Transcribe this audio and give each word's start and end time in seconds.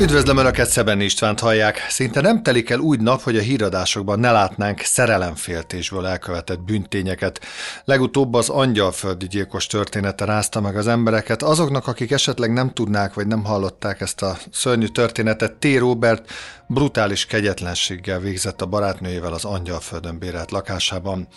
Üdvözlöm 0.00 0.36
Önöket, 0.36 0.68
Szeben 0.68 1.00
Istvánt 1.00 1.40
hallják. 1.40 1.86
Szinte 1.88 2.20
nem 2.20 2.42
telik 2.42 2.70
el 2.70 2.78
úgy 2.78 3.00
nap, 3.00 3.22
hogy 3.22 3.36
a 3.36 3.40
híradásokban 3.40 4.18
ne 4.18 4.30
látnánk 4.32 4.80
szerelemféltésből 4.80 6.06
elkövetett 6.06 6.60
bűntényeket. 6.60 7.40
Legutóbb 7.84 8.34
az 8.34 8.48
angyalföldi 8.48 9.26
gyilkos 9.26 9.66
története 9.66 10.24
rázta 10.24 10.60
meg 10.60 10.76
az 10.76 10.86
embereket. 10.86 11.42
Azoknak, 11.42 11.86
akik 11.86 12.10
esetleg 12.10 12.52
nem 12.52 12.72
tudnák 12.72 13.14
vagy 13.14 13.26
nem 13.26 13.44
hallották 13.44 14.00
ezt 14.00 14.22
a 14.22 14.38
szörnyű 14.52 14.86
történetet, 14.86 15.52
T. 15.52 15.78
Robert 15.78 16.30
brutális 16.66 17.26
kegyetlenséggel 17.26 18.18
végzett 18.18 18.62
a 18.62 18.66
barátnőjével 18.66 19.32
az 19.32 19.44
angyalföldön 19.44 20.18
bérelt 20.18 20.50
lakásában. 20.50 21.28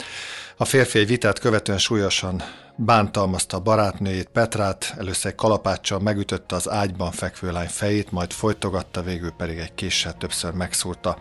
A 0.58 0.66
férfi 0.66 1.00
egy 1.00 1.08
vitát 1.08 1.40
követően 1.40 1.78
súlyosan 1.78 2.44
bántalmazta 2.76 3.58
a 3.58 3.60
barátnőjét, 3.60 4.28
Petrát, 4.28 4.94
először 4.98 5.32
egy 5.32 5.38
kalapáccsal 5.38 6.00
megütötte 6.00 6.55
az 6.55 6.70
ágyban 6.70 7.12
fekvő 7.12 7.52
lány 7.52 7.68
fejét, 7.68 8.12
majd 8.12 8.32
folytogatta, 8.32 9.02
végül 9.02 9.32
pedig 9.32 9.58
egy 9.58 9.73
késsel 9.76 10.14
többször 10.14 10.54
megszúrta. 10.54 11.18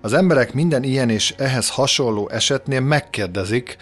Az 0.00 0.12
emberek 0.12 0.52
minden 0.52 0.82
ilyen 0.82 1.10
és 1.10 1.34
ehhez 1.36 1.70
hasonló 1.70 2.28
esetnél 2.28 2.80
megkérdezik, 2.80 3.76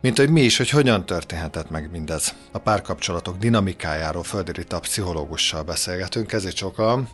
mint 0.00 0.18
hogy 0.18 0.30
mi 0.30 0.40
is, 0.40 0.56
hogy 0.56 0.70
hogyan 0.70 1.06
történhetett 1.06 1.70
meg 1.70 1.90
mindez. 1.90 2.34
A 2.52 2.58
párkapcsolatok 2.58 3.36
dinamikájáról 3.36 4.22
Földi 4.22 4.52
Rita 4.52 4.80
pszichológussal 4.80 5.62
beszélgetünk, 5.62 6.32
ezért 6.32 6.56
sokan. 6.56 7.08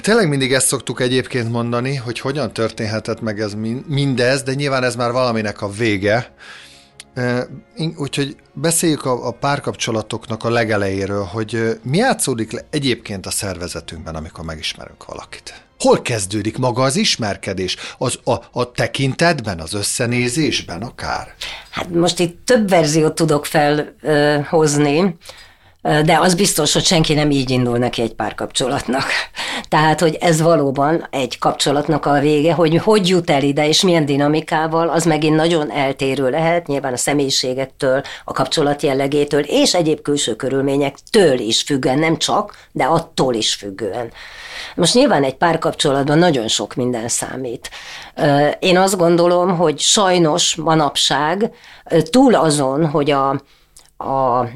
Tényleg 0.00 0.28
mindig 0.28 0.52
ezt 0.52 0.66
szoktuk 0.66 1.00
egyébként 1.00 1.50
mondani, 1.50 1.94
hogy 1.94 2.20
hogyan 2.20 2.52
történhetett 2.52 3.20
meg 3.20 3.40
ez 3.40 3.54
mindez, 3.86 4.42
de 4.42 4.54
nyilván 4.54 4.84
ez 4.84 4.96
már 4.96 5.12
valaminek 5.12 5.62
a 5.62 5.70
vége, 5.70 6.34
Úgyhogy 7.96 8.36
beszéljük 8.52 9.04
a, 9.04 9.26
a 9.26 9.30
párkapcsolatoknak 9.30 10.44
a 10.44 10.50
legelejéről, 10.50 11.24
hogy 11.24 11.80
mi 11.82 11.96
játszódik 11.96 12.52
le 12.52 12.60
egyébként 12.70 13.26
a 13.26 13.30
szervezetünkben, 13.30 14.14
amikor 14.14 14.44
megismerünk 14.44 15.04
valakit. 15.04 15.62
Hol 15.78 16.02
kezdődik 16.02 16.58
maga 16.58 16.82
az 16.82 16.96
ismerkedés? 16.96 17.76
Az 17.98 18.18
a, 18.24 18.34
a 18.52 18.70
tekintetben, 18.72 19.60
az 19.60 19.74
összenézésben 19.74 20.82
akár? 20.82 21.34
Hát 21.70 21.90
most 21.90 22.18
itt 22.18 22.44
több 22.44 22.68
verziót 22.68 23.14
tudok 23.14 23.46
felhozni. 23.46 25.16
De 25.82 26.18
az 26.18 26.34
biztos, 26.34 26.72
hogy 26.72 26.84
senki 26.84 27.14
nem 27.14 27.30
így 27.30 27.50
indul 27.50 27.78
neki 27.78 28.02
egy 28.02 28.14
párkapcsolatnak. 28.14 29.04
Tehát, 29.68 30.00
hogy 30.00 30.16
ez 30.20 30.40
valóban 30.40 31.06
egy 31.10 31.38
kapcsolatnak 31.38 32.06
a 32.06 32.20
vége, 32.20 32.52
hogy 32.52 32.76
hogy 32.76 33.08
jut 33.08 33.30
el 33.30 33.42
ide, 33.42 33.68
és 33.68 33.82
milyen 33.82 34.04
dinamikával, 34.04 34.88
az 34.88 35.04
megint 35.04 35.36
nagyon 35.36 35.70
eltérő 35.70 36.30
lehet, 36.30 36.66
nyilván 36.66 36.92
a 36.92 36.96
személyiségektől, 36.96 38.02
a 38.24 38.32
kapcsolat 38.32 38.82
jellegétől, 38.82 39.40
és 39.40 39.74
egyéb 39.74 40.02
külső 40.02 40.36
körülményektől 40.36 41.38
is 41.38 41.62
függően, 41.62 41.98
nem 41.98 42.16
csak, 42.16 42.56
de 42.72 42.84
attól 42.84 43.34
is 43.34 43.54
függően. 43.54 44.10
Most 44.74 44.94
nyilván 44.94 45.24
egy 45.24 45.36
párkapcsolatban 45.36 46.18
nagyon 46.18 46.48
sok 46.48 46.74
minden 46.74 47.08
számít. 47.08 47.70
Én 48.58 48.78
azt 48.78 48.96
gondolom, 48.96 49.56
hogy 49.56 49.78
sajnos 49.78 50.54
manapság 50.54 51.50
túl 52.10 52.34
azon, 52.34 52.86
hogy 52.86 53.10
a, 53.10 53.28
a 53.96 54.48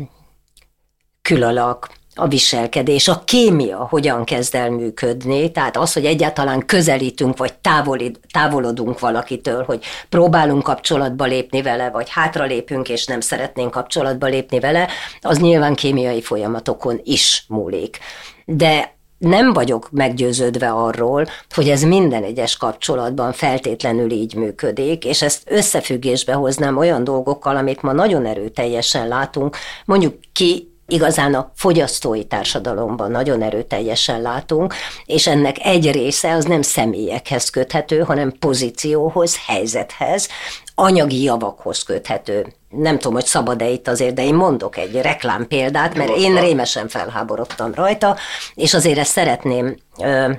külalak, 1.25 1.89
a 2.15 2.29
viselkedés, 2.29 3.09
a 3.09 3.23
kémia 3.25 3.87
hogyan 3.91 4.25
kezd 4.25 4.55
el 4.55 4.71
működni, 4.71 5.53
tehát 5.53 5.77
az, 5.77 5.93
hogy 5.93 6.05
egyáltalán 6.05 6.67
közelítünk, 6.67 7.37
vagy 7.37 7.55
távolid, 7.55 8.19
távolodunk 8.33 8.99
valakitől, 8.99 9.65
hogy 9.65 9.85
próbálunk 10.09 10.63
kapcsolatba 10.63 11.25
lépni 11.25 11.63
vele, 11.63 11.91
vagy 11.91 12.11
hátralépünk, 12.11 12.89
és 12.89 13.07
nem 13.07 13.21
szeretnénk 13.21 13.71
kapcsolatba 13.71 14.27
lépni 14.27 14.61
vele, 14.61 14.89
az 15.21 15.39
nyilván 15.39 15.75
kémiai 15.75 16.23
folyamatokon 16.23 17.01
is 17.05 17.45
múlik. 17.49 17.99
De 18.45 18.97
nem 19.19 19.53
vagyok 19.53 19.89
meggyőződve 19.91 20.71
arról, 20.71 21.27
hogy 21.55 21.69
ez 21.69 21.83
minden 21.83 22.23
egyes 22.23 22.57
kapcsolatban 22.57 23.33
feltétlenül 23.33 24.11
így 24.11 24.35
működik, 24.35 25.05
és 25.05 25.23
ezt 25.23 25.43
összefüggésbe 25.47 26.33
hoznám 26.33 26.77
olyan 26.77 27.05
dolgokkal, 27.05 27.57
amit 27.57 27.83
ma 27.83 27.93
nagyon 27.93 28.27
erőteljesen 28.27 29.09
látunk, 29.09 29.57
mondjuk 29.85 30.15
ki 30.33 30.74
igazán 30.87 31.35
a 31.35 31.51
fogyasztói 31.55 32.25
társadalomban 32.25 33.11
nagyon 33.11 33.43
erőteljesen 33.43 34.23
látunk, 34.23 34.75
és 35.05 35.27
ennek 35.27 35.57
egy 35.65 35.91
része 35.91 36.33
az 36.33 36.45
nem 36.45 36.63
személyekhez 36.63 37.51
köthető, 37.51 38.01
hanem 38.01 38.33
pozícióhoz, 38.39 39.39
helyzethez, 39.47 40.29
anyagi 40.75 41.23
javakhoz 41.23 41.83
köthető. 41.83 42.47
Nem 42.69 42.97
tudom, 42.99 43.13
hogy 43.13 43.27
szabad-e 43.27 43.69
itt 43.69 43.89
azért, 43.89 44.15
de 44.15 44.25
én 44.25 44.35
mondok 44.35 44.77
egy 44.77 45.01
reklám 45.01 45.47
példát, 45.47 45.95
mert 45.95 46.17
én 46.17 46.41
rémesen 46.41 46.89
felháborodtam 46.89 47.75
rajta, 47.75 48.17
és 48.55 48.75
azért 48.75 48.99
ezt 48.99 49.11
szeretném 49.11 49.77
ö, 50.01 50.31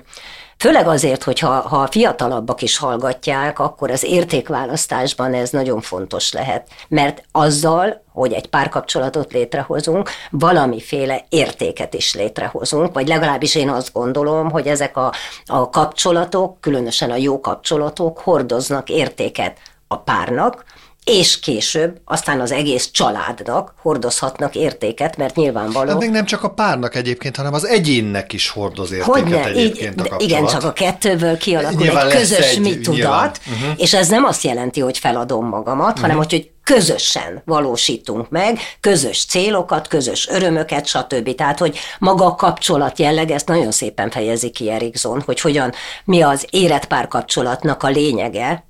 Főleg 0.65 0.87
azért, 0.87 1.23
hogy 1.23 1.39
ha, 1.39 1.49
ha 1.49 1.77
a 1.77 1.87
fiatalabbak 1.87 2.61
is 2.61 2.77
hallgatják, 2.77 3.59
akkor 3.59 3.91
az 3.91 4.03
értékválasztásban 4.03 5.33
ez 5.33 5.49
nagyon 5.49 5.81
fontos 5.81 6.33
lehet. 6.33 6.67
Mert 6.87 7.23
azzal, 7.31 8.03
hogy 8.13 8.33
egy 8.33 8.47
párkapcsolatot 8.47 9.31
létrehozunk, 9.31 10.09
valamiféle 10.29 11.25
értéket 11.29 11.93
is 11.93 12.13
létrehozunk, 12.13 12.93
vagy 12.93 13.07
legalábbis 13.07 13.55
én 13.55 13.69
azt 13.69 13.93
gondolom, 13.93 14.51
hogy 14.51 14.67
ezek 14.67 14.97
a, 14.97 15.13
a 15.45 15.69
kapcsolatok, 15.69 16.61
különösen 16.61 17.11
a 17.11 17.15
jó 17.15 17.39
kapcsolatok 17.39 18.19
hordoznak 18.19 18.89
értéket 18.89 19.57
a 19.87 19.97
párnak, 19.97 20.63
és 21.05 21.39
később 21.39 21.99
aztán 22.05 22.39
az 22.41 22.51
egész 22.51 22.89
családnak 22.91 23.73
hordozhatnak 23.81 24.55
értéket, 24.55 25.17
mert 25.17 25.35
nyilvánvaló. 25.35 25.89
Hát 25.89 25.99
még 25.99 26.09
nem 26.09 26.25
csak 26.25 26.43
a 26.43 26.49
párnak 26.49 26.95
egyébként, 26.95 27.35
hanem 27.35 27.53
az 27.53 27.67
egyénnek 27.67 28.33
is 28.33 28.49
hordoz 28.49 28.91
értéket 28.91 29.21
Hogyne, 29.21 29.45
egyébként 29.45 29.99
így, 29.99 30.11
a. 30.11 30.16
Igen, 30.19 30.45
csak 30.45 30.63
a 30.63 30.73
kettőből 30.73 31.38
kialakul 31.38 31.77
nyilván 31.81 32.09
egy 32.09 32.17
közös 32.17 32.51
egy, 32.51 32.59
mi 32.59 32.79
tudat, 32.79 33.39
uh-huh. 33.47 33.73
és 33.77 33.93
ez 33.93 34.07
nem 34.07 34.23
azt 34.23 34.43
jelenti, 34.43 34.79
hogy 34.79 34.97
feladom 34.97 35.47
magamat, 35.47 35.88
uh-huh. 35.88 36.01
hanem 36.01 36.17
hogy 36.17 36.51
közösen 36.63 37.41
valósítunk 37.45 38.29
meg, 38.29 38.59
közös 38.79 39.25
célokat, 39.25 39.87
közös 39.87 40.27
örömöket, 40.27 40.85
stb. 40.85 41.35
Tehát, 41.35 41.59
hogy 41.59 41.77
maga 41.99 42.25
a 42.25 42.35
kapcsolat 42.35 42.99
jelleg, 42.99 43.31
ezt 43.31 43.47
nagyon 43.47 43.72
szépen 43.72 44.09
fejezi 44.09 44.49
ki 44.49 44.69
Erikson, 44.69 45.22
hogy 45.25 45.41
hogyan, 45.41 45.73
mi 46.05 46.22
az 46.22 46.47
érett 46.49 46.85
párkapcsolatnak 46.85 47.83
a 47.83 47.87
lényege, 47.87 48.67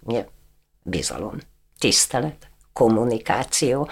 bizalom 0.84 1.38
tisztelet, 1.80 2.47
kommunikáció, 2.74 3.90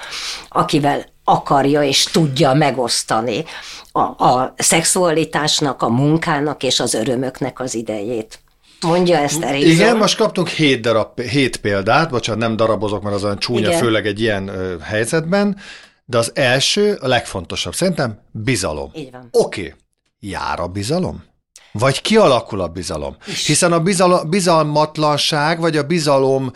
akivel 0.50 1.06
akarja 1.24 1.84
és 1.84 2.04
tudja 2.04 2.54
megosztani 2.54 3.44
a, 3.92 4.00
a 4.00 4.54
szexualitásnak, 4.58 5.82
a 5.82 5.90
munkának 5.90 6.64
és 6.64 6.80
az 6.80 6.94
örömöknek 6.94 7.60
az 7.60 7.76
idejét. 7.76 8.40
Mondja 8.82 9.18
ezt 9.18 9.44
Erikson. 9.44 9.72
Igen, 9.72 9.98
most 9.98 10.18
kaptunk 10.18 10.48
hét, 10.48 10.82
darab, 10.82 11.22
hét 11.22 11.58
példát, 11.58 12.10
bocsánat, 12.10 12.42
nem 12.42 12.56
darabozok, 12.56 13.04
mert 13.04 13.16
az 13.16 13.24
olyan 13.24 13.40
csúnya, 13.40 13.68
Igen. 13.68 13.80
főleg 13.80 14.06
egy 14.06 14.20
ilyen 14.20 14.48
ö, 14.48 14.80
helyzetben, 14.80 15.58
de 16.06 16.18
az 16.18 16.32
első, 16.36 16.98
a 17.02 17.08
legfontosabb 17.08 17.76
szerintem 17.76 18.20
bizalom. 18.32 18.92
Így 18.94 19.12
van. 19.12 19.28
Oké, 19.32 19.62
okay. 19.62 19.74
jár 20.20 20.60
a 20.60 20.68
bizalom? 20.68 21.24
Vagy 21.72 22.02
kialakul 22.02 22.62
a 22.62 22.68
bizalom? 22.68 23.16
Is. 23.28 23.46
Hiszen 23.46 23.72
a 23.72 23.80
bizal, 23.80 24.24
bizalmatlanság, 24.24 25.60
vagy 25.60 25.78
a 25.78 25.84
bizalom 25.84 26.52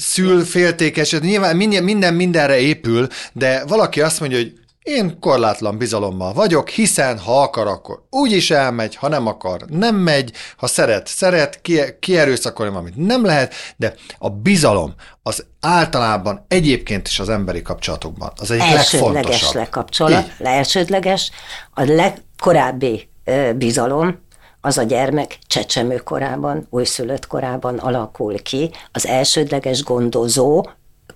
szül 0.00 0.44
féltékes, 0.44 1.12
nyilván 1.20 1.56
minden, 1.56 1.84
minden 1.84 2.14
mindenre 2.14 2.58
épül, 2.58 3.06
de 3.32 3.64
valaki 3.64 4.00
azt 4.00 4.20
mondja, 4.20 4.38
hogy 4.38 4.52
én 4.82 5.18
korlátlan 5.20 5.78
bizalommal 5.78 6.32
vagyok, 6.32 6.68
hiszen 6.68 7.18
ha 7.18 7.42
akar, 7.42 7.66
akkor 7.66 8.02
úgy 8.10 8.32
is 8.32 8.50
elmegy, 8.50 8.96
ha 8.96 9.08
nem 9.08 9.26
akar, 9.26 9.64
nem 9.68 9.96
megy, 9.96 10.32
ha 10.56 10.66
szeret, 10.66 11.06
szeret, 11.06 11.60
ki, 11.62 11.80
kierőszakolni 12.00 12.72
valamit 12.72 12.96
nem 12.96 13.24
lehet, 13.24 13.54
de 13.76 13.94
a 14.18 14.30
bizalom 14.30 14.94
az 15.22 15.46
általában 15.60 16.44
egyébként 16.48 17.08
is 17.08 17.20
az 17.20 17.28
emberi 17.28 17.62
kapcsolatokban 17.62 18.32
az 18.40 18.50
egyik 18.50 18.62
elsődleges 18.62 19.52
legfontosabb. 19.52 19.54
elsődleges, 20.38 21.30
a 21.74 21.82
legkorábbi 21.82 23.08
bizalom, 23.56 24.18
az 24.60 24.78
a 24.78 24.82
gyermek 24.82 25.38
csecsemő 25.46 25.96
korában, 25.96 26.66
újszülött 26.70 27.26
korában 27.26 27.78
alakul 27.78 28.42
ki, 28.42 28.70
az 28.92 29.06
elsődleges 29.06 29.82
gondozó, 29.82 30.66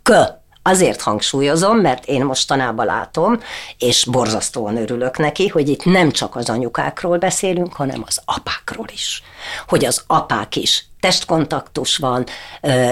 kö, 0.03 0.23
Azért 0.67 1.01
hangsúlyozom, 1.01 1.77
mert 1.77 2.07
én 2.07 2.25
mostanában 2.25 2.87
látom, 2.87 3.41
és 3.79 4.05
borzasztóan 4.11 4.77
örülök 4.77 5.19
neki, 5.19 5.49
hogy 5.49 5.69
itt 5.69 5.85
nem 5.85 6.11
csak 6.11 6.37
az 6.37 6.51
anyukákról 6.51 7.19
beszélünk, 7.19 7.73
hanem 7.73 8.03
az 8.07 8.21
apákról 8.25 8.87
is. 8.93 9.23
Hogy 9.67 9.85
az 9.85 10.05
apák 10.07 10.57
is 10.57 10.85
testkontaktus 11.01 11.97
van, 11.97 12.27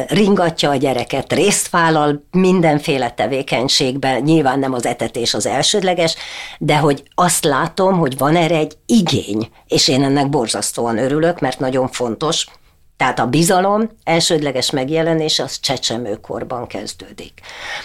ringatja 0.07 0.71
a 0.71 0.77
gyereket, 0.77 1.33
részt 1.33 1.71
vállal 1.71 2.27
mindenféle 2.31 3.11
tevékenységben, 3.11 4.23
nyilván 4.23 4.59
nem 4.59 4.73
az 4.73 4.87
etetés 4.87 5.35
az 5.35 5.47
elsődleges, 5.47 6.15
de 6.59 6.77
hogy 6.77 7.03
azt 7.15 7.45
látom, 7.45 7.99
hogy 7.99 8.19
van 8.19 8.37
erre 8.37 8.57
egy 8.57 8.77
igény, 8.87 9.51
és 9.67 9.89
én 9.89 10.05
ennek 10.05 10.29
borzasztóan 10.29 10.99
örülök, 10.99 11.41
mert 11.41 11.59
nagyon 11.59 11.89
fontos, 11.89 12.47
tehát 13.03 13.19
a 13.19 13.27
bizalom 13.27 13.89
elsődleges 14.05 14.71
megjelenése 14.71 15.43
az 15.43 15.61
csecsemőkorban 15.61 16.67
kezdődik. 16.67 17.41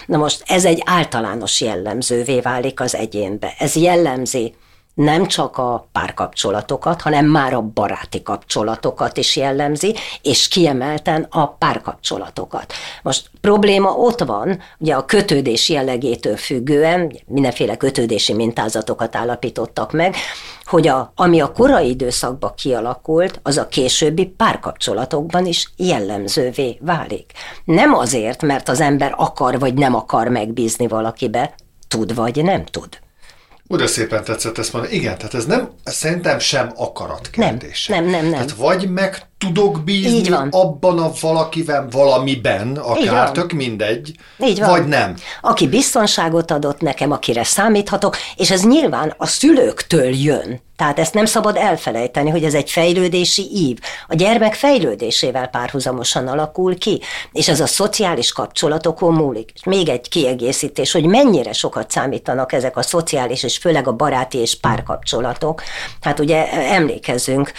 Na 0.06 0.16
most 0.16 0.42
ez 0.46 0.64
egy 0.64 0.82
általános 0.84 1.60
jellemzővé 1.60 2.40
válik 2.40 2.80
az 2.80 2.94
egyénbe. 2.94 3.54
Ez 3.58 3.76
jellemzi 3.76 4.54
nem 4.94 5.26
csak 5.26 5.58
a 5.58 5.88
párkapcsolatokat, 5.92 7.02
hanem 7.02 7.26
már 7.26 7.52
a 7.52 7.60
baráti 7.60 8.22
kapcsolatokat 8.22 9.16
is 9.16 9.36
jellemzi, 9.36 9.94
és 10.22 10.48
kiemelten 10.48 11.26
a 11.30 11.46
párkapcsolatokat. 11.46 12.72
Most 13.02 13.30
probléma 13.40 13.90
ott 13.90 14.20
van, 14.20 14.60
ugye 14.78 14.94
a 14.94 15.04
kötődés 15.04 15.68
jellegétől 15.68 16.36
függően, 16.36 17.12
mindenféle 17.26 17.76
kötődési 17.76 18.32
mintázatokat 18.32 19.16
állapítottak 19.16 19.92
meg, 19.92 20.14
hogy 20.68 20.88
a, 20.88 21.12
ami 21.14 21.40
a 21.40 21.52
korai 21.52 21.88
időszakban 21.88 22.54
kialakult, 22.56 23.40
az 23.42 23.56
a 23.56 23.68
későbbi 23.68 24.26
párkapcsolatokban 24.26 25.46
is 25.46 25.72
jellemzővé 25.76 26.78
válik. 26.80 27.32
Nem 27.64 27.94
azért, 27.94 28.42
mert 28.42 28.68
az 28.68 28.80
ember 28.80 29.14
akar 29.16 29.58
vagy 29.58 29.74
nem 29.74 29.94
akar 29.94 30.28
megbízni 30.28 30.86
valakibe, 30.86 31.54
tud 31.88 32.14
vagy 32.14 32.44
nem 32.44 32.64
tud. 32.64 32.98
Oda 33.70 33.86
szépen 33.86 34.24
tetszett 34.24 34.58
ezt 34.58 34.72
mondani. 34.72 34.94
Igen, 34.94 35.16
tehát 35.18 35.34
ez 35.34 35.46
nem, 35.46 35.70
szerintem 35.84 36.38
sem 36.38 36.72
akarat 36.76 37.30
kérdése. 37.30 37.94
Nem, 37.94 38.04
nem, 38.04 38.12
nem. 38.12 38.22
nem. 38.22 38.32
Tehát 38.32 38.52
vagy 38.52 38.90
meg 38.90 39.22
tudok 39.38 39.84
bízni 39.84 40.28
abban 40.50 40.98
a 40.98 41.10
valakiben, 41.20 41.88
valamiben, 41.90 42.76
akár 42.76 43.30
tök 43.30 43.52
mindegy, 43.52 44.12
Így 44.38 44.58
van. 44.58 44.68
vagy 44.68 44.86
nem. 44.86 45.14
Aki 45.40 45.68
biztonságot 45.68 46.50
adott 46.50 46.80
nekem, 46.80 47.12
akire 47.12 47.44
számíthatok, 47.44 48.16
és 48.36 48.50
ez 48.50 48.62
nyilván 48.62 49.14
a 49.16 49.26
szülőktől 49.26 50.14
jön. 50.14 50.66
Tehát 50.76 50.98
ezt 50.98 51.14
nem 51.14 51.24
szabad 51.24 51.56
elfelejteni, 51.56 52.30
hogy 52.30 52.44
ez 52.44 52.54
egy 52.54 52.70
fejlődési 52.70 53.48
ív. 53.54 53.78
A 54.08 54.14
gyermek 54.14 54.54
fejlődésével 54.54 55.46
párhuzamosan 55.46 56.28
alakul 56.28 56.78
ki, 56.78 57.00
és 57.32 57.48
ez 57.48 57.60
a 57.60 57.66
szociális 57.66 58.32
kapcsolatokon 58.32 59.14
múlik. 59.14 59.50
És 59.54 59.64
még 59.64 59.88
egy 59.88 60.08
kiegészítés, 60.08 60.92
hogy 60.92 61.04
mennyire 61.04 61.52
sokat 61.52 61.90
számítanak 61.90 62.52
ezek 62.52 62.76
a 62.76 62.82
szociális, 62.82 63.42
és 63.42 63.56
főleg 63.56 63.88
a 63.88 63.92
baráti 63.92 64.38
és 64.38 64.56
párkapcsolatok. 64.60 65.62
Hát 66.00 66.18
ugye 66.18 66.52
emlékezzünk 66.52 67.52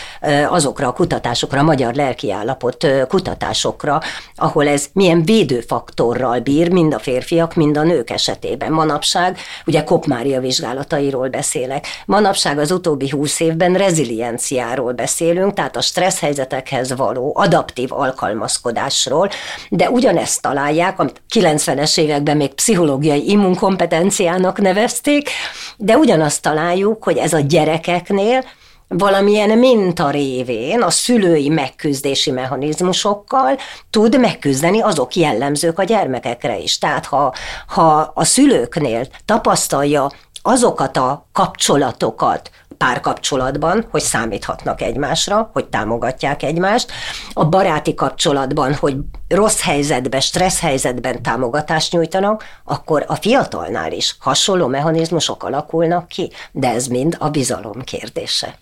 azokra 0.49 0.87
a 0.87 0.93
kutatásokra, 0.93 1.63
magyar 1.69 1.93
lelkiállapot 1.93 2.87
kutatásokra, 3.07 4.01
ahol 4.35 4.67
ez 4.67 4.85
milyen 4.93 5.23
védőfaktorral 5.23 6.39
bír, 6.39 6.71
mind 6.71 6.93
a 6.93 6.99
férfiak, 6.99 7.55
mind 7.55 7.77
a 7.77 7.83
nők 7.83 8.09
esetében. 8.09 8.71
Manapság, 8.71 9.37
ugye 9.65 9.83
Kopmária 9.83 10.39
vizsgálatairól 10.39 11.29
beszélek, 11.29 11.87
manapság 12.05 12.57
az 12.59 12.71
utóbbi 12.71 13.09
20 13.09 13.39
évben 13.39 13.73
rezilienciáról 13.73 14.91
beszélünk, 14.91 15.53
tehát 15.53 15.75
a 15.75 15.81
stressz 15.81 16.19
helyzetekhez 16.19 16.95
való 16.95 17.33
adaptív 17.35 17.91
alkalmazkodásról, 17.91 19.29
de 19.69 19.89
ugyanezt 19.89 20.41
találják, 20.41 20.99
amit 20.99 21.21
90-es 21.33 21.99
években 21.99 22.37
még 22.37 22.53
pszichológiai 22.53 23.29
immunkompetenciának 23.29 24.59
nevezték, 24.59 25.29
de 25.77 25.97
ugyanazt 25.97 26.41
találjuk, 26.41 27.03
hogy 27.03 27.17
ez 27.17 27.33
a 27.33 27.39
gyerekeknél 27.39 28.43
valamilyen 28.89 29.57
minta 29.57 30.09
révén 30.09 30.81
a 30.81 30.89
szülői 30.89 31.49
megküzdési 31.49 32.31
mechanizmusokkal 32.31 33.57
tud 33.89 34.19
megküzdeni 34.19 34.81
azok 34.81 35.15
jellemzők 35.15 35.79
a 35.79 35.83
gyermekekre 35.83 36.57
is. 36.57 36.77
Tehát 36.77 37.05
ha, 37.05 37.33
ha 37.67 38.11
a 38.13 38.23
szülőknél 38.23 39.07
tapasztalja 39.25 40.09
azokat 40.41 40.97
a 40.97 41.25
kapcsolatokat, 41.31 42.51
párkapcsolatban, 42.79 43.87
hogy 43.89 44.01
számíthatnak 44.01 44.81
egymásra, 44.81 45.49
hogy 45.53 45.67
támogatják 45.67 46.43
egymást, 46.43 46.91
a 47.33 47.45
baráti 47.45 47.93
kapcsolatban, 47.93 48.73
hogy 48.73 48.95
rossz 49.27 49.61
helyzetben, 49.61 50.19
stressz 50.19 50.59
helyzetben 50.59 51.21
támogatást 51.23 51.91
nyújtanak, 51.91 52.43
akkor 52.63 53.05
a 53.07 53.15
fiatalnál 53.15 53.91
is 53.91 54.15
hasonló 54.19 54.67
mechanizmusok 54.67 55.43
alakulnak 55.43 56.07
ki, 56.07 56.31
de 56.51 56.69
ez 56.69 56.87
mind 56.87 57.15
a 57.19 57.29
bizalom 57.29 57.81
kérdése. 57.81 58.57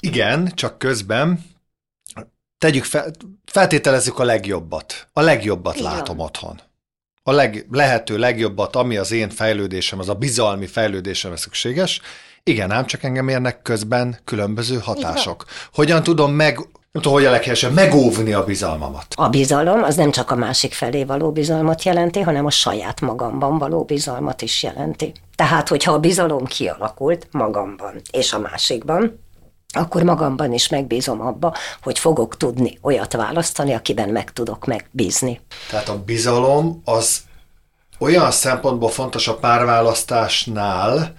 Igen, 0.00 0.52
csak 0.54 0.78
közben 0.78 1.44
tegyük 2.58 2.84
fel, 2.84 3.10
feltételezzük 3.44 4.18
a 4.18 4.24
legjobbat. 4.24 5.08
A 5.12 5.20
legjobbat 5.20 5.76
Igen. 5.76 5.92
látom 5.92 6.18
otthon. 6.18 6.60
A 7.22 7.32
leg, 7.32 7.66
lehető 7.70 8.18
legjobbat, 8.18 8.76
ami 8.76 8.96
az 8.96 9.10
én 9.10 9.30
fejlődésem, 9.30 9.98
az 9.98 10.08
a 10.08 10.14
bizalmi 10.14 10.66
fejlődésem 10.66 11.36
szükséges, 11.36 12.00
igen, 12.48 12.70
ám 12.70 12.86
csak 12.86 13.02
engem 13.02 13.28
érnek 13.28 13.62
közben 13.62 14.18
különböző 14.24 14.78
hatások. 14.78 15.44
Hogyan 15.72 16.02
tudom 16.02 16.32
meg, 16.32 16.56
nem 16.56 17.02
tudom, 17.02 17.12
hogy 17.12 17.24
a 17.24 17.30
leghelyesebb, 17.30 17.72
megóvni 17.72 18.32
a 18.32 18.44
bizalmamat. 18.44 19.06
A 19.16 19.28
bizalom 19.28 19.82
az 19.82 19.96
nem 19.96 20.10
csak 20.10 20.30
a 20.30 20.34
másik 20.34 20.72
felé 20.72 21.04
való 21.04 21.32
bizalmat 21.32 21.82
jelenti, 21.82 22.20
hanem 22.20 22.46
a 22.46 22.50
saját 22.50 23.00
magamban 23.00 23.58
való 23.58 23.84
bizalmat 23.84 24.42
is 24.42 24.62
jelenti. 24.62 25.12
Tehát, 25.36 25.68
hogyha 25.68 25.92
a 25.92 25.98
bizalom 25.98 26.44
kialakult 26.44 27.28
magamban 27.30 28.00
és 28.10 28.32
a 28.32 28.38
másikban, 28.38 29.24
akkor 29.72 30.02
magamban 30.02 30.52
is 30.52 30.68
megbízom 30.68 31.20
abba, 31.20 31.54
hogy 31.82 31.98
fogok 31.98 32.36
tudni 32.36 32.78
olyat 32.82 33.12
választani, 33.12 33.74
akiben 33.74 34.08
meg 34.08 34.32
tudok 34.32 34.66
megbízni. 34.66 35.40
Tehát 35.70 35.88
a 35.88 36.02
bizalom 36.04 36.82
az 36.84 37.20
olyan 37.98 38.30
szempontból 38.30 38.88
fontos 38.88 39.28
a 39.28 39.36
párválasztásnál, 39.36 41.14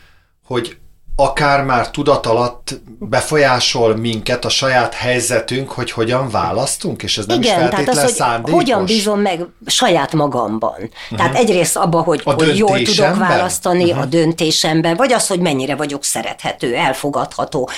hogy 0.45 0.77
akár 1.19 1.63
már 1.63 1.89
tudat 1.89 2.25
alatt 2.25 2.79
befolyásol 2.99 3.95
minket 3.95 4.45
a 4.45 4.49
saját 4.49 4.93
helyzetünk, 4.93 5.71
hogy 5.71 5.91
hogyan 5.91 6.29
választunk, 6.29 7.03
és 7.03 7.17
ez 7.17 7.25
nem 7.25 7.41
Igen, 7.41 7.53
is 7.53 7.59
feltétlen 7.59 7.95
tehát 7.95 8.09
az, 8.09 8.15
szándékos. 8.15 8.51
hogyan 8.51 8.85
bízom 8.85 9.19
meg 9.19 9.45
saját 9.65 10.13
magamban. 10.13 10.73
Uh-huh. 10.73 11.17
Tehát 11.17 11.35
egyrészt 11.35 11.75
abban, 11.75 12.03
hogy, 12.03 12.21
hogy 12.23 12.57
jól 12.57 12.81
tudok 12.81 13.17
választani 13.17 13.83
uh-huh. 13.83 14.01
a 14.01 14.05
döntésemben, 14.05 14.95
vagy 14.95 15.13
az, 15.13 15.27
hogy 15.27 15.39
mennyire 15.39 15.75
vagyok 15.75 16.03
szerethető, 16.03 16.75
elfogadható. 16.75 17.69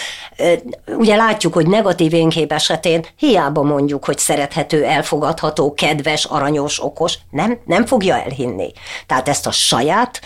Ugye 0.86 1.15
látjuk, 1.15 1.53
hogy 1.53 1.68
negatív 1.68 2.13
énkép 2.13 2.51
esetén 2.51 3.06
hiába 3.15 3.62
mondjuk, 3.63 4.06
hogy 4.06 4.18
szerethető, 4.18 4.83
elfogadható, 4.86 5.74
kedves, 5.74 6.25
aranyos, 6.25 6.83
okos, 6.83 7.18
nem, 7.30 7.59
nem 7.65 7.86
fogja 7.86 8.21
elhinni. 8.21 8.71
Tehát 9.06 9.30
ezt 9.30 9.47
a 9.47 9.51
saját 9.51 10.21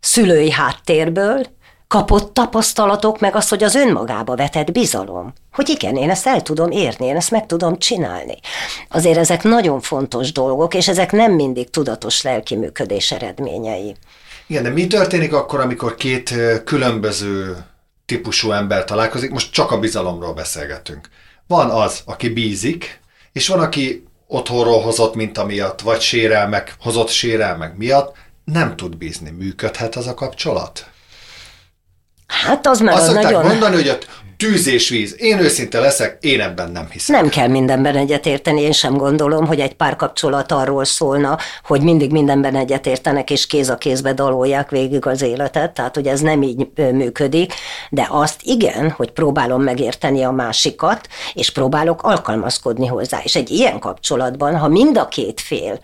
szülői 0.00 0.50
háttérből, 0.50 1.46
kapott 1.92 2.34
tapasztalatok, 2.34 3.20
meg 3.20 3.36
az, 3.36 3.48
hogy 3.48 3.62
az 3.62 3.74
önmagába 3.74 4.36
vetett 4.36 4.72
bizalom. 4.72 5.32
Hogy 5.52 5.68
igen, 5.68 5.96
én 5.96 6.10
ezt 6.10 6.26
el 6.26 6.42
tudom 6.42 6.70
érni, 6.70 7.06
én 7.06 7.16
ezt 7.16 7.30
meg 7.30 7.46
tudom 7.46 7.78
csinálni. 7.78 8.38
Azért 8.88 9.18
ezek 9.18 9.42
nagyon 9.42 9.80
fontos 9.80 10.32
dolgok, 10.32 10.74
és 10.74 10.88
ezek 10.88 11.12
nem 11.12 11.32
mindig 11.32 11.70
tudatos 11.70 12.22
lelki 12.22 12.56
működés 12.56 13.12
eredményei. 13.12 13.96
Igen, 14.46 14.62
de 14.62 14.68
mi 14.68 14.86
történik 14.86 15.32
akkor, 15.32 15.60
amikor 15.60 15.94
két 15.94 16.34
különböző 16.64 17.56
típusú 18.06 18.50
ember 18.50 18.84
találkozik? 18.84 19.30
Most 19.30 19.52
csak 19.52 19.70
a 19.70 19.78
bizalomról 19.78 20.32
beszélgetünk. 20.34 21.08
Van 21.46 21.70
az, 21.70 22.02
aki 22.04 22.28
bízik, 22.28 23.00
és 23.32 23.48
van, 23.48 23.60
aki 23.60 24.06
otthonról 24.26 24.80
hozott 24.80 25.14
minta 25.14 25.44
miatt, 25.44 25.80
vagy 25.80 26.00
sérelmek, 26.00 26.74
hozott 26.80 27.08
sérelmek 27.08 27.76
miatt 27.76 28.16
nem 28.44 28.76
tud 28.76 28.96
bízni. 28.96 29.30
Működhet 29.30 29.96
az 29.96 30.06
a 30.06 30.14
kapcsolat? 30.14 30.90
Hát 32.32 32.66
az 32.66 32.80
már 32.80 32.94
Azt 32.94 33.08
az 33.08 33.14
nagyon... 33.14 33.46
mondani, 33.46 33.74
hogy 33.74 33.88
a 33.88 33.98
tűz 34.42 34.66
és 34.66 34.88
víz. 34.88 35.14
Én 35.18 35.38
őszinte 35.38 35.80
leszek, 35.80 36.18
én 36.20 36.40
ebben 36.40 36.70
nem 36.70 36.88
hiszem. 36.90 37.20
Nem 37.20 37.28
kell 37.28 37.48
mindenben 37.48 37.96
egyetérteni, 37.96 38.60
én 38.60 38.72
sem 38.72 38.96
gondolom, 38.96 39.46
hogy 39.46 39.60
egy 39.60 39.74
párkapcsolat 39.74 40.52
arról 40.52 40.84
szólna, 40.84 41.38
hogy 41.64 41.80
mindig 41.80 42.10
mindenben 42.10 42.56
egyetértenek, 42.56 43.30
és 43.30 43.46
kéz 43.46 43.68
a 43.68 43.76
kézbe 43.76 44.12
dalolják 44.12 44.70
végig 44.70 45.06
az 45.06 45.22
életet, 45.22 45.74
tehát 45.74 45.94
hogy 45.94 46.06
ez 46.06 46.20
nem 46.20 46.42
így 46.42 46.66
működik, 46.74 47.52
de 47.90 48.06
azt 48.10 48.40
igen, 48.42 48.90
hogy 48.90 49.10
próbálom 49.10 49.62
megérteni 49.62 50.22
a 50.22 50.30
másikat, 50.30 51.08
és 51.34 51.50
próbálok 51.50 52.02
alkalmazkodni 52.02 52.86
hozzá. 52.86 53.20
És 53.22 53.36
egy 53.36 53.50
ilyen 53.50 53.78
kapcsolatban, 53.78 54.56
ha 54.56 54.68
mind 54.68 54.98
a 54.98 55.08
két 55.08 55.40
fél 55.40 55.80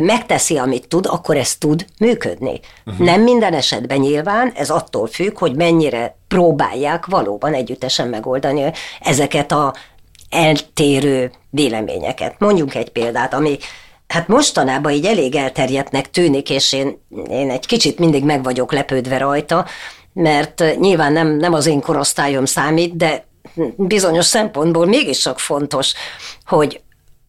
megteszi, 0.00 0.56
amit 0.56 0.88
tud, 0.88 1.06
akkor 1.06 1.36
ez 1.36 1.56
tud 1.56 1.84
működni. 1.98 2.60
Uh-huh. 2.86 3.06
Nem 3.06 3.22
minden 3.22 3.52
esetben 3.52 3.98
nyilván, 3.98 4.52
ez 4.54 4.70
attól 4.70 5.06
függ, 5.06 5.38
hogy 5.38 5.56
mennyire 5.56 6.18
próbálják 6.30 7.06
valóban 7.06 7.54
együttesen 7.54 8.08
megoldani 8.08 8.72
ezeket 9.00 9.52
a 9.52 9.74
eltérő 10.28 11.32
véleményeket. 11.50 12.34
Mondjunk 12.38 12.74
egy 12.74 12.90
példát, 12.90 13.34
ami 13.34 13.58
hát 14.08 14.28
mostanában 14.28 14.92
így 14.92 15.06
elég 15.06 15.34
elterjedtnek 15.34 16.10
tűnik, 16.10 16.50
és 16.50 16.72
én, 16.72 17.02
én 17.30 17.50
egy 17.50 17.66
kicsit 17.66 17.98
mindig 17.98 18.24
meg 18.24 18.42
vagyok 18.42 18.72
lepődve 18.72 19.18
rajta, 19.18 19.66
mert 20.12 20.64
nyilván 20.78 21.12
nem, 21.12 21.36
nem 21.36 21.52
az 21.52 21.66
én 21.66 21.80
korosztályom 21.80 22.44
számít, 22.44 22.96
de 22.96 23.26
bizonyos 23.76 24.26
szempontból 24.26 24.86
mégiscsak 24.86 25.38
fontos, 25.38 25.92
hogy 26.46 26.80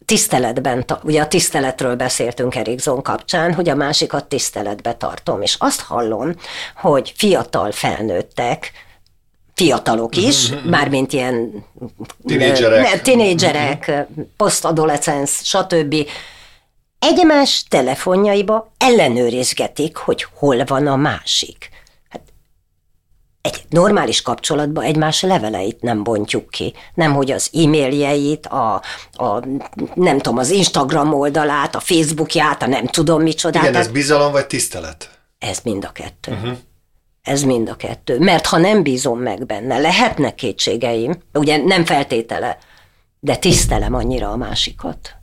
tiszteletben, 0.06 0.86
ugye 1.04 1.22
a 1.22 1.28
tiszteletről 1.28 1.96
beszéltünk 1.96 2.56
Erikson 2.56 3.02
kapcsán, 3.02 3.54
hogy 3.54 3.70
a 3.70 3.76
másikat 3.76 4.26
tiszteletbe 4.26 4.94
tartom, 4.94 5.42
és 5.42 5.56
azt 5.60 5.82
hallom, 5.82 6.36
hogy 6.76 7.14
fiatal 7.16 7.72
felnőttek, 7.72 8.72
fiatalok 9.62 10.16
is, 10.16 10.52
mm-hmm. 10.52 10.70
mármint 10.70 11.14
ilyen 11.14 11.66
tinédzserek, 12.26 13.02
tinédzserek 13.02 13.92
mm-hmm. 13.92 14.22
posztadolescens, 14.38 15.40
stb. 15.44 15.96
Egymás 17.00 17.66
telefonjaiba 17.70 18.72
ellenőrizgetik, 18.78 19.96
hogy 19.96 20.26
hol 20.34 20.64
van 20.66 20.88
a 20.88 20.96
másik. 20.96 21.70
Hát 22.10 22.22
egy 23.42 23.64
normális 23.70 24.22
kapcsolatban 24.22 24.84
egymás 24.84 25.22
leveleit 25.22 25.82
nem 25.82 26.04
bontjuk 26.04 26.50
ki. 26.50 26.74
Nem, 26.94 27.14
hogy 27.14 27.32
az 27.32 27.50
e-mailjeit, 27.54 28.46
a, 28.46 28.82
a, 29.12 29.46
nem 29.94 30.18
tudom, 30.18 30.38
az 30.38 30.50
Instagram 30.50 31.14
oldalát, 31.14 31.76
a 31.76 31.80
Facebookját, 31.80 32.62
a 32.62 32.68
nem 32.68 32.88
tudom 32.88 33.22
micsodát. 33.22 33.64
Igen, 33.64 33.76
ez 33.76 33.88
bizalom 33.88 34.32
vagy 34.32 34.48
tisztelet? 34.48 35.10
Ez 35.40 35.60
mind 35.64 35.86
a 35.86 35.92
kettő. 35.92 36.32
Uh-huh. 36.32 36.58
Ez 37.22 37.44
mind 37.44 37.70
a 37.70 37.76
kettő. 37.76 38.20
Mert 38.20 38.46
ha 38.46 38.58
nem 38.58 38.84
bízom 38.84 39.20
meg 39.20 39.46
benne, 39.46 39.78
lehetnek 39.78 40.36
kétségeim, 40.36 41.22
ugye 41.34 41.58
nem 41.58 41.86
feltétele, 41.86 42.58
de 43.20 43.36
tisztelem 43.36 43.94
annyira 43.94 44.32
a 44.32 44.36
másikat. 44.36 45.16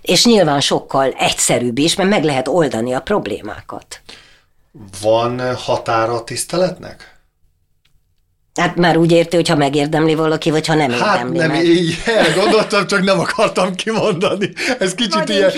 És 0.00 0.24
nyilván 0.24 0.60
sokkal 0.60 1.10
egyszerűbb 1.10 1.78
is, 1.78 1.94
mert 1.94 2.08
meg 2.08 2.24
lehet 2.24 2.48
oldani 2.48 2.92
a 2.92 3.00
problémákat. 3.00 4.00
Van 5.00 5.54
határa 5.54 6.14
a 6.14 6.24
tiszteletnek? 6.24 7.17
Hát 8.58 8.76
már 8.76 8.96
úgy 8.96 9.12
érti, 9.12 9.36
hogy 9.36 9.48
ha 9.48 9.56
megérdemli 9.56 10.14
valaki, 10.14 10.50
vagy 10.50 10.66
ha 10.66 10.74
nem 10.74 10.90
hát 10.90 11.14
érdemli 11.14 11.38
nem, 11.38 11.50
meg. 11.50 11.64
így 11.64 11.96
gondoltam, 12.40 12.86
csak 12.86 13.04
nem 13.04 13.20
akartam 13.20 13.74
kimondani. 13.74 14.52
Ez 14.78 14.94
kicsit, 14.94 15.28
ilyen, 15.28 15.52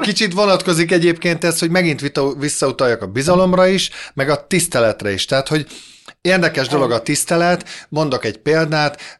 kicsit 0.00 0.32
vonatkozik 0.32 0.90
egyébként 0.90 1.44
ez, 1.44 1.58
hogy 1.58 1.70
megint 1.70 2.12
visszautaljak 2.38 3.02
a 3.02 3.06
bizalomra 3.06 3.66
is, 3.66 3.90
meg 4.14 4.28
a 4.28 4.46
tiszteletre 4.46 5.12
is. 5.12 5.24
Tehát, 5.24 5.48
hogy 5.48 5.66
érdekes 6.20 6.68
dolog 6.68 6.90
a 6.90 7.02
tisztelet, 7.02 7.64
mondok 7.88 8.24
egy 8.24 8.38
példát, 8.38 9.18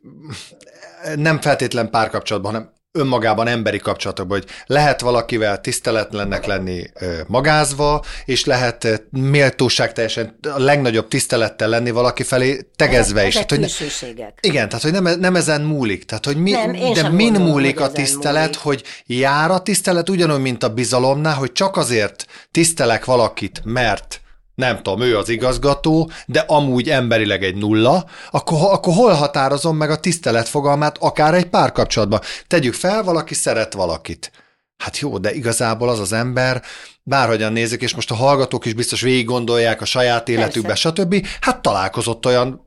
nem 1.16 1.40
feltétlen 1.40 1.90
párkapcsolatban, 1.90 2.52
hanem 2.52 2.74
önmagában 2.96 3.46
emberi 3.46 3.78
kapcsolatokban, 3.78 4.38
hogy 4.38 4.48
lehet 4.66 5.00
valakivel 5.00 5.60
tiszteletlennek 5.60 6.46
lenni 6.46 6.90
magázva, 7.26 8.04
és 8.24 8.44
lehet 8.44 9.02
méltóság 9.10 9.92
teljesen 9.92 10.38
a 10.42 10.58
legnagyobb 10.58 11.08
tisztelettel 11.08 11.68
lenni 11.68 11.90
valaki 11.90 12.22
felé 12.22 12.66
tegezve 12.76 13.20
ezek, 13.20 13.30
is. 13.30 13.36
Ezek 13.36 13.46
tehát, 13.46 14.00
hogy 14.00 14.24
igen, 14.40 14.68
tehát 14.68 14.82
hogy 14.82 14.92
nem, 14.92 15.20
nem 15.20 15.36
ezen 15.36 15.60
múlik. 15.60 16.04
Tehát, 16.04 16.24
hogy 16.24 16.36
mi, 16.36 16.50
nem, 16.50 16.72
de 16.72 17.08
min 17.08 17.32
gondolom, 17.32 17.48
múlik 17.48 17.80
a 17.80 17.90
tisztelet, 17.90 18.42
múlik. 18.42 18.58
hogy 18.58 18.82
jár 19.06 19.50
a 19.50 19.60
tisztelet 19.60 20.08
ugyanúgy, 20.08 20.40
mint 20.40 20.62
a 20.62 20.68
bizalomnál, 20.68 21.34
hogy 21.34 21.52
csak 21.52 21.76
azért 21.76 22.26
tisztelek 22.50 23.04
valakit, 23.04 23.60
mert 23.64 24.20
nem 24.56 24.76
tudom, 24.82 25.00
ő 25.00 25.18
az 25.18 25.28
igazgató, 25.28 26.10
de 26.26 26.40
amúgy 26.40 26.90
emberileg 26.90 27.44
egy 27.44 27.54
nulla, 27.54 28.06
akkor, 28.30 28.58
akkor 28.62 28.94
hol 28.94 29.12
határozom 29.12 29.76
meg 29.76 29.90
a 29.90 30.00
tisztelet 30.00 30.48
fogalmát 30.48 30.96
akár 31.00 31.34
egy 31.34 31.48
párkapcsolatban? 31.48 32.20
Tegyük 32.46 32.74
fel, 32.74 33.02
valaki 33.02 33.34
szeret 33.34 33.72
valakit. 33.72 34.30
Hát 34.76 34.98
jó, 34.98 35.18
de 35.18 35.34
igazából 35.34 35.88
az 35.88 35.98
az 35.98 36.12
ember, 36.12 36.62
bárhogyan 37.02 37.52
nézik, 37.52 37.82
és 37.82 37.94
most 37.94 38.10
a 38.10 38.14
hallgatók 38.14 38.64
is 38.64 38.74
biztos 38.74 39.00
végig 39.00 39.26
gondolják 39.26 39.80
a 39.80 39.84
saját 39.84 40.28
életükbe, 40.28 40.68
Persze. 40.68 40.88
stb. 40.88 41.26
Hát 41.40 41.62
találkozott 41.62 42.26
olyan 42.26 42.62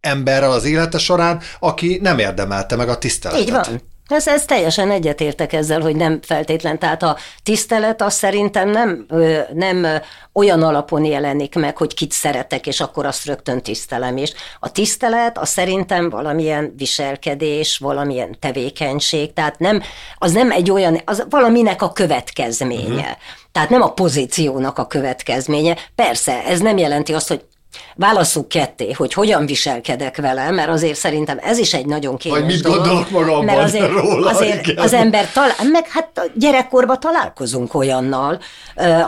emberrel 0.00 0.52
az 0.52 0.64
élete 0.64 0.98
során, 0.98 1.40
aki 1.58 1.98
nem 2.02 2.18
érdemelte 2.18 2.76
meg 2.76 2.88
a 2.88 2.98
tiszteletet. 2.98 3.46
Így 3.46 3.50
van. 3.50 3.92
Ez, 4.08 4.26
ez 4.26 4.44
teljesen 4.44 4.90
egyetértek 4.90 5.52
ezzel, 5.52 5.80
hogy 5.80 5.96
nem 5.96 6.20
feltétlen. 6.22 6.78
Tehát 6.78 7.02
a 7.02 7.16
tisztelet 7.42 8.02
az 8.02 8.14
szerintem 8.14 8.68
nem, 8.68 9.06
nem 9.52 9.86
olyan 10.32 10.62
alapon 10.62 11.04
jelenik 11.04 11.54
meg, 11.54 11.76
hogy 11.76 11.94
kit 11.94 12.12
szeretek, 12.12 12.66
és 12.66 12.80
akkor 12.80 13.06
azt 13.06 13.24
rögtön 13.24 13.62
tisztelem 13.62 14.16
is. 14.16 14.32
A 14.60 14.72
tisztelet 14.72 15.38
az 15.38 15.48
szerintem 15.48 16.10
valamilyen 16.10 16.74
viselkedés, 16.76 17.78
valamilyen 17.78 18.36
tevékenység, 18.40 19.32
tehát 19.32 19.58
nem, 19.58 19.82
az 20.18 20.32
nem 20.32 20.50
egy 20.50 20.70
olyan, 20.70 21.00
az 21.04 21.26
valaminek 21.30 21.82
a 21.82 21.92
következménye. 21.92 22.84
Uh-huh. 22.84 23.16
Tehát 23.52 23.70
nem 23.70 23.82
a 23.82 23.92
pozíciónak 23.92 24.78
a 24.78 24.86
következménye. 24.86 25.76
Persze, 25.94 26.44
ez 26.44 26.60
nem 26.60 26.76
jelenti 26.76 27.14
azt, 27.14 27.28
hogy 27.28 27.44
Válasszuk 27.94 28.48
ketté, 28.48 28.92
hogy 28.92 29.12
hogyan 29.12 29.46
viselkedek 29.46 30.16
vele, 30.16 30.50
mert 30.50 30.68
azért 30.68 30.98
szerintem 30.98 31.38
ez 31.42 31.58
is 31.58 31.74
egy 31.74 31.86
nagyon 31.86 32.16
kényes 32.16 32.38
Vagy 32.38 32.46
mit 32.46 32.62
dolog, 32.62 32.78
gondolok 32.78 33.10
magamban 33.10 33.44
mert 33.44 33.60
azért, 33.60 33.90
róla, 33.90 34.30
azért 34.30 34.66
igen. 34.66 34.84
az 34.84 34.92
ember 34.92 35.32
talál, 35.32 35.54
meg 35.72 35.88
hát 35.88 36.30
gyerekkorban 36.34 37.00
találkozunk 37.00 37.74
olyannal, 37.74 38.40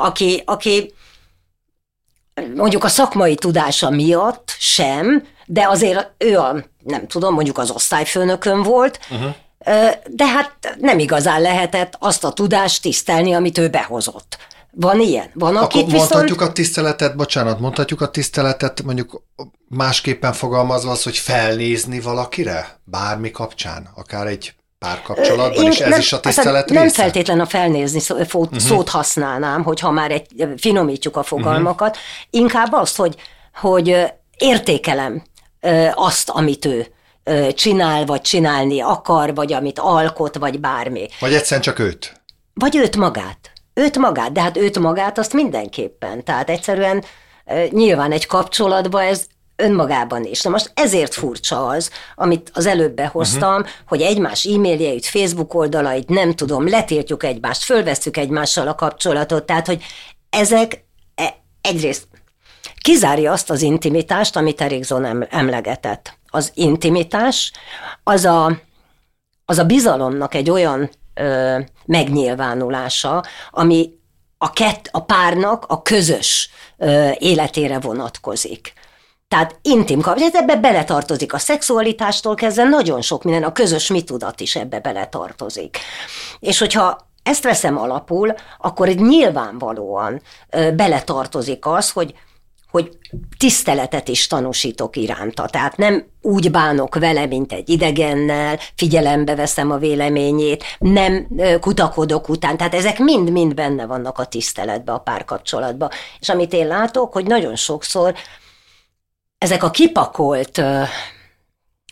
aki, 0.00 0.42
aki 0.44 0.94
mondjuk 2.54 2.84
a 2.84 2.88
szakmai 2.88 3.34
tudása 3.34 3.90
miatt 3.90 4.54
sem, 4.58 5.24
de 5.46 5.66
azért 5.68 6.10
ő 6.18 6.38
a, 6.38 6.56
nem 6.84 7.06
tudom, 7.06 7.34
mondjuk 7.34 7.58
az 7.58 7.70
osztályfőnökön 7.70 8.62
volt, 8.62 8.98
uh-huh. 9.10 9.34
de 10.06 10.26
hát 10.26 10.76
nem 10.78 10.98
igazán 10.98 11.40
lehetett 11.40 11.96
azt 11.98 12.24
a 12.24 12.32
tudást 12.32 12.82
tisztelni, 12.82 13.34
amit 13.34 13.58
ő 13.58 13.68
behozott. 13.68 14.38
Van 14.78 15.00
ilyen? 15.00 15.30
Van, 15.34 15.56
akit 15.56 15.80
Akkor 15.80 15.92
viszont... 15.92 16.10
mondhatjuk 16.10 16.40
a 16.40 16.52
tiszteletet, 16.52 17.16
bocsánat, 17.16 17.60
mondhatjuk 17.60 18.00
a 18.00 18.08
tiszteletet 18.10 18.82
mondjuk 18.82 19.22
másképpen 19.68 20.32
fogalmazva 20.32 20.90
az, 20.90 21.02
hogy 21.02 21.16
felnézni 21.16 22.00
valakire? 22.00 22.78
Bármi 22.84 23.30
kapcsán? 23.30 23.88
Akár 23.94 24.26
egy 24.26 24.54
párkapcsolatban, 24.78 25.62
Én 25.62 25.70
ez 25.70 25.78
nem, 25.78 25.98
is 25.98 26.12
a 26.12 26.20
tisztelet 26.20 26.70
Nem 26.70 26.88
feltétlen 26.88 27.40
a 27.40 27.46
felnézni 27.46 28.00
szó, 28.00 28.16
uh-huh. 28.16 28.58
szót 28.58 28.88
használnám, 28.88 29.62
hogyha 29.62 29.90
már 29.90 30.10
egy, 30.10 30.48
finomítjuk 30.56 31.16
a 31.16 31.22
fogalmakat, 31.22 31.88
uh-huh. 31.88 32.40
inkább 32.42 32.72
azt, 32.72 32.96
hogy, 32.96 33.16
hogy 33.54 33.96
értékelem 34.36 35.22
azt, 35.94 36.30
amit 36.30 36.64
ő 36.64 36.86
csinál, 37.54 38.04
vagy 38.04 38.20
csinálni 38.20 38.80
akar, 38.80 39.34
vagy 39.34 39.52
amit 39.52 39.78
alkot, 39.78 40.36
vagy 40.36 40.60
bármi. 40.60 41.08
Vagy 41.20 41.34
egyszerűen 41.34 41.62
csak 41.62 41.78
őt. 41.78 42.20
Vagy 42.54 42.76
őt 42.76 42.96
magát. 42.96 43.50
Őt 43.78 43.98
magát, 43.98 44.32
de 44.32 44.40
hát 44.40 44.56
őt 44.56 44.78
magát 44.78 45.18
azt 45.18 45.32
mindenképpen. 45.32 46.24
Tehát 46.24 46.50
egyszerűen 46.50 47.04
nyilván 47.70 48.12
egy 48.12 48.26
kapcsolatban 48.26 49.02
ez 49.02 49.26
önmagában 49.56 50.24
is. 50.24 50.42
Na 50.42 50.50
most 50.50 50.70
ezért 50.74 51.14
furcsa 51.14 51.66
az, 51.66 51.90
amit 52.14 52.50
az 52.54 52.66
előbb 52.66 52.94
behoztam, 52.94 53.54
uh-huh. 53.54 53.68
hogy 53.86 54.02
egymás 54.02 54.44
e-mailjeit, 54.44 55.06
Facebook 55.06 55.54
oldalait, 55.54 56.08
nem 56.08 56.34
tudom, 56.34 56.68
letiltjuk 56.68 57.24
egymást, 57.24 57.62
fölveszük 57.62 58.16
egymással 58.16 58.68
a 58.68 58.74
kapcsolatot, 58.74 59.44
tehát, 59.44 59.66
hogy 59.66 59.82
ezek 60.30 60.84
e, 61.14 61.34
egyrészt 61.60 62.06
kizárja 62.80 63.32
azt 63.32 63.50
az 63.50 63.62
intimitást, 63.62 64.36
amit 64.36 64.60
Erikson 64.60 65.26
emlegetett. 65.30 66.18
Az 66.26 66.50
intimitás 66.54 67.52
az 68.04 68.24
a, 68.24 68.58
az 69.44 69.58
a 69.58 69.64
bizalomnak 69.64 70.34
egy 70.34 70.50
olyan 70.50 70.90
ö, 71.16 71.58
megnyilvánulása, 71.84 73.24
ami 73.50 73.90
a, 74.38 74.50
kett, 74.50 74.88
a 74.92 75.00
párnak 75.00 75.64
a 75.68 75.82
közös 75.82 76.50
ö, 76.76 77.10
életére 77.18 77.80
vonatkozik. 77.80 78.72
Tehát 79.28 79.58
intim 79.62 80.00
kapcsolat, 80.00 80.34
ebbe 80.34 80.56
beletartozik 80.56 81.32
a 81.32 81.38
szexualitástól 81.38 82.34
kezdve, 82.34 82.64
nagyon 82.64 83.00
sok 83.00 83.22
minden, 83.22 83.42
a 83.42 83.52
közös 83.52 83.88
mitudat 83.88 84.40
is 84.40 84.56
ebbe 84.56 84.80
beletartozik. 84.80 85.78
És 86.38 86.58
hogyha 86.58 87.08
ezt 87.22 87.42
veszem 87.42 87.78
alapul, 87.78 88.34
akkor 88.58 88.88
nyilvánvalóan 88.88 90.22
ö, 90.50 90.72
beletartozik 90.72 91.66
az, 91.66 91.90
hogy 91.90 92.14
hogy 92.70 92.98
tiszteletet 93.38 94.08
is 94.08 94.26
tanúsítok 94.26 94.96
iránta. 94.96 95.46
Tehát 95.46 95.76
nem 95.76 96.06
úgy 96.22 96.50
bánok 96.50 96.94
vele, 96.94 97.26
mint 97.26 97.52
egy 97.52 97.68
idegennel, 97.68 98.58
figyelembe 98.74 99.34
veszem 99.34 99.70
a 99.70 99.76
véleményét, 99.78 100.64
nem 100.78 101.28
kutakodok 101.60 102.28
után. 102.28 102.56
Tehát 102.56 102.74
ezek 102.74 102.98
mind-mind 102.98 103.54
benne 103.54 103.86
vannak 103.86 104.18
a 104.18 104.24
tiszteletbe, 104.24 104.92
a 104.92 104.98
párkapcsolatba. 104.98 105.90
És 106.20 106.28
amit 106.28 106.52
én 106.52 106.66
látok, 106.66 107.12
hogy 107.12 107.26
nagyon 107.26 107.56
sokszor 107.56 108.14
ezek 109.38 109.62
a 109.62 109.70
kipakolt 109.70 110.62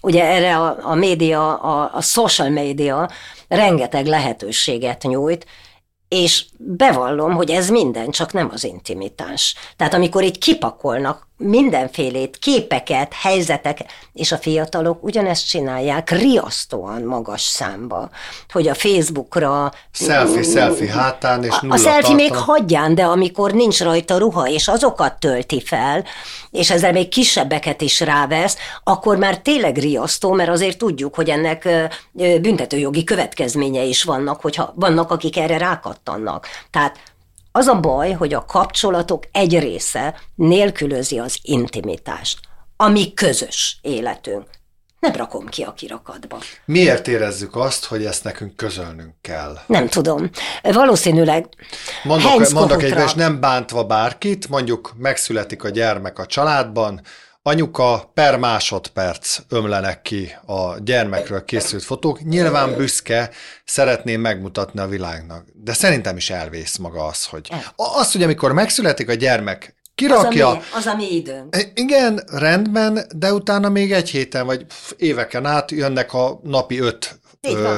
ugye 0.04 0.24
erre 0.24 0.56
a, 0.56 0.76
a 0.82 0.94
média, 0.94 1.54
a, 1.54 1.90
a 1.94 2.00
social 2.00 2.48
media 2.48 3.10
rengeteg 3.48 4.06
lehetőséget 4.06 5.02
nyújt, 5.02 5.46
és 6.14 6.44
bevallom, 6.56 7.34
hogy 7.34 7.50
ez 7.50 7.68
minden, 7.68 8.10
csak 8.10 8.32
nem 8.32 8.50
az 8.52 8.64
intimitás. 8.64 9.54
Tehát 9.76 9.94
amikor 9.94 10.22
itt 10.22 10.38
kipakolnak 10.38 11.28
mindenfélét, 11.36 12.38
képeket, 12.38 13.12
helyzetek, 13.12 13.78
és 14.12 14.32
a 14.32 14.36
fiatalok 14.36 15.04
ugyanezt 15.04 15.48
csinálják 15.48 16.10
riasztóan 16.10 17.02
magas 17.02 17.40
számba, 17.40 18.10
hogy 18.52 18.68
a 18.68 18.74
Facebookra... 18.74 19.72
Selfie, 19.92 20.42
selfie 20.42 20.92
hátán, 20.92 21.44
és 21.44 21.58
nulla 21.60 21.74
A 21.74 21.76
selfie 21.76 21.92
tartalom. 22.00 22.16
még 22.16 22.34
hagyján, 22.34 22.94
de 22.94 23.04
amikor 23.04 23.52
nincs 23.52 23.80
rajta 23.80 24.18
ruha, 24.18 24.48
és 24.48 24.68
azokat 24.68 25.18
tölti 25.18 25.62
fel, 25.62 26.04
és 26.50 26.70
ezzel 26.70 26.92
még 26.92 27.08
kisebbeket 27.08 27.80
is 27.80 28.00
rávesz, 28.00 28.56
akkor 28.84 29.16
már 29.16 29.38
tényleg 29.38 29.76
riasztó, 29.76 30.32
mert 30.32 30.50
azért 30.50 30.78
tudjuk, 30.78 31.14
hogy 31.14 31.28
ennek 31.30 31.68
büntetőjogi 32.40 33.04
következménye 33.04 33.82
is 33.82 34.02
vannak, 34.02 34.40
hogyha 34.40 34.72
vannak, 34.76 35.10
akik 35.10 35.36
erre 35.36 35.58
rákattannak. 35.58 36.46
Tehát 36.70 36.98
az 37.56 37.66
a 37.66 37.80
baj, 37.80 38.12
hogy 38.12 38.34
a 38.34 38.44
kapcsolatok 38.44 39.24
egy 39.32 39.58
része 39.58 40.14
nélkülözi 40.34 41.18
az 41.18 41.38
intimitást, 41.42 42.38
ami 42.76 43.14
közös 43.14 43.78
életünk. 43.82 44.46
nem 45.00 45.12
rakom 45.12 45.46
ki 45.46 45.62
a 45.62 45.72
kirakatba. 45.72 46.38
Miért 46.64 47.08
érezzük 47.08 47.56
azt, 47.56 47.84
hogy 47.84 48.04
ezt 48.04 48.24
nekünk 48.24 48.56
közölnünk 48.56 49.14
kell? 49.20 49.58
Nem 49.66 49.88
tudom. 49.88 50.30
Valószínűleg 50.62 51.48
Mondok, 52.02 52.50
mondok 52.52 52.82
egy, 52.82 52.98
és 52.98 53.14
nem 53.14 53.40
bántva 53.40 53.84
bárkit, 53.84 54.48
mondjuk 54.48 54.92
megszületik 54.96 55.64
a 55.64 55.68
gyermek 55.68 56.18
a 56.18 56.26
családban, 56.26 57.00
Anyuka 57.46 58.10
per 58.14 58.38
másodperc 58.38 59.38
ömlenek 59.48 60.02
ki 60.02 60.36
a 60.46 60.78
gyermekről 60.78 61.44
készült 61.44 61.82
fotók. 61.82 62.22
Nyilván 62.22 62.76
büszke, 62.76 63.30
szeretném 63.64 64.20
megmutatni 64.20 64.80
a 64.80 64.86
világnak. 64.86 65.46
De 65.52 65.72
szerintem 65.72 66.16
is 66.16 66.30
elvész 66.30 66.76
maga 66.76 67.04
az, 67.04 67.24
hogy... 67.24 67.50
Az, 67.76 68.12
hogy 68.12 68.22
amikor 68.22 68.52
megszületik 68.52 69.08
a 69.08 69.14
gyermek, 69.14 69.74
kirakja... 69.94 70.48
Az 70.48 70.54
a 70.54 70.56
mi, 70.56 70.62
az 70.74 70.86
a 70.86 70.94
mi 70.94 71.14
időnk. 71.14 71.56
Igen, 71.74 72.22
rendben, 72.26 73.06
de 73.16 73.32
utána 73.32 73.68
még 73.68 73.92
egy 73.92 74.10
héten 74.10 74.46
vagy 74.46 74.66
éveken 74.96 75.46
át 75.46 75.70
jönnek 75.70 76.12
a 76.12 76.40
napi 76.42 76.78
öt 76.78 77.18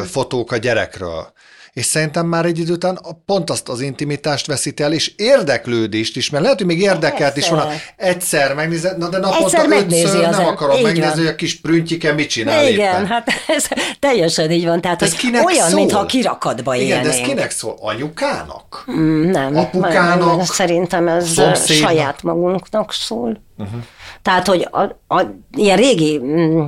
fotók 0.04 0.52
a 0.52 0.56
gyerekről 0.56 1.32
és 1.76 1.84
szerintem 1.84 2.26
már 2.26 2.44
egy 2.44 2.58
idő 2.58 2.72
után 2.72 2.98
pont 3.26 3.50
azt 3.50 3.68
az 3.68 3.80
intimitást 3.80 4.46
veszít 4.46 4.80
el, 4.80 4.92
és 4.92 5.12
érdeklődést 5.16 6.16
is, 6.16 6.30
mert 6.30 6.42
lehet, 6.42 6.58
hogy 6.58 6.66
még 6.66 6.80
érdekelt 6.80 7.36
is 7.36 7.48
volna. 7.48 7.68
Egyszer 7.96 8.54
megnézed, 8.54 8.98
na 8.98 9.08
de 9.08 9.18
naponta 9.18 9.64
ötször 9.64 10.20
nem 10.20 10.28
az 10.28 10.38
akarom 10.38 10.82
megnézni, 10.82 11.00
van. 11.02 11.16
hogy 11.16 11.26
a 11.26 11.34
kis 11.34 11.60
prüntjike 11.60 12.12
mit 12.12 12.28
csinál 12.28 12.68
Igen, 12.68 12.94
éppen. 12.94 13.06
hát 13.06 13.28
ez 13.56 13.68
teljesen 13.98 14.50
így 14.50 14.64
van. 14.64 14.80
Tehát, 14.80 15.02
ez 15.02 15.20
hogy 15.20 15.30
olyan, 15.44 15.68
szól? 15.68 15.78
mintha 15.78 16.06
kirakatba 16.06 16.74
Igen, 16.74 16.86
élnénk. 16.86 17.04
de 17.04 17.20
ez 17.20 17.28
kinek 17.28 17.50
szól? 17.50 17.76
Anyukának? 17.80 18.84
Mm, 18.90 19.30
nem. 19.30 19.56
Apukának? 19.56 20.44
Szerintem 20.44 21.08
ez 21.08 21.28
szomszédnak? 21.28 21.88
saját 21.88 22.22
magunknak 22.22 22.92
szól. 22.92 23.42
Uh-huh. 23.58 23.80
Tehát, 24.22 24.46
hogy 24.46 24.68
a, 24.70 25.14
a, 25.14 25.22
ilyen 25.56 25.76
régi 25.76 26.18
mm, 26.18 26.66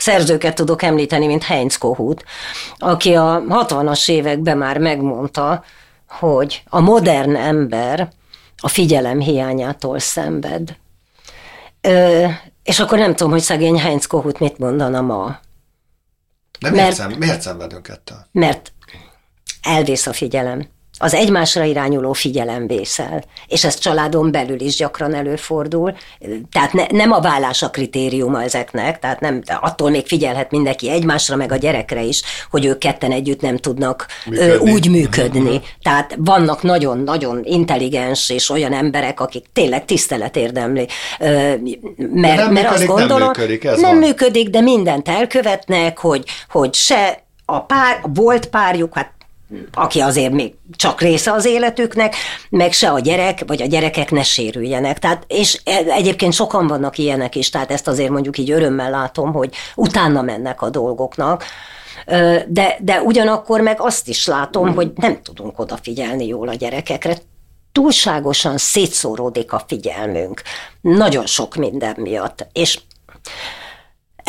szerzőket 0.00 0.54
tudok 0.54 0.82
említeni, 0.82 1.26
mint 1.26 1.42
Heinz 1.42 1.76
Kohut, 1.76 2.24
aki 2.78 3.14
a 3.14 3.42
60-as 3.48 4.10
években 4.10 4.58
már 4.58 4.78
megmondta, 4.78 5.64
hogy 6.08 6.62
a 6.66 6.80
modern 6.80 7.36
ember 7.36 8.08
a 8.56 8.68
figyelem 8.68 9.20
hiányától 9.20 9.98
szenved. 9.98 10.76
Ö, 11.80 12.26
és 12.62 12.80
akkor 12.80 12.98
nem 12.98 13.14
tudom, 13.14 13.32
hogy 13.32 13.40
szegény 13.40 13.78
Heinz 13.78 14.06
Kohut 14.06 14.38
mit 14.38 14.58
mondana 14.58 15.00
ma. 15.00 15.38
De 16.60 16.70
miért, 16.70 16.84
mert, 16.84 16.96
szem, 16.96 17.12
miért 17.18 17.40
szenvedünk 17.40 17.88
ettől? 17.88 18.26
Mert 18.32 18.72
elvész 19.62 20.06
a 20.06 20.12
figyelem 20.12 20.68
az 21.02 21.14
egymásra 21.14 21.64
irányuló 21.64 22.12
figyelem 22.12 22.66
vészel. 22.66 23.24
És 23.46 23.64
ez 23.64 23.78
családon 23.78 24.30
belül 24.30 24.60
is 24.60 24.76
gyakran 24.76 25.14
előfordul. 25.14 25.94
Tehát 26.52 26.72
ne, 26.72 26.86
nem 26.90 27.12
a 27.12 27.20
vállás 27.20 27.62
a 27.62 27.70
kritériuma 27.70 28.42
ezeknek, 28.42 28.98
tehát 28.98 29.20
nem, 29.20 29.42
attól 29.60 29.90
még 29.90 30.06
figyelhet 30.06 30.50
mindenki 30.50 30.90
egymásra, 30.90 31.36
meg 31.36 31.52
a 31.52 31.56
gyerekre 31.56 32.02
is, 32.02 32.22
hogy 32.50 32.64
ők 32.64 32.78
ketten 32.78 33.12
együtt 33.12 33.40
nem 33.40 33.56
tudnak 33.56 34.06
működni. 34.26 34.70
úgy 34.72 34.90
működni. 34.90 35.40
Uh-huh. 35.40 35.62
Tehát 35.82 36.14
vannak 36.18 36.62
nagyon-nagyon 36.62 37.40
intelligens 37.44 38.30
és 38.30 38.50
olyan 38.50 38.72
emberek, 38.72 39.20
akik 39.20 39.44
tényleg 39.52 39.84
tisztelet 39.84 40.36
érdemli. 40.36 40.86
Mert, 41.18 41.56
nem 41.96 42.12
mert 42.16 42.48
működik, 42.48 42.70
azt 42.70 42.86
gondolom, 42.86 43.18
nem 43.18 43.26
működik, 43.26 43.64
ez 43.64 43.80
nem 43.80 43.98
van. 43.98 44.08
működik, 44.08 44.48
de 44.48 44.60
mindent 44.60 45.08
elkövetnek, 45.08 45.98
hogy, 45.98 46.24
hogy 46.48 46.74
se 46.74 47.24
a 47.44 47.60
pár, 47.60 47.98
a 48.02 48.08
volt 48.14 48.46
párjuk, 48.46 48.94
hát 48.94 49.18
aki 49.72 50.00
azért 50.00 50.32
még 50.32 50.54
csak 50.76 51.00
része 51.00 51.32
az 51.32 51.44
életüknek, 51.44 52.14
meg 52.50 52.72
se 52.72 52.90
a 52.90 52.98
gyerek, 52.98 53.42
vagy 53.46 53.62
a 53.62 53.66
gyerekek 53.66 54.10
ne 54.10 54.22
sérüljenek. 54.22 54.98
Tehát, 54.98 55.24
és 55.28 55.60
e, 55.64 55.82
egyébként 55.86 56.32
sokan 56.32 56.66
vannak 56.66 56.98
ilyenek 56.98 57.34
is, 57.34 57.50
tehát 57.50 57.70
ezt 57.70 57.88
azért 57.88 58.10
mondjuk 58.10 58.38
így 58.38 58.50
örömmel 58.50 58.90
látom, 58.90 59.32
hogy 59.32 59.54
utána 59.74 60.22
mennek 60.22 60.62
a 60.62 60.70
dolgoknak. 60.70 61.44
De, 62.46 62.76
de 62.80 63.02
ugyanakkor 63.02 63.60
meg 63.60 63.80
azt 63.80 64.08
is 64.08 64.26
látom, 64.26 64.74
hogy 64.74 64.92
nem 64.94 65.22
tudunk 65.22 65.58
odafigyelni 65.58 66.26
jól 66.26 66.48
a 66.48 66.54
gyerekekre. 66.54 67.16
Túlságosan 67.72 68.58
szétszóródik 68.58 69.52
a 69.52 69.64
figyelmünk. 69.66 70.42
Nagyon 70.80 71.26
sok 71.26 71.54
minden 71.54 71.94
miatt. 71.98 72.46
És 72.52 72.80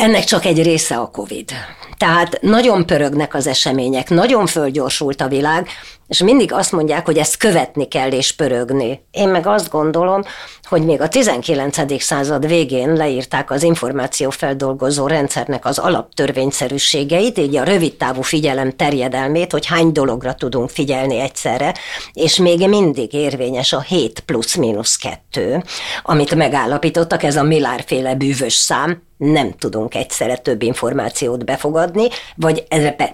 ennek 0.02 0.24
csak 0.24 0.44
egy 0.44 0.62
része 0.62 0.96
a 0.96 1.10
COVID. 1.10 1.50
Tehát 1.96 2.38
nagyon 2.40 2.86
pörögnek 2.86 3.34
az 3.34 3.46
események, 3.46 4.10
nagyon 4.10 4.46
fölgyorsult 4.46 5.20
a 5.20 5.28
világ, 5.28 5.68
és 6.12 6.22
mindig 6.22 6.52
azt 6.52 6.72
mondják, 6.72 7.06
hogy 7.06 7.18
ezt 7.18 7.36
követni 7.36 7.88
kell 7.88 8.10
és 8.10 8.32
pörögni. 8.32 9.04
Én 9.10 9.28
meg 9.28 9.46
azt 9.46 9.70
gondolom, 9.70 10.22
hogy 10.62 10.84
még 10.84 11.00
a 11.00 11.08
19. 11.08 12.02
század 12.02 12.46
végén 12.46 12.92
leírták 12.92 13.50
az 13.50 13.62
információfeldolgozó 13.62 15.06
rendszernek 15.06 15.64
az 15.64 15.78
alaptörvényszerűségeit, 15.78 17.38
így 17.38 17.56
a 17.56 17.62
rövidtávú 17.62 18.22
figyelem 18.22 18.70
terjedelmét, 18.70 19.52
hogy 19.52 19.66
hány 19.66 19.92
dologra 19.92 20.34
tudunk 20.34 20.70
figyelni 20.70 21.18
egyszerre, 21.18 21.74
és 22.12 22.36
még 22.36 22.68
mindig 22.68 23.12
érvényes 23.12 23.72
a 23.72 23.80
7 23.80 24.20
plusz-minusz 24.20 24.96
2, 24.96 25.62
amit 26.02 26.34
megállapítottak, 26.34 27.22
ez 27.22 27.36
a 27.36 27.42
Millár-féle 27.42 28.14
bűvös 28.14 28.54
szám, 28.54 29.02
nem 29.22 29.52
tudunk 29.58 29.94
egyszerre 29.94 30.36
több 30.36 30.62
információt 30.62 31.44
befogadni, 31.44 32.08
vagy 32.36 32.66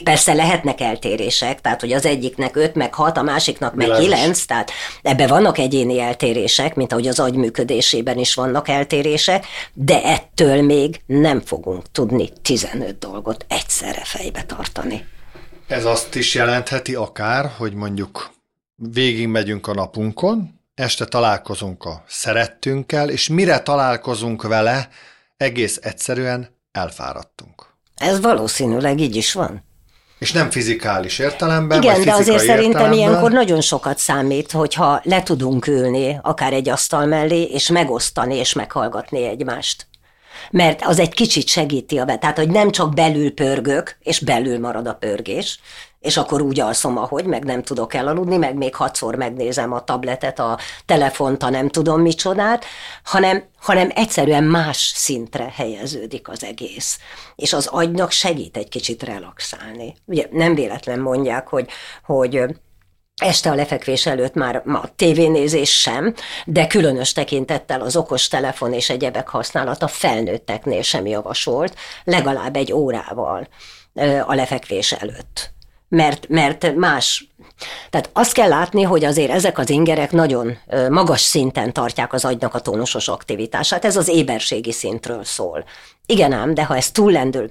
persze 0.05 0.35
lehetnek 0.35 0.81
eltérések, 0.81 1.61
tehát 1.61 1.81
hogy 1.81 1.93
az 1.93 2.07
egyiknek 2.07 2.57
öt, 2.57 2.75
meg 2.75 2.88
hat, 2.95 3.17
a 3.17 3.23
másiknak 3.23 3.75
meg 3.75 3.91
kilenc, 3.99 4.45
tehát 4.45 4.71
ebbe 5.03 5.27
vannak 5.27 5.59
egyéni 5.59 6.01
eltérések, 6.01 6.75
mint 6.75 6.93
ahogy 6.93 7.09
az 7.09 7.21
agy 7.21 7.35
működésében 7.35 8.19
is 8.19 8.35
vannak 8.35 8.69
eltérések, 8.69 9.47
de 9.73 10.03
ettől 10.03 10.63
még 10.63 11.01
nem 11.07 11.41
fogunk 11.41 11.83
tudni 11.93 12.29
15 12.43 12.99
dolgot 12.99 13.45
egyszerre 13.49 14.03
fejbe 14.05 14.43
tartani. 14.43 15.07
Ez 15.67 15.85
azt 15.85 16.15
is 16.15 16.35
jelentheti 16.35 16.95
akár, 16.95 17.51
hogy 17.57 17.75
mondjuk 17.75 18.31
végigmegyünk 18.75 19.67
a 19.67 19.75
napunkon, 19.75 20.61
este 20.75 21.05
találkozunk 21.05 21.85
a 21.85 22.05
szerettünkkel, 22.07 23.11
és 23.11 23.29
mire 23.29 23.59
találkozunk 23.59 24.43
vele, 24.43 24.89
egész 25.37 25.79
egyszerűen 25.83 26.49
elfáradtunk. 26.73 27.67
Ez 27.97 28.21
valószínűleg 28.21 29.01
így 29.01 29.17
is 29.17 29.33
van. 29.33 29.68
És 30.19 30.33
nem 30.33 30.51
fizikális 30.51 31.19
értelemben, 31.19 31.83
Igen, 31.83 32.05
de 32.05 32.13
azért 32.13 32.39
szerintem 32.39 32.67
értelemben. 32.67 32.99
ilyenkor 32.99 33.31
nagyon 33.31 33.61
sokat 33.61 33.99
számít, 33.99 34.53
hogyha 34.53 35.01
le 35.05 35.23
tudunk 35.23 35.67
ülni 35.67 36.19
akár 36.23 36.53
egy 36.53 36.69
asztal 36.69 37.07
mellé, 37.07 37.43
és 37.43 37.69
megosztani 37.69 38.35
és 38.35 38.53
meghallgatni 38.53 39.25
egymást. 39.25 39.88
Mert 40.51 40.85
az 40.85 40.99
egy 40.99 41.15
kicsit 41.15 41.49
segíti 41.49 41.99
a 41.99 42.05
be, 42.05 42.19
tehát 42.19 42.37
hogy 42.37 42.51
nem 42.51 42.71
csak 42.71 42.95
belül 42.95 43.35
pörgök, 43.35 43.97
és 44.01 44.21
belül 44.21 44.59
marad 44.59 44.87
a 44.87 44.95
pörgés, 44.95 45.61
és 46.01 46.17
akkor 46.17 46.41
úgy 46.41 46.61
alszom, 46.61 46.99
ahogy, 46.99 47.25
meg 47.25 47.45
nem 47.45 47.63
tudok 47.63 47.95
elaludni, 47.95 48.37
meg 48.37 48.55
még 48.55 48.75
hatszor 48.75 49.15
megnézem 49.15 49.73
a 49.73 49.85
tabletet, 49.85 50.39
a 50.39 50.59
telefont, 50.87 51.43
a 51.43 51.51
nem 51.51 51.69
tudom 51.69 52.01
micsodát, 52.01 52.65
hanem, 53.05 53.45
hanem 53.59 53.91
egyszerűen 53.95 54.45
más 54.45 54.93
szintre 54.95 55.53
helyeződik 55.57 56.29
az 56.29 56.45
egész. 56.45 56.99
És 57.37 57.53
az 57.53 57.67
agynak 57.67 58.11
segít 58.11 58.57
egy 58.57 58.69
kicsit 58.69 59.03
relaxálni. 59.03 59.97
Ugye 60.05 60.27
nem 60.31 60.55
véletlen 60.55 61.01
mondják, 61.01 61.49
hogy, 61.49 61.69
hogy 62.05 62.45
este 63.19 63.51
a 63.51 63.55
lefekvés 63.55 64.07
előtt 64.07 64.35
már 64.35 64.63
ma 64.65 64.83
tévénézés 64.97 65.81
sem, 65.81 66.15
de 66.45 66.67
különös 66.67 67.13
tekintettel 67.13 67.81
az 67.81 67.97
okos 67.97 68.29
telefon 68.29 68.73
és 68.73 68.91
egyebek 68.91 69.29
használata 69.29 69.89
felnőtteknél 69.89 70.83
sem 70.83 71.07
javasolt, 71.07 71.75
legalább 72.05 72.57
egy 72.57 72.73
órával 72.73 73.49
a 74.27 74.35
lefekvés 74.35 74.93
előtt 74.93 75.57
mert, 75.89 76.29
mert 76.29 76.75
más. 76.75 77.29
Tehát 77.91 78.11
azt 78.13 78.33
kell 78.33 78.49
látni, 78.49 78.83
hogy 78.83 79.05
azért 79.05 79.31
ezek 79.31 79.59
az 79.59 79.71
ingerek 79.71 80.13
nagyon 80.13 80.59
magas 80.89 81.21
szinten 81.21 81.73
tartják 81.73 82.13
az 82.13 82.25
agynak 82.25 82.55
a 82.55 82.61
tónusos 82.61 83.09
aktivitását. 83.09 83.85
Ez 83.85 83.97
az 83.97 84.09
éberségi 84.09 84.73
szintről 84.73 85.25
szól. 85.25 85.65
Igen 86.07 86.33
ám, 86.33 86.55
de 86.55 86.65
ha 86.65 86.77
ez 86.77 86.91
túllendül, 86.91 87.51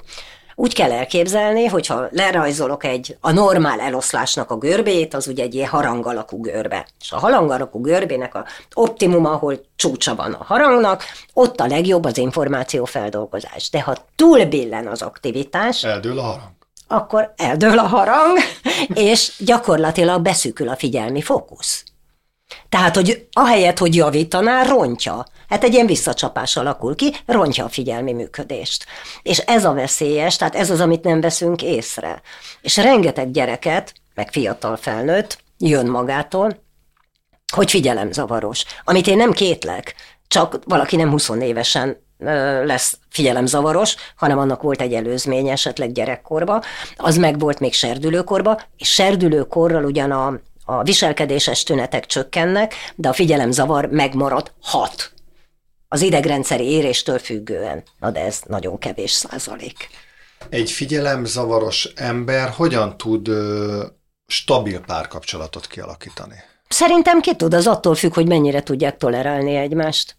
úgy 0.60 0.74
kell 0.74 0.92
elképzelni, 0.92 1.66
hogyha 1.66 2.08
lerajzolok 2.12 2.84
egy 2.84 3.18
a 3.22 3.32
normál 3.32 3.80
eloszlásnak 3.80 4.52
a 4.52 4.58
görbét, 4.58 5.14
az 5.14 5.28
ugye 5.28 5.44
egy 5.44 5.56
ilyen 5.56 5.70
harang 5.70 6.08
alakú 6.08 6.42
görbe. 6.42 6.88
És 7.00 7.12
a 7.12 7.18
harang 7.18 7.52
alakú 7.52 7.82
görbének 7.82 8.36
a 8.36 8.46
optimum, 8.74 9.26
ahol 9.26 9.60
csúcsa 9.76 10.16
van 10.16 10.34
a 10.34 10.44
harangnak, 10.44 11.04
ott 11.34 11.60
a 11.60 11.68
legjobb 11.68 12.06
az 12.06 12.18
információfeldolgozás. 12.18 13.70
De 13.70 13.82
ha 13.82 13.96
túlbillen 14.16 14.88
az 14.88 15.02
aktivitás... 15.02 15.84
Eldől 15.84 16.20
a 16.20 16.22
harang 16.22 16.56
akkor 16.88 17.34
eldől 17.36 17.80
a 17.80 17.88
harang, 17.88 18.38
és 19.10 19.34
gyakorlatilag 19.38 20.22
beszűkül 20.22 20.70
a 20.70 20.76
figyelmi 20.76 21.22
fókusz. 21.22 21.84
Tehát, 22.70 22.96
hogy 22.96 23.28
ahelyett, 23.32 23.78
hogy 23.78 23.96
javítaná, 23.96 24.64
rontja. 24.64 25.26
Hát 25.48 25.64
egy 25.64 25.74
ilyen 25.74 25.86
visszacsapás 25.86 26.58
alakul 26.58 26.96
ki, 26.96 27.14
rontja 27.26 27.66
a 27.66 27.70
figyelmi 27.70 28.14
működést. 28.14 28.86
És 29.22 29.38
ez 29.38 29.66
a 29.66 29.74
veszélyes, 29.74 30.36
tehát 30.36 30.56
ez 30.56 30.70
az, 30.70 30.80
amit 30.80 31.04
nem 31.04 31.22
veszünk 31.22 31.62
észre. 31.62 32.22
És 32.62 32.78
rengeteg 32.78 33.32
gyereket, 33.32 33.94
meg 34.14 34.32
fiatal 34.32 34.76
felnőtt 34.76 35.38
jön 35.58 35.86
magától, 35.86 36.64
hogy 37.54 37.70
figyelemzavaros. 37.70 38.66
Amit 38.84 39.08
én 39.08 39.18
nem 39.18 39.32
kétlek, 39.32 39.96
csak 40.28 40.60
valaki 40.66 40.96
nem 40.96 41.10
20 41.10 41.30
évesen 41.30 41.98
lesz 42.64 42.98
figyelemzavaros, 43.10 43.96
hanem 44.16 44.38
annak 44.38 44.62
volt 44.62 44.82
egy 44.82 44.94
előzménye 44.94 45.52
esetleg 45.52 45.92
gyerekkorba, 45.92 46.64
az 46.96 47.18
meg 47.18 47.40
volt 47.40 47.60
még 47.60 47.74
serdülőkorba, 47.74 48.62
és 48.78 48.94
serdülőkorral 48.94 49.84
ugyan 49.84 50.12
a, 50.12 50.40
a 50.66 50.84
viselkedéses 50.84 51.64
tünetek 51.64 52.06
csökkennek, 52.06 52.74
de 52.96 53.10
a 53.10 53.14
figyelemzavar 53.14 53.86
megmarad 53.86 54.52
hat. 54.62 55.12
Az 55.88 56.02
idegrendszeri 56.02 56.64
éréstől 56.64 57.20
függően. 57.20 57.84
Na 58.00 58.12
de 58.12 58.20
ez 58.20 58.42
nagyon 58.46 58.78
kevés 58.78 59.12
százalék. 59.12 59.90
Egy 60.50 60.72
figyelemzavaros 60.72 61.86
ember 61.96 62.50
hogyan 62.50 62.98
tud 62.98 63.28
ö, 63.28 63.84
stabil 64.28 64.80
párkapcsolatot 64.80 65.68
kialakítani? 65.68 66.36
Szerintem 66.68 67.22
ki 67.22 67.36
tud, 67.36 67.54
az 67.54 67.68
attól 67.68 67.96
függ, 67.96 68.14
hogy 68.14 68.28
mennyire 68.28 68.64
tudják 68.64 68.98
tolerálni 68.98 69.56
egymást. 69.56 70.16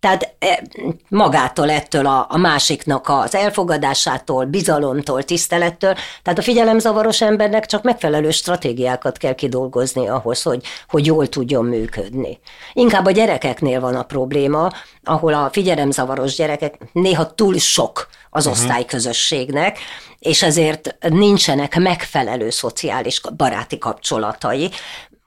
Tehát 0.00 0.34
e, 0.38 0.62
magától 1.08 1.70
ettől 1.70 2.06
a, 2.06 2.26
a 2.28 2.36
másiknak 2.36 3.08
az 3.08 3.34
elfogadásától, 3.34 4.44
bizalomtól, 4.44 5.22
tisztelettől. 5.22 5.94
Tehát 6.22 6.38
a 6.38 6.42
figyelemzavaros 6.42 7.20
embernek 7.20 7.66
csak 7.66 7.82
megfelelő 7.82 8.30
stratégiákat 8.30 9.16
kell 9.16 9.34
kidolgozni 9.34 10.08
ahhoz, 10.08 10.42
hogy, 10.42 10.64
hogy 10.88 11.06
jól 11.06 11.28
tudjon 11.28 11.64
működni. 11.64 12.38
Inkább 12.72 13.06
a 13.06 13.10
gyerekeknél 13.10 13.80
van 13.80 13.94
a 13.94 14.02
probléma, 14.02 14.70
ahol 15.04 15.34
a 15.34 15.48
figyelemzavaros 15.52 16.34
gyerekek 16.34 16.78
néha 16.92 17.34
túl 17.34 17.58
sok 17.58 18.08
az 18.30 18.46
uh-huh. 18.46 18.62
osztályközösségnek, 18.62 19.78
és 20.18 20.42
ezért 20.42 20.96
nincsenek 21.08 21.78
megfelelő 21.78 22.50
szociális 22.50 23.20
baráti 23.36 23.78
kapcsolatai, 23.78 24.70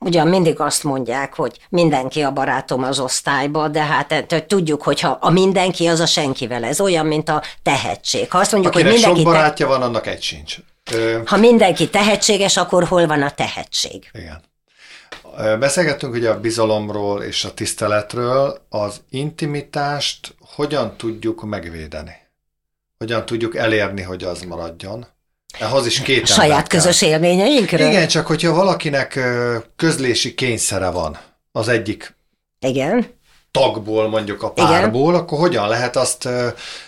Ugyan 0.04 0.28
mindig 0.28 0.60
azt 0.60 0.84
mondják, 0.84 1.36
hogy 1.36 1.60
mindenki 1.70 2.22
a 2.22 2.32
barátom 2.32 2.84
az 2.84 3.00
osztályba, 3.00 3.68
de 3.68 3.84
hát 3.84 4.46
tudjuk, 4.48 4.84
hogy 4.84 5.00
ha 5.00 5.18
a 5.22 5.30
mindenki, 5.30 5.88
az 5.88 6.00
a 6.00 6.06
senkivel. 6.06 6.64
Ez 6.64 6.80
olyan, 6.80 7.06
mint 7.06 7.30
a 7.30 7.42
tehetség. 7.64 8.32
Ha 8.32 8.38
azt 8.38 8.52
mondjuk, 8.52 8.74
Akinek 8.74 8.92
hogy 8.92 9.02
mindenki 9.02 9.24
sok 9.24 9.34
barátja 9.34 9.66
te... 9.68 9.72
van, 9.72 9.82
annak 9.82 10.08
egy 10.08 10.22
sincs. 10.22 10.58
Ö... 10.92 11.20
Ha 11.26 11.38
mindenki 11.38 11.90
tehetséges, 11.90 12.58
akkor 12.58 12.84
hol 12.84 13.08
van 13.08 13.22
a 13.22 13.32
tehetség? 13.32 14.10
Igen. 14.14 14.42
Beszélgettünk 15.60 16.14
ugye 16.14 16.30
a 16.30 16.40
bizalomról 16.40 17.22
és 17.22 17.46
a 17.46 17.54
tiszteletről. 17.54 18.66
Az 18.70 19.02
intimitást 19.10 20.36
hogyan 20.56 20.98
tudjuk 20.98 21.44
megvédeni? 21.44 22.16
Hogyan 22.98 23.26
tudjuk 23.26 23.56
elérni, 23.56 24.02
hogy 24.02 24.24
az 24.24 24.42
maradjon? 24.42 25.08
Ahhoz 25.60 25.86
is 25.86 26.02
két 26.02 26.28
Saját 26.28 26.68
közös 26.68 27.02
élményeinkről? 27.02 27.88
Igen, 27.88 28.08
csak 28.08 28.28
hogyha 28.28 28.54
valakinek 28.54 29.20
közlési 29.76 30.34
kényszere 30.34 30.90
van 30.90 31.18
az 31.52 31.68
egyik 31.68 32.16
Igen. 32.60 33.06
tagból, 33.52 34.10
mondjuk 34.10 34.44
a 34.44 34.52
párból, 34.52 35.10
Igen. 35.10 35.22
akkor 35.22 35.40
hogyan 35.40 35.68
lehet 35.68 35.96
azt 35.96 36.30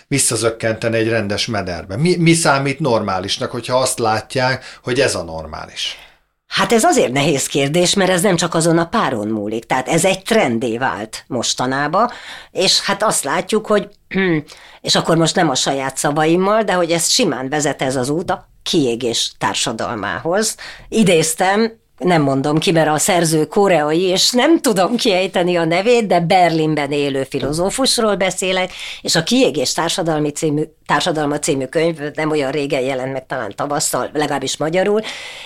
visszazökkenteni 0.08 0.96
egy 0.96 1.08
rendes 1.08 1.46
mederbe? 1.46 1.96
Mi, 1.96 2.16
mi 2.16 2.32
számít 2.32 2.80
normálisnak, 2.80 3.50
hogyha 3.50 3.78
azt 3.78 3.98
látják, 3.98 4.78
hogy 4.82 5.00
ez 5.00 5.14
a 5.14 5.22
normális? 5.22 5.98
Hát 6.46 6.72
ez 6.72 6.84
azért 6.84 7.12
nehéz 7.12 7.46
kérdés, 7.46 7.94
mert 7.94 8.10
ez 8.10 8.22
nem 8.22 8.36
csak 8.36 8.54
azon 8.54 8.78
a 8.78 8.86
páron 8.86 9.28
múlik. 9.28 9.64
Tehát 9.64 9.88
ez 9.88 10.04
egy 10.04 10.22
trendé 10.22 10.78
vált 10.78 11.24
mostanába, 11.26 12.12
és 12.50 12.80
hát 12.80 13.02
azt 13.02 13.24
látjuk, 13.24 13.66
hogy, 13.66 13.88
és 14.80 14.94
akkor 14.94 15.16
most 15.16 15.34
nem 15.34 15.50
a 15.50 15.54
saját 15.54 15.96
szavaimmal, 15.96 16.62
de 16.62 16.72
hogy 16.72 16.90
ez 16.90 17.08
simán 17.08 17.48
vezet 17.48 17.82
ez 17.82 17.96
az 17.96 18.08
út 18.08 18.30
a 18.30 18.48
kiégés 18.62 19.32
társadalmához. 19.38 20.56
Idéztem, 20.88 21.72
nem 21.98 22.22
mondom 22.22 22.58
ki, 22.58 22.72
mert 22.72 22.88
a 22.88 22.98
szerző 22.98 23.46
koreai, 23.46 24.02
és 24.02 24.30
nem 24.30 24.60
tudom 24.60 24.96
kiejteni 24.96 25.56
a 25.56 25.64
nevét, 25.64 26.06
de 26.06 26.20
Berlinben 26.20 26.92
élő 26.92 27.22
filozófusról 27.22 28.16
beszélek, 28.16 28.72
és 29.02 29.14
a 29.14 29.22
Kiégés 29.22 29.72
társadalmi 29.72 30.30
című, 30.30 30.62
társadalma 30.86 31.38
című 31.38 31.64
könyv 31.64 31.98
nem 32.14 32.30
olyan 32.30 32.50
régen 32.50 32.80
jelent 32.80 33.12
meg, 33.12 33.26
talán 33.26 33.52
tavasszal, 33.54 34.10
legalábbis 34.12 34.56
magyarul, 34.56 35.00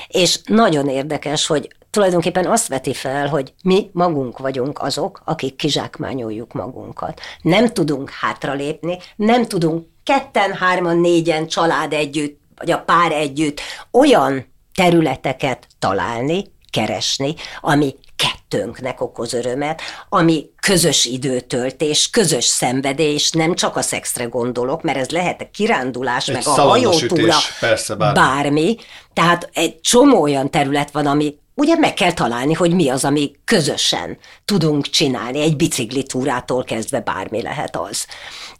és 0.08 0.38
nagyon 0.44 0.88
érdekes, 0.88 1.46
hogy 1.46 1.68
tulajdonképpen 1.90 2.46
azt 2.46 2.68
veti 2.68 2.94
fel, 2.94 3.28
hogy 3.28 3.52
mi 3.62 3.90
magunk 3.92 4.38
vagyunk 4.38 4.82
azok, 4.82 5.22
akik 5.24 5.56
kizsákmányoljuk 5.56 6.52
magunkat. 6.52 7.20
Nem 7.42 7.66
tudunk 7.66 8.10
hátralépni, 8.10 8.98
nem 9.16 9.46
tudunk 9.46 9.86
ketten, 10.04 10.52
hárman, 10.52 10.98
négyen 10.98 11.46
család 11.46 11.92
együtt 11.92 12.38
vagy 12.56 12.70
a 12.70 12.78
pár 12.78 13.12
együtt 13.12 13.60
olyan 13.90 14.46
területeket 14.80 15.66
találni, 15.78 16.44
keresni, 16.70 17.34
ami 17.60 17.94
kettőnknek 18.16 19.00
okoz 19.00 19.32
örömet, 19.32 19.80
ami 20.08 20.50
közös 20.60 21.04
időtöltés, 21.04 22.10
közös 22.10 22.44
szenvedés, 22.44 23.30
nem 23.30 23.54
csak 23.54 23.76
a 23.76 23.82
szexre 23.82 24.24
gondolok, 24.24 24.82
mert 24.82 24.98
ez 24.98 25.08
lehet 25.08 25.40
a 25.40 25.50
kirándulás, 25.52 26.28
egy 26.28 26.34
meg 26.34 26.46
a 26.46 26.50
hajótúra, 26.50 27.36
persze, 27.60 27.94
bármi. 27.94 28.18
bármi. 28.18 28.76
Tehát 29.12 29.50
egy 29.52 29.80
csomó 29.80 30.20
olyan 30.22 30.50
terület 30.50 30.90
van, 30.90 31.06
ami 31.06 31.38
ugye 31.54 31.76
meg 31.76 31.94
kell 31.94 32.12
találni, 32.12 32.52
hogy 32.52 32.74
mi 32.74 32.88
az, 32.88 33.04
ami 33.04 33.30
közösen 33.44 34.18
tudunk 34.44 34.86
csinálni, 34.86 35.40
egy 35.40 35.56
biciklitúrától 35.56 36.64
kezdve 36.64 37.00
bármi 37.00 37.42
lehet 37.42 37.76
az. 37.76 38.06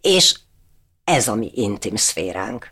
És 0.00 0.34
ez 1.04 1.28
a 1.28 1.34
mi 1.34 1.50
intim 1.54 1.96
szféránk. 1.96 2.68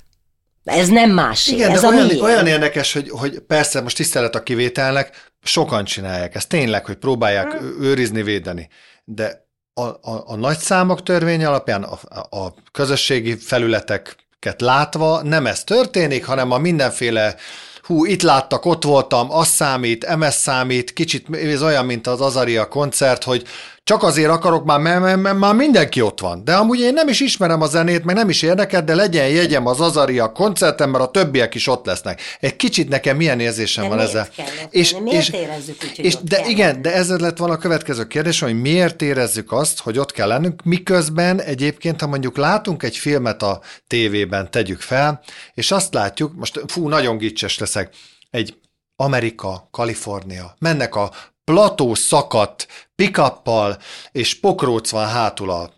Ez 0.69 0.89
nem 0.89 1.11
másik, 1.11 1.55
Igen, 1.55 1.71
ez 1.71 1.81
de 1.81 1.87
a 1.87 1.91
olyan, 1.91 2.07
miénk. 2.07 2.23
olyan 2.23 2.47
érdekes, 2.47 2.93
hogy, 2.93 3.11
hogy 3.11 3.39
persze 3.39 3.81
most 3.81 3.97
tisztelet 3.97 4.35
a 4.35 4.43
kivételnek, 4.43 5.31
sokan 5.43 5.85
csinálják 5.85 6.35
ezt 6.35 6.49
tényleg, 6.49 6.85
hogy 6.85 6.97
próbálják 6.97 7.53
hmm. 7.53 7.83
őrizni, 7.83 8.23
védeni. 8.23 8.69
De 9.05 9.47
a, 9.75 9.83
a, 9.83 10.25
a 10.27 10.37
nagy 10.37 10.59
számok 10.59 11.03
törvény 11.03 11.45
alapján 11.45 11.83
a, 11.83 11.99
a 12.37 12.55
közösségi 12.73 13.37
felületeket 13.37 14.61
látva 14.61 15.23
nem 15.23 15.47
ez 15.47 15.65
történik, 15.65 16.25
hanem 16.25 16.51
a 16.51 16.59
mindenféle 16.59 17.35
hú, 17.83 18.05
itt 18.05 18.23
láttak, 18.23 18.65
ott 18.65 18.85
voltam, 18.85 19.33
az 19.33 19.47
számít, 19.47 20.17
MS 20.17 20.35
számít, 20.35 20.93
kicsit 20.93 21.37
ez 21.37 21.63
olyan, 21.63 21.87
mint 21.87 22.07
az 22.07 22.21
Azaria 22.21 22.69
koncert, 22.69 23.25
hogy 23.25 23.45
csak 23.89 24.03
azért 24.03 24.31
akarok 24.31 24.65
már, 24.65 24.81
mert, 24.81 25.17
mert, 25.17 25.39
már 25.39 25.55
mindenki 25.55 26.01
ott 26.01 26.21
van. 26.21 26.45
De 26.45 26.55
amúgy 26.55 26.81
én 26.81 26.93
nem 26.93 27.09
is 27.09 27.21
ismerem 27.21 27.63
a 27.63 27.67
zenét, 27.67 28.05
meg 28.05 28.15
nem 28.15 28.29
is 28.29 28.43
érdekel, 28.43 28.85
de 28.85 28.95
legyen 28.95 29.29
jegyem 29.29 29.67
az 29.67 29.81
Azaria 29.81 30.33
koncerten, 30.33 30.89
mert 30.89 31.05
a 31.05 31.11
többiek 31.11 31.55
is 31.55 31.67
ott 31.67 31.87
lesznek. 31.87 32.21
Egy 32.41 32.57
kicsit 32.57 32.89
nekem 32.89 33.17
milyen 33.17 33.41
érzésem 33.41 33.83
de 33.83 33.89
van 33.89 34.01
ezzel. 34.01 34.29
És, 34.71 34.97
miért 35.03 35.19
és, 35.19 35.31
érezzük 35.31 35.77
úgy, 35.83 35.97
hogy 35.97 36.05
és 36.05 36.17
De 36.23 36.37
kell 36.37 36.49
igen, 36.49 36.83
de 36.83 36.95
ezzel 36.95 37.19
lett 37.19 37.37
volna 37.37 37.55
a 37.55 37.59
következő 37.59 38.07
kérdés, 38.07 38.41
hogy 38.41 38.61
miért 38.61 39.03
érezzük 39.03 39.53
azt, 39.53 39.81
hogy 39.81 39.99
ott 39.99 40.13
kell 40.13 40.29
lennünk, 40.29 40.63
miközben 40.63 41.41
egyébként, 41.41 42.01
ha 42.01 42.07
mondjuk 42.07 42.37
látunk 42.37 42.83
egy 42.83 42.97
filmet 42.97 43.43
a 43.43 43.61
tévében, 43.87 44.51
tegyük 44.51 44.81
fel, 44.81 45.21
és 45.55 45.71
azt 45.71 45.95
látjuk, 45.95 46.35
most 46.35 46.61
fú, 46.67 46.89
nagyon 46.89 47.19
gicses 47.19 47.59
leszek, 47.59 47.95
egy 48.31 48.57
Amerika, 48.97 49.69
Kalifornia, 49.71 50.55
mennek 50.59 50.95
a 50.95 51.11
plató 51.45 51.95
szakadt 51.95 52.67
pikappal, 53.03 53.79
és 54.13 54.41
pokróc 54.41 54.91
van 54.91 55.09
hátul 55.09 55.51
a 55.51 55.73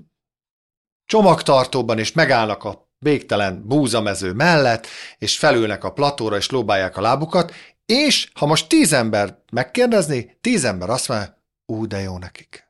csomagtartóban, 1.07 1.99
és 1.99 2.13
megállnak 2.13 2.65
a 2.65 2.89
végtelen 2.99 3.63
búzamező 3.67 4.33
mellett, 4.33 4.87
és 5.19 5.39
felülnek 5.39 5.85
a 5.85 5.93
platóra, 5.93 6.37
és 6.37 6.51
lóbálják 6.51 6.97
a 6.97 7.01
lábukat, 7.01 7.53
és 7.87 8.31
ha 8.35 8.47
most 8.47 8.69
tíz 8.69 8.93
ember 8.93 9.39
megkérdezni, 9.53 10.39
tíz 10.41 10.65
ember 10.65 10.91
azt 10.91 11.09
mondja, 11.09 11.43
ú, 11.67 11.87
de 11.87 12.01
jó 12.01 12.19
nekik. 12.19 12.69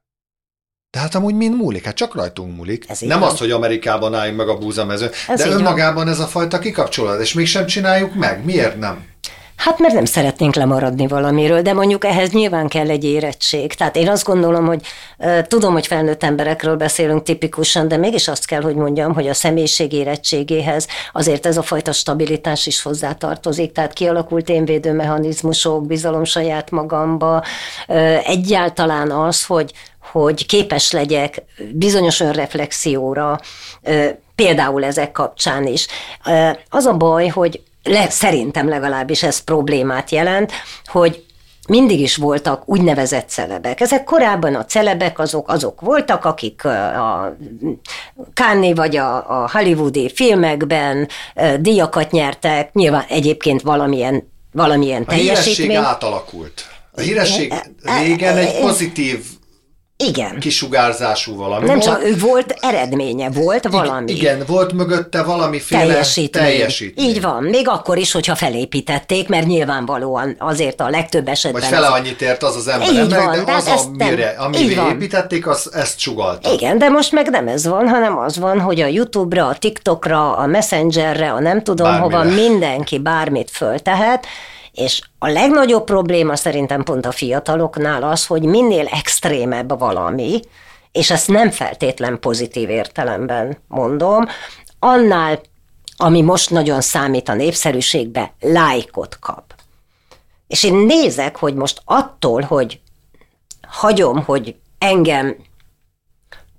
De 0.90 0.98
hát 0.98 1.14
amúgy 1.14 1.34
mind 1.34 1.56
múlik, 1.56 1.84
hát 1.84 1.94
csak 1.94 2.14
rajtunk 2.14 2.56
múlik. 2.56 2.88
Ez 2.88 3.00
Nem 3.00 3.22
az, 3.22 3.38
hogy 3.38 3.50
Amerikában 3.50 4.14
álljunk 4.14 4.38
meg 4.38 4.48
a 4.48 4.58
búzamező, 4.58 5.10
ez 5.28 5.42
de 5.42 5.48
önmagában 5.48 6.04
van. 6.04 6.08
ez 6.08 6.20
a 6.20 6.26
fajta 6.26 6.58
kikapcsolódás, 6.58 7.20
és 7.20 7.32
mégsem 7.32 7.66
csináljuk 7.66 8.14
meg. 8.14 8.44
Miért 8.44 8.78
nem? 8.78 9.09
Hát 9.60 9.78
mert 9.78 9.94
nem 9.94 10.04
szeretnénk 10.04 10.54
lemaradni 10.54 11.06
valamiről, 11.06 11.62
de 11.62 11.72
mondjuk 11.72 12.04
ehhez 12.04 12.30
nyilván 12.30 12.68
kell 12.68 12.90
egy 12.90 13.04
érettség. 13.04 13.74
Tehát 13.74 13.96
én 13.96 14.08
azt 14.08 14.24
gondolom, 14.24 14.66
hogy 14.66 14.82
tudom, 15.42 15.72
hogy 15.72 15.86
felnőtt 15.86 16.22
emberekről 16.22 16.76
beszélünk 16.76 17.22
tipikusan, 17.22 17.88
de 17.88 17.96
mégis 17.96 18.28
azt 18.28 18.46
kell, 18.46 18.60
hogy 18.60 18.74
mondjam, 18.74 19.14
hogy 19.14 19.28
a 19.28 19.34
személyiség 19.34 19.92
érettségéhez 19.92 20.86
azért 21.12 21.46
ez 21.46 21.56
a 21.56 21.62
fajta 21.62 21.92
stabilitás 21.92 22.66
is 22.66 22.82
hozzátartozik. 22.82 23.72
Tehát 23.72 23.92
kialakult 23.92 24.48
énvédő 24.48 24.92
mechanizmusok, 24.92 25.86
bizalom 25.86 26.24
saját 26.24 26.70
magamba, 26.70 27.44
egyáltalán 28.24 29.10
az, 29.10 29.46
hogy 29.46 29.72
hogy 30.12 30.46
képes 30.46 30.90
legyek 30.90 31.42
bizonyos 31.72 32.20
önreflexióra, 32.20 33.40
például 34.34 34.84
ezek 34.84 35.12
kapcsán 35.12 35.66
is. 35.66 35.86
Az 36.68 36.84
a 36.84 36.96
baj, 36.96 37.26
hogy 37.26 37.62
le, 37.82 38.10
szerintem 38.10 38.68
legalábbis 38.68 39.22
ez 39.22 39.38
problémát 39.38 40.10
jelent, 40.10 40.52
hogy 40.84 41.24
mindig 41.68 42.00
is 42.00 42.16
voltak 42.16 42.62
úgynevezett 42.68 43.28
celebek. 43.28 43.80
Ezek 43.80 44.04
korábban 44.04 44.54
a 44.54 44.64
celebek 44.64 45.18
azok, 45.18 45.48
azok 45.48 45.80
voltak, 45.80 46.24
akik 46.24 46.64
a 46.64 47.36
Cannes 48.34 48.74
vagy 48.74 48.96
a, 48.96 49.42
a 49.42 49.50
hollywoodi 49.52 50.10
filmekben 50.14 51.08
díjakat 51.58 52.10
nyertek, 52.10 52.72
nyilván 52.72 53.04
egyébként 53.08 53.62
valamilyen, 53.62 54.30
valamilyen 54.52 55.02
a 55.02 55.04
teljesítmény. 55.04 55.76
A 55.76 55.80
átalakult. 55.80 56.64
A 56.92 57.00
híresség 57.00 57.54
régen 57.82 58.36
egy 58.36 58.60
pozitív 58.60 59.24
Igen. 60.08 60.38
kisugárzású 60.38 61.36
valami 61.36 61.66
Nem 61.66 61.78
volt. 61.78 61.84
csak 61.86 62.04
ő 62.04 62.16
volt 62.18 62.54
eredménye, 62.60 63.30
volt 63.30 63.68
valami. 63.68 64.12
Igen, 64.12 64.42
volt 64.46 64.72
mögötte 64.72 65.22
valamiféle 65.22 65.80
teljesítmény. 65.80 66.44
teljesítmény. 66.44 67.06
Így 67.08 67.20
van, 67.20 67.42
még 67.42 67.68
akkor 67.68 67.98
is, 67.98 68.12
hogyha 68.12 68.34
felépítették, 68.34 69.28
mert 69.28 69.46
nyilvánvalóan 69.46 70.34
azért 70.38 70.80
a 70.80 70.88
legtöbb 70.88 71.28
esetben... 71.28 71.60
Vagy 71.60 71.70
fele 71.70 71.86
az- 71.86 71.92
annyit 71.92 72.22
ért 72.22 72.42
az 72.42 72.56
az 72.56 72.68
ember, 72.68 72.88
Így 72.88 72.96
emberek, 72.98 73.24
van, 73.24 73.44
de 73.44 73.52
az, 73.52 73.66
ezt 73.66 73.90
nem- 73.96 74.08
amire, 74.08 74.30
így 74.30 74.36
amire 74.38 74.80
van. 74.82 74.90
építették, 74.90 75.46
az, 75.46 75.70
ezt 75.74 75.98
sugalta. 75.98 76.52
Igen, 76.52 76.78
de 76.78 76.88
most 76.88 77.12
meg 77.12 77.28
nem 77.30 77.48
ez 77.48 77.66
van, 77.66 77.88
hanem 77.88 78.18
az 78.18 78.38
van, 78.38 78.60
hogy 78.60 78.80
a 78.80 78.86
YouTube-ra, 78.86 79.46
a 79.46 79.54
TikTokra, 79.58 80.36
a 80.36 80.46
Messengerre, 80.46 81.32
a 81.32 81.40
nem 81.40 81.62
tudom 81.62 81.86
Bármire. 81.90 82.16
hova 82.16 82.34
mindenki 82.34 82.98
bármit 82.98 83.50
föltehet, 83.50 84.26
és 84.72 85.00
a 85.18 85.28
legnagyobb 85.28 85.84
probléma 85.84 86.36
szerintem 86.36 86.82
pont 86.82 87.06
a 87.06 87.12
fiataloknál 87.12 88.02
az, 88.02 88.26
hogy 88.26 88.42
minél 88.42 88.86
extrémebb 88.86 89.78
valami, 89.78 90.40
és 90.92 91.10
ezt 91.10 91.28
nem 91.28 91.50
feltétlen 91.50 92.20
pozitív 92.20 92.68
értelemben 92.68 93.58
mondom, 93.68 94.26
annál, 94.78 95.40
ami 95.96 96.20
most 96.20 96.50
nagyon 96.50 96.80
számít 96.80 97.28
a 97.28 97.34
népszerűségbe, 97.34 98.34
lájkot 98.40 99.18
kap. 99.18 99.54
És 100.46 100.62
én 100.62 100.74
nézek, 100.74 101.36
hogy 101.36 101.54
most 101.54 101.82
attól, 101.84 102.42
hogy 102.42 102.80
hagyom, 103.68 104.24
hogy 104.24 104.56
engem 104.78 105.36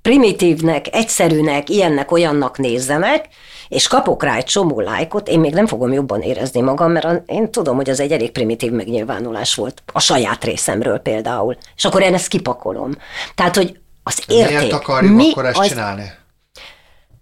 primitívnek, 0.02 0.95
egyszerűnek, 0.95 1.69
ilyennek, 1.69 2.12
olyannak 2.12 2.58
nézzenek, 2.58 3.28
és 3.72 3.88
kapok 3.88 4.24
rá 4.24 4.36
egy 4.36 4.46
csomó 4.46 4.80
lájkot, 4.80 5.28
én 5.28 5.40
még 5.40 5.54
nem 5.54 5.68
fogom 5.68 5.94
jobban 5.94 6.22
érezni 6.22 6.62
magam, 6.62 6.92
mert 6.92 7.30
én 7.30 7.52
tudom, 7.52 7.76
hogy 7.76 7.90
az 7.90 8.00
egy 8.00 8.12
elég 8.12 8.32
primitív 8.32 8.72
megnyilvánulás 8.72 9.56
volt, 9.56 9.84
a 9.94 10.00
saját 10.00 10.44
részemről 10.44 11.00
például. 11.00 11.58
És 11.76 11.86
akkor 11.86 12.02
én 12.02 12.14
ezt 12.14 12.28
kipakolom. 12.28 12.92
Tehát, 13.36 13.56
hogy 13.56 13.80
az 14.04 14.24
érték... 14.28 14.58
Miért 14.58 14.74
akarjuk 14.74 15.16
mi 15.16 15.30
akkor 15.32 15.46
ezt 15.46 15.58
az, 15.58 15.68
csinálni? 15.68 16.12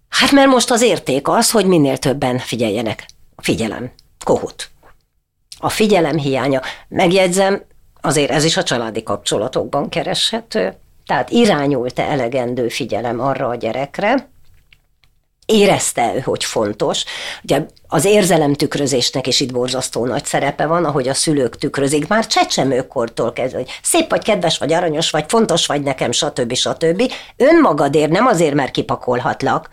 Hát 0.10 0.32
mert 0.32 0.48
most 0.48 0.72
az 0.72 0.82
érték 0.82 1.28
az, 1.28 1.52
hogy 1.52 1.66
minél 1.66 1.98
többen 1.98 2.38
figyeljenek. 2.38 3.06
Figyelem. 3.38 3.92
Kohut. 4.24 4.70
A 5.60 5.70
figyelem 5.70 6.18
hiánya. 6.18 6.62
Megjegyzem, 6.88 7.62
azért 8.02 8.32
ez 8.32 8.44
is 8.44 8.58
a 8.58 8.64
családi 8.64 9.04
kapcsolatokban 9.04 9.90
kereshető. 9.90 10.74
Tehát 11.06 11.30
irányult-e 11.30 12.04
elegendő 12.04 12.68
figyelem 12.68 13.20
arra 13.20 13.48
a 13.48 13.56
gyerekre, 13.56 14.30
érezte 15.50 16.12
ő, 16.16 16.20
hogy 16.20 16.44
fontos. 16.44 17.04
Ugye 17.44 17.66
az 17.88 18.06
érzelemtükrözésnek 18.06 19.28
is 19.28 19.40
itt 19.40 19.52
borzasztó 19.52 20.06
nagy 20.06 20.26
szerepe 20.26 20.66
van, 20.66 20.86
ahogy 20.86 21.08
a 21.08 21.14
szülők 21.14 21.58
tükrözik, 21.58 22.08
már 22.08 22.28
csecsemőkortól 22.28 23.34
kezdve, 23.34 23.58
hogy 23.58 23.70
szép 23.82 24.10
vagy, 24.10 24.24
kedves 24.24 24.58
vagy, 24.58 24.74
aranyos 24.74 25.10
vagy, 25.10 25.26
fontos 25.28 25.66
vagy 25.66 25.82
nekem, 25.82 26.12
stb. 26.12 26.54
stb. 26.54 27.12
Önmagadért, 27.38 28.12
nem 28.12 28.26
azért, 28.26 28.54
mert 28.54 28.72
kipakolhatlak, 28.72 29.70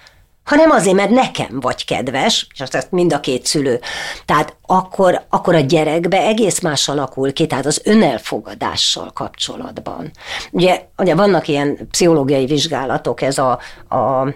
hanem 0.47 0.71
azért, 0.71 0.97
mert 0.97 1.11
nekem 1.11 1.61
vagy 1.61 1.85
kedves, 1.85 2.47
és 2.55 2.61
ezt 2.61 2.91
mind 2.91 3.13
a 3.13 3.21
két 3.21 3.47
szülő. 3.47 3.81
Tehát 4.25 4.57
akkor, 4.63 5.25
akkor 5.29 5.55
a 5.55 5.61
gyerekbe 5.61 6.19
egész 6.19 6.61
más 6.61 6.89
alakul 6.89 7.33
ki, 7.33 7.47
tehát 7.47 7.67
az 7.67 7.81
önelfogadással 7.85 9.11
kapcsolatban. 9.13 10.11
Ugye, 10.51 10.83
ugye 10.97 11.15
vannak 11.15 11.49
ilyen 11.49 11.89
pszichológiai 11.91 12.47
vizsgálatok, 12.47 13.23
ez 13.23 13.39
a, 13.39 13.59
a 13.89 14.35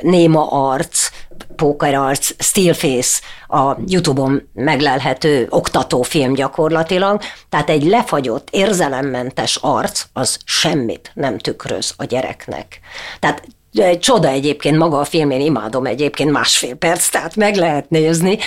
néma 0.00 0.46
arc, 0.50 1.10
pókerarc, 1.56 2.30
stillface, 2.38 3.20
a 3.46 3.76
Youtube-on 3.86 4.48
meglelhető 4.52 5.46
oktatófilm 5.50 6.34
gyakorlatilag, 6.34 7.20
tehát 7.48 7.70
egy 7.70 7.84
lefagyott, 7.84 8.48
érzelemmentes 8.50 9.56
arc, 9.60 10.04
az 10.12 10.38
semmit 10.44 11.10
nem 11.14 11.38
tükröz 11.38 11.94
a 11.96 12.04
gyereknek. 12.04 12.80
Tehát 13.18 13.42
egy 13.72 13.98
csoda 13.98 14.28
egyébként, 14.28 14.76
maga 14.76 14.98
a 14.98 15.04
film, 15.04 15.30
én 15.30 15.40
imádom 15.40 15.86
egyébként 15.86 16.30
másfél 16.30 16.74
perc, 16.74 17.08
tehát 17.08 17.36
meg 17.36 17.56
lehet 17.56 17.90
nézni. 17.90 18.38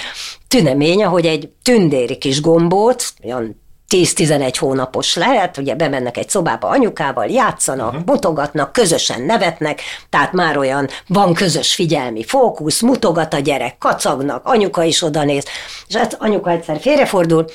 Tünemény, 0.48 1.04
ahogy 1.04 1.26
egy 1.26 1.50
tündéri 1.64 2.18
kis 2.18 2.42
gombóc, 2.42 3.14
olyan 3.24 3.64
10-11 3.90 4.54
hónapos 4.60 5.16
lehet, 5.16 5.58
ugye 5.58 5.76
bemennek 5.76 6.18
egy 6.18 6.30
szobába 6.30 6.68
anyukával, 6.68 7.26
játszanak, 7.26 7.92
uh-huh. 7.92 8.06
mutogatnak, 8.06 8.74
közösen 8.74 9.22
nevetnek, 9.22 9.82
tehát 10.10 10.32
már 10.32 10.58
olyan 10.58 10.88
van 11.08 11.34
közös 11.34 11.74
figyelmi 11.74 12.24
fókusz, 12.24 12.82
mutogat 12.82 13.34
a 13.34 13.40
gyerek, 13.40 13.78
kacagnak, 13.78 14.46
anyuka 14.46 14.84
is 14.84 15.02
oda 15.02 15.24
néz, 15.24 15.46
és 15.88 15.96
hát 15.96 16.16
anyuka 16.20 16.50
egyszer 16.50 16.80
félrefordul, 16.80 17.46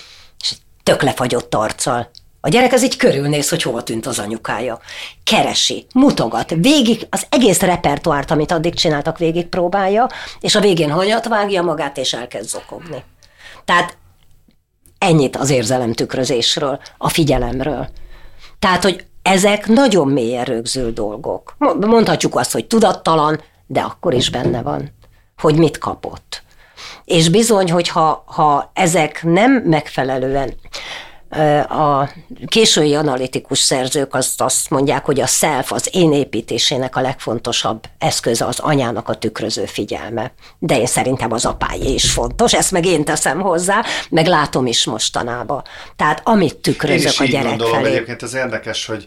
és 0.40 0.52
tök 0.82 1.02
lefagyott 1.02 1.54
arccal. 1.54 2.10
A 2.40 2.48
gyerek 2.48 2.72
ez 2.72 2.82
így 2.82 2.96
körülnéz, 2.96 3.48
hogy 3.48 3.62
hova 3.62 3.82
tűnt 3.82 4.06
az 4.06 4.18
anyukája. 4.18 4.78
Keresi, 5.24 5.86
mutogat, 5.94 6.54
végig 6.56 7.06
az 7.10 7.26
egész 7.28 7.60
repertoárt, 7.60 8.30
amit 8.30 8.52
addig 8.52 8.74
csináltak, 8.74 9.18
végig 9.18 9.46
próbálja, 9.46 10.08
és 10.40 10.54
a 10.54 10.60
végén 10.60 10.90
hanyat 10.90 11.28
vágja 11.28 11.62
magát, 11.62 11.98
és 11.98 12.12
elkezd 12.12 12.48
zokogni. 12.48 13.04
Tehát 13.64 13.96
ennyit 14.98 15.36
az 15.36 15.50
érzelemtükrözésről, 15.50 16.80
a 16.98 17.08
figyelemről. 17.08 17.88
Tehát, 18.58 18.82
hogy 18.82 19.04
ezek 19.22 19.66
nagyon 19.66 20.08
mélyen 20.08 20.44
rögzült 20.44 20.94
dolgok. 20.94 21.56
Mondhatjuk 21.80 22.36
azt, 22.36 22.52
hogy 22.52 22.66
tudattalan, 22.66 23.40
de 23.66 23.80
akkor 23.80 24.14
is 24.14 24.30
benne 24.30 24.62
van, 24.62 24.90
hogy 25.36 25.56
mit 25.56 25.78
kapott. 25.78 26.42
És 27.04 27.28
bizony, 27.28 27.70
hogy 27.70 27.88
ha, 27.88 28.24
ha 28.26 28.70
ezek 28.74 29.22
nem 29.22 29.52
megfelelően 29.52 30.54
a 31.68 32.10
késői 32.46 32.94
analitikus 32.94 33.58
szerzők 33.58 34.14
azt, 34.14 34.40
azt 34.40 34.70
mondják, 34.70 35.04
hogy 35.04 35.20
a 35.20 35.26
self, 35.26 35.72
az 35.72 35.88
én 35.92 36.12
építésének 36.12 36.96
a 36.96 37.00
legfontosabb 37.00 37.84
eszköze 37.98 38.44
az 38.44 38.58
anyának 38.58 39.08
a 39.08 39.14
tükröző 39.14 39.64
figyelme. 39.64 40.32
De 40.58 40.78
én 40.78 40.86
szerintem 40.86 41.32
az 41.32 41.44
apáé 41.44 41.92
is 41.92 42.10
fontos, 42.10 42.54
ezt 42.54 42.70
meg 42.70 42.84
én 42.86 43.04
teszem 43.04 43.40
hozzá, 43.40 43.84
meg 44.10 44.26
látom 44.26 44.66
is 44.66 44.84
mostanában. 44.84 45.62
Tehát 45.96 46.20
amit 46.24 46.56
tükrözök 46.56 47.20
a 47.20 47.24
gyerek 47.24 47.48
gondolom, 47.48 47.74
felé. 47.74 47.90
egyébként 47.90 48.22
ez 48.22 48.34
érdekes, 48.34 48.86
hogy 48.86 49.06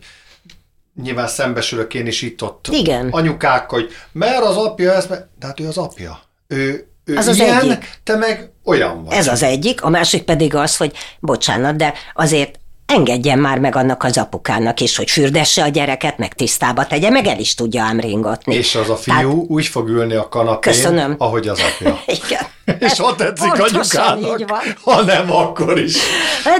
nyilván 1.01 1.27
szembesülök 1.27 1.93
én 1.93 2.07
is 2.07 2.21
itt 2.21 2.43
ott 2.43 2.67
Igen. 2.71 3.09
anyukák, 3.09 3.69
hogy 3.69 3.89
mert 4.11 4.43
az 4.43 4.55
apja 4.55 4.93
ez, 4.93 5.07
mert... 5.07 5.27
de 5.39 5.45
hát 5.45 5.59
ő 5.59 5.67
az 5.67 5.77
apja. 5.77 6.19
Ő, 6.47 6.87
ő 7.05 7.15
Az 7.17 7.27
az 7.27 7.37
ilyen, 7.37 7.59
egyik. 7.59 7.89
te 8.03 8.15
meg 8.15 8.51
olyan 8.63 9.03
vagy. 9.03 9.13
Ez 9.17 9.27
az 9.27 9.43
egyik, 9.43 9.83
a 9.83 9.89
másik 9.89 10.23
pedig 10.23 10.55
az, 10.55 10.77
hogy 10.77 10.91
bocsánat, 11.19 11.75
de 11.75 11.93
azért 12.13 12.59
engedjen 12.93 13.39
már 13.39 13.59
meg 13.59 13.75
annak 13.75 14.03
az 14.03 14.17
apukának 14.17 14.79
is, 14.79 14.97
hogy 14.97 15.09
fürdesse 15.11 15.63
a 15.63 15.67
gyereket, 15.67 16.17
meg 16.17 16.33
tisztába 16.33 16.85
tegye, 16.87 17.09
meg 17.09 17.27
el 17.27 17.39
is 17.39 17.55
tudja 17.55 17.83
ám 17.83 17.99
ringatni. 17.99 18.55
És 18.55 18.75
az 18.75 18.89
a 18.89 18.95
fiú 18.95 19.13
Tehát- 19.13 19.33
úgy 19.47 19.65
fog 19.65 19.87
ülni 19.89 20.13
a 20.13 20.29
kanapén, 20.29 20.71
Köszönöm. 20.73 21.15
ahogy 21.17 21.47
az 21.47 21.59
apja. 21.59 21.99
Igen. 22.25 22.41
És 22.91 22.99
ha 22.99 23.15
tetszik 23.15 23.51
anyukának, 23.51 24.77
ha 24.81 25.01
nem, 25.01 25.31
akkor 25.31 25.79
is. 25.79 25.97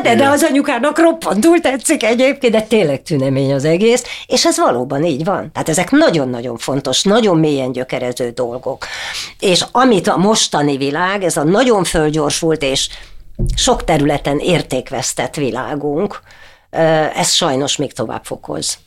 De, 0.03 0.15
de 0.15 0.27
az 0.27 0.43
anyukának 0.49 0.99
roppantul 0.99 1.59
tetszik 1.59 2.03
egyébként, 2.03 2.53
de 2.53 2.61
tényleg 2.61 3.01
tünemény 3.01 3.53
az 3.53 3.65
egész, 3.65 4.03
és 4.27 4.45
ez 4.45 4.57
valóban 4.57 5.03
így 5.05 5.23
van. 5.23 5.51
Tehát 5.51 5.69
ezek 5.69 5.91
nagyon-nagyon 5.91 6.57
fontos, 6.57 7.03
nagyon 7.03 7.37
mélyen 7.37 7.71
gyökerező 7.71 8.29
dolgok. 8.29 8.85
És 9.39 9.65
amit 9.71 10.07
a 10.07 10.17
mostani 10.17 10.77
világ, 10.77 11.23
ez 11.23 11.37
a 11.37 11.43
nagyon 11.43 11.83
fölgyorsult 11.83 12.63
és 12.63 12.89
sok 13.55 13.83
területen 13.83 14.39
értékvesztett 14.39 15.35
világunk, 15.35 16.19
ez 17.15 17.29
sajnos 17.31 17.75
még 17.77 17.93
tovább 17.93 18.23
fokoz. 18.25 18.77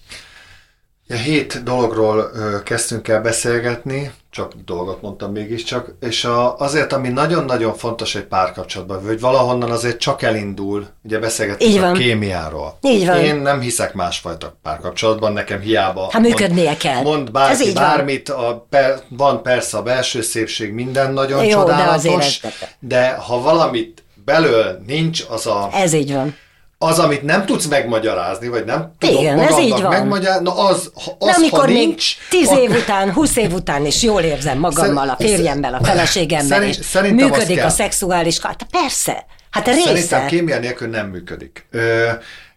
Ja, 1.08 1.16
hét 1.16 1.62
dologról 1.62 2.30
kezdtünk 2.64 3.08
el 3.08 3.20
beszélgetni, 3.20 4.12
csak 4.30 4.52
dolgot 4.64 5.02
mondtam 5.02 5.32
mégiscsak, 5.32 5.94
és 6.00 6.24
a, 6.24 6.58
azért, 6.58 6.92
ami 6.92 7.08
nagyon-nagyon 7.08 7.74
fontos 7.74 8.14
egy 8.14 8.24
párkapcsolatban, 8.24 9.04
hogy 9.04 9.20
valahonnan 9.20 9.70
azért 9.70 9.98
csak 9.98 10.22
elindul, 10.22 10.86
ugye 11.02 11.18
beszélgettünk 11.18 11.70
Így 11.70 11.78
a 11.78 11.80
van. 11.80 11.94
kémiáról. 11.94 12.78
Így 12.80 13.06
van. 13.06 13.16
Én 13.24 13.36
nem 13.36 13.60
hiszek 13.60 13.94
másfajta 13.94 14.56
párkapcsolatban, 14.62 15.32
nekem 15.32 15.60
hiába. 15.60 16.08
Hát 16.10 16.22
működnie 16.22 16.76
kell. 16.76 17.02
Mond 17.02 17.26
Ez 17.26 17.32
bárki 17.32 17.64
van. 17.72 17.82
bármit, 17.82 18.28
a, 18.28 18.66
per, 18.70 19.00
van 19.08 19.42
persze 19.42 19.76
a 19.76 19.82
belső 19.82 20.22
szépség, 20.22 20.72
minden 20.72 21.12
nagyon 21.12 21.44
Jó, 21.44 21.48
de 21.64 21.72
csodálatos, 21.72 22.40
ez- 22.42 22.50
de 22.78 23.10
ha 23.14 23.40
valamit 23.40 24.04
belől 24.26 24.82
nincs, 24.86 25.24
az 25.28 25.46
a 25.46 25.70
Ez 25.72 25.92
így 25.92 26.12
van. 26.12 26.36
az, 26.78 26.98
amit 26.98 27.22
nem 27.22 27.46
tudsz 27.46 27.66
megmagyarázni, 27.66 28.48
vagy 28.48 28.64
nem 28.64 28.92
tudom 28.98 29.16
Igen, 29.22 29.38
ez 29.38 29.58
így 29.58 29.68
magadnak 29.68 29.80
van. 29.80 29.90
megmagyarázni, 30.00 30.42
na 30.44 30.54
az, 30.66 30.90
ha- 31.04 31.16
De 31.18 31.30
az 31.30 31.36
amikor 31.36 31.58
ha 31.58 31.66
nincs, 31.66 32.16
tíz 32.30 32.50
év 32.50 32.70
után, 32.70 33.12
húsz 33.12 33.36
év 33.36 33.52
után 33.52 33.86
is 33.86 34.02
jól 34.02 34.22
érzem 34.22 34.58
magammal, 34.58 35.08
a 35.08 35.16
férjemmel, 35.18 35.74
a 35.74 35.84
feleségemmel, 35.84 36.46
Szerint- 36.58 36.78
és 36.78 36.94
az 36.94 37.10
működik 37.10 37.64
a 37.64 37.68
szexuális... 37.68 38.38
Hát 38.40 38.66
persze, 38.70 39.26
hát 39.50 39.68
a 39.68 39.70
része. 39.70 39.84
Szerintem 39.86 40.26
kémia 40.26 40.58
nélkül 40.58 40.88
nem 40.88 41.06
működik. 41.06 41.66
Ö, 41.70 42.08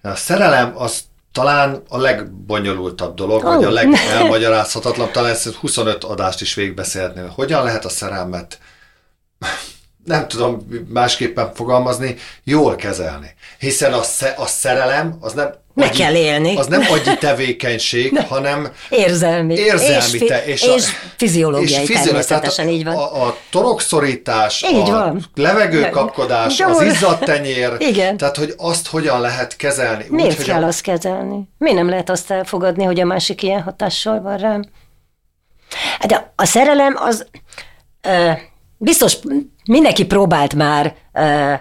a 0.02 0.16
szerelem 0.16 0.74
az 0.78 1.00
talán 1.32 1.84
a 1.90 1.98
legbonyolultabb 1.98 3.16
dolog, 3.16 3.46
Ó. 3.46 3.48
vagy 3.50 3.64
a 3.64 3.70
legelmagyarázhatatlanabb, 3.70 5.12
talán 5.12 5.32
ezt 5.32 5.56
25 5.56 6.04
adást 6.04 6.42
is 6.42 6.54
végigbeszélhetném. 6.54 7.30
Hogyan 7.36 7.64
lehet 7.64 7.86
a 7.86 7.90
szerelmet 7.90 8.60
nem 10.06 10.28
tudom 10.28 10.68
másképpen 10.88 11.54
fogalmazni, 11.54 12.16
jól 12.44 12.76
kezelni. 12.76 13.34
Hiszen 13.60 13.94
a, 13.94 14.02
sze, 14.02 14.34
a 14.38 14.46
szerelem 14.46 15.18
az 15.20 15.34
nem 15.34 15.54
meg 15.74 15.90
agyi, 15.90 15.98
kell 15.98 16.16
élni. 16.16 16.56
Az 16.56 16.68
nem 16.68 16.82
agyi 16.92 17.18
tevékenység, 17.20 18.20
hanem 18.30 18.72
érzelmi. 18.90 19.54
Érzelmi. 19.54 20.18
És, 20.18 20.24
te, 20.28 20.46
és, 20.46 20.62
és 20.62 20.88
a, 20.88 21.12
fiziológiai 21.18 21.82
és 21.82 22.00
természetesen, 22.02 22.68
így 22.68 22.84
van. 22.84 22.96
A, 22.96 23.28
a 23.28 23.38
torokszorítás, 23.50 24.64
így 24.72 24.90
a 24.90 24.92
van. 24.92 25.26
levegőkapkodás, 25.36 26.60
az 26.60 26.82
izzadt 26.92 27.24
tenyér, 27.24 27.76
Igen. 27.78 28.18
tehát 28.18 28.38
hogy 28.38 28.54
azt 28.58 28.88
hogyan 28.88 29.20
lehet 29.22 29.56
kezelni. 29.56 30.06
Miért 30.10 30.40
úgy, 30.40 30.46
kell 30.46 30.64
a... 30.64 30.68
azt 30.68 30.82
kezelni? 30.82 31.50
Miért 31.58 31.78
nem 31.78 31.90
lehet 31.90 32.10
azt 32.10 32.32
elfogadni, 32.32 32.84
hogy 32.84 33.00
a 33.00 33.06
másik 33.06 33.44
ilyen 33.44 33.62
hatással 33.62 34.22
van 34.22 34.38
rám? 34.38 34.64
De 36.08 36.34
a 36.36 36.46
szerelem 36.46 36.96
az... 36.98 37.26
Uh, 38.08 38.38
biztos 38.80 39.18
mindenki 39.66 40.06
próbált 40.06 40.54
már 40.54 40.96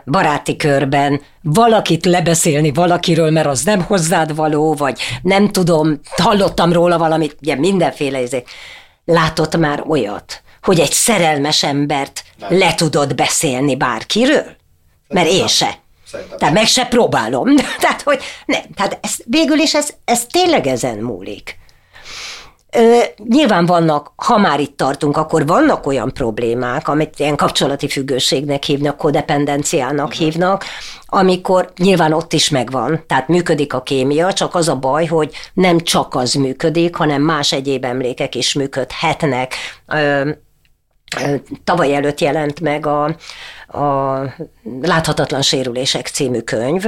baráti 0.05 0.57
körben 0.57 1.21
valakit 1.43 2.05
lebeszélni 2.05 2.73
valakiről, 2.73 3.31
mert 3.31 3.47
az 3.47 3.63
nem 3.63 3.83
hozzád 3.83 4.35
való, 4.35 4.75
vagy 4.75 5.01
nem 5.23 5.49
tudom, 5.49 6.01
hallottam 6.17 6.73
róla 6.73 6.99
valamit, 6.99 7.37
ugye 7.41 7.55
mindenféle 7.55 8.19
ezek. 8.19 8.49
Látott 9.05 9.57
már 9.57 9.85
olyat, 9.87 10.43
hogy 10.63 10.81
egy 10.81 10.93
szerelmes 10.93 11.63
embert 11.63 12.25
nem. 12.39 12.59
le 12.59 12.75
tudod 12.75 13.15
beszélni 13.15 13.77
bárkiről? 13.77 14.57
Mert 15.09 15.29
én 15.29 15.47
se. 15.47 15.79
Szerintem. 16.07 16.39
Tehát 16.39 16.55
meg 16.55 16.67
se 16.67 16.87
próbálom. 16.87 17.57
Tehát, 17.81 18.03
hogy 18.03 18.21
nem. 18.47 18.61
Tehát 18.75 18.99
ez, 19.03 19.15
végül 19.25 19.59
is 19.59 19.75
ez, 19.75 19.91
ez 20.05 20.27
tényleg 20.27 20.67
ezen 20.67 20.99
múlik. 20.99 21.59
Ö, 22.77 22.99
nyilván 23.17 23.67
vannak, 23.67 24.13
ha 24.17 24.39
már 24.39 24.61
itt 24.61 24.77
tartunk, 24.77 25.17
akkor 25.17 25.47
vannak 25.47 25.87
olyan 25.87 26.13
problémák, 26.13 26.89
amit 26.89 27.19
ilyen 27.19 27.37
kapcsolati 27.37 27.89
függőségnek 27.89 28.63
hívnak, 28.63 28.97
kodependenciának 28.97 30.07
uh-huh. 30.07 30.21
hívnak, 30.21 30.65
amikor 31.07 31.73
nyilván 31.77 32.13
ott 32.13 32.33
is 32.33 32.49
megvan, 32.49 33.05
tehát 33.07 33.29
működik 33.29 33.75
a 33.75 33.83
kémia, 33.83 34.33
csak 34.33 34.55
az 34.55 34.69
a 34.69 34.77
baj, 34.77 35.07
hogy 35.07 35.35
nem 35.53 35.79
csak 35.79 36.15
az 36.15 36.35
működik, 36.35 36.95
hanem 36.97 37.23
más 37.23 37.53
egyéb 37.53 37.85
emlékek 37.85 38.35
is 38.35 38.53
működhetnek. 38.53 39.55
Ö, 39.87 40.31
tavaly 41.65 41.95
előtt 41.95 42.21
jelent 42.21 42.61
meg 42.61 42.87
a, 42.87 43.05
a 43.79 44.21
Láthatatlan 44.81 45.43
sérülések 45.43 46.07
című 46.07 46.41
könyv, 46.41 46.85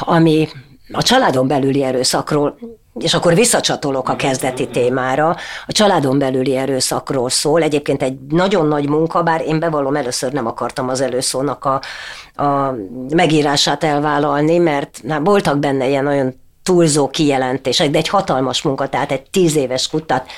ami 0.00 0.48
a 0.92 1.02
családon 1.02 1.48
belüli 1.48 1.82
erőszakról 1.82 2.58
és 2.98 3.14
akkor 3.14 3.34
visszacsatolok 3.34 4.08
a 4.08 4.16
kezdeti 4.16 4.68
témára. 4.68 5.36
A 5.66 5.72
családon 5.72 6.18
belüli 6.18 6.56
erőszakról 6.56 7.30
szól. 7.30 7.62
Egyébként 7.62 8.02
egy 8.02 8.18
nagyon 8.28 8.66
nagy 8.66 8.88
munka, 8.88 9.22
bár 9.22 9.40
én 9.40 9.58
bevallom, 9.58 9.96
először 9.96 10.32
nem 10.32 10.46
akartam 10.46 10.88
az 10.88 11.00
előszónak 11.00 11.64
a, 11.64 11.80
a 12.42 12.74
megírását 13.14 13.84
elvállalni, 13.84 14.58
mert 14.58 15.00
na, 15.02 15.20
voltak 15.20 15.58
benne 15.58 15.88
ilyen 15.88 16.04
nagyon 16.04 16.34
túlzó 16.66 17.08
kijelentések, 17.08 17.90
de 17.90 17.98
egy 17.98 18.08
hatalmas 18.08 18.62
munka, 18.62 18.88
tehát 18.88 19.12
egy 19.12 19.22
tíz 19.30 19.56
éves 19.56 19.88
kutat. 19.88 20.30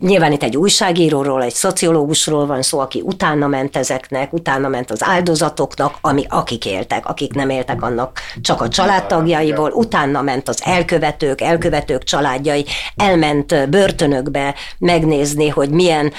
Nyilván 0.00 0.32
itt 0.32 0.42
egy 0.42 0.56
újságíróról, 0.56 1.42
egy 1.42 1.54
szociológusról 1.54 2.46
van 2.46 2.62
szó, 2.62 2.78
aki 2.78 3.02
utána 3.04 3.46
ment 3.46 3.76
ezeknek, 3.76 4.32
utána 4.32 4.68
ment 4.68 4.90
az 4.90 5.02
áldozatoknak, 5.04 5.98
ami, 6.00 6.24
akik 6.28 6.66
éltek, 6.66 7.06
akik 7.06 7.32
nem 7.32 7.50
éltek 7.50 7.82
annak 7.82 8.20
csak 8.40 8.60
a 8.60 8.68
családtagjaiból, 8.68 9.70
utána 9.70 10.22
ment 10.22 10.48
az 10.48 10.60
elkövetők, 10.64 11.40
elkövetők 11.40 12.04
családjai, 12.04 12.64
elment 12.96 13.68
börtönökbe 13.70 14.54
megnézni, 14.78 15.48
hogy 15.48 15.70
milyen 15.70 16.12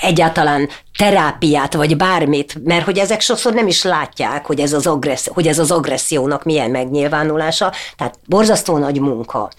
egyáltalán 0.00 0.68
terápiát, 0.98 1.74
vagy 1.74 1.96
bármit, 1.96 2.64
mert 2.64 2.84
hogy 2.84 2.98
ezek 2.98 3.20
sokszor 3.20 3.52
nem 3.52 3.66
is 3.66 3.82
látják, 3.82 4.46
hogy 4.46 4.60
ez 4.60 4.72
az, 4.72 4.86
agresszió, 4.86 5.32
hogy 5.32 5.46
ez 5.46 5.58
az 5.58 5.70
agressziónak 5.70 6.44
milyen 6.44 6.70
megnyilvánulása, 6.70 7.72
tehát 7.96 8.18
borzasztó 8.26 8.76
nagy 8.76 9.00
munka, 9.00 9.50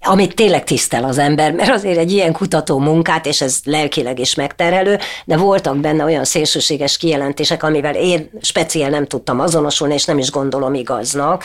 amit 0.00 0.34
tényleg 0.34 0.64
tisztel 0.64 1.04
az 1.04 1.18
ember, 1.18 1.52
mert 1.52 1.70
azért 1.70 1.98
egy 1.98 2.12
ilyen 2.12 2.32
kutató 2.32 2.78
munkát, 2.78 3.26
és 3.26 3.40
ez 3.40 3.58
lelkileg 3.64 4.18
is 4.18 4.34
megterhelő, 4.34 4.98
de 5.24 5.36
voltak 5.36 5.76
benne 5.76 6.04
olyan 6.04 6.24
szélsőséges 6.24 6.96
kijelentések, 6.96 7.62
amivel 7.62 7.94
én 7.94 8.30
speciál 8.40 8.90
nem 8.90 9.06
tudtam 9.06 9.40
azonosulni, 9.40 9.94
és 9.94 10.04
nem 10.04 10.18
is 10.18 10.30
gondolom 10.30 10.74
igaznak, 10.74 11.44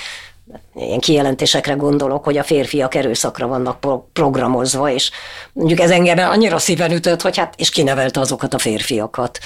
ilyen 0.75 0.99
kijelentésekre 0.99 1.73
gondolok, 1.73 2.23
hogy 2.23 2.37
a 2.37 2.43
férfiak 2.43 2.95
erőszakra 2.95 3.47
vannak 3.47 3.79
pro- 3.79 4.03
programozva, 4.13 4.89
és 4.89 5.11
mondjuk 5.53 5.79
ez 5.79 5.91
engem 5.91 6.29
annyira 6.29 6.57
szíven 6.57 6.91
ütött, 6.91 7.21
hogy 7.21 7.37
hát, 7.37 7.53
és 7.57 7.69
kinevelte 7.69 8.19
azokat 8.19 8.53
a 8.53 8.57
férfiakat. 8.57 9.39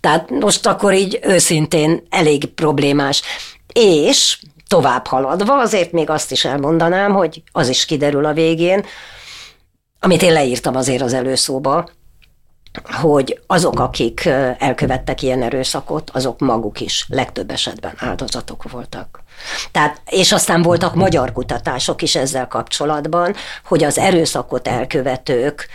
Tehát 0.00 0.30
most 0.30 0.66
akkor 0.66 0.94
így 0.94 1.18
őszintén 1.22 2.06
elég 2.10 2.46
problémás. 2.46 3.22
És 3.72 4.38
tovább 4.68 5.06
haladva, 5.06 5.58
azért 5.58 5.92
még 5.92 6.10
azt 6.10 6.32
is 6.32 6.44
elmondanám, 6.44 7.12
hogy 7.12 7.42
az 7.52 7.68
is 7.68 7.84
kiderül 7.84 8.24
a 8.24 8.32
végén, 8.32 8.84
amit 10.00 10.22
én 10.22 10.32
leírtam 10.32 10.76
azért 10.76 11.02
az 11.02 11.12
előszóba, 11.12 11.88
hogy 12.84 13.40
azok, 13.46 13.80
akik 13.80 14.26
elkövettek 14.58 15.22
ilyen 15.22 15.42
erőszakot, 15.42 16.10
azok 16.10 16.40
maguk 16.40 16.80
is 16.80 17.06
legtöbb 17.08 17.50
esetben 17.50 17.92
áldozatok 17.98 18.70
voltak. 18.70 19.22
Tehát, 19.72 20.00
és 20.06 20.32
aztán 20.32 20.62
voltak 20.62 20.94
magyar 20.94 21.32
kutatások 21.32 22.02
is 22.02 22.14
ezzel 22.14 22.48
kapcsolatban, 22.48 23.34
hogy 23.64 23.84
az 23.84 23.98
erőszakot 23.98 24.68
elkövetők 24.68 25.68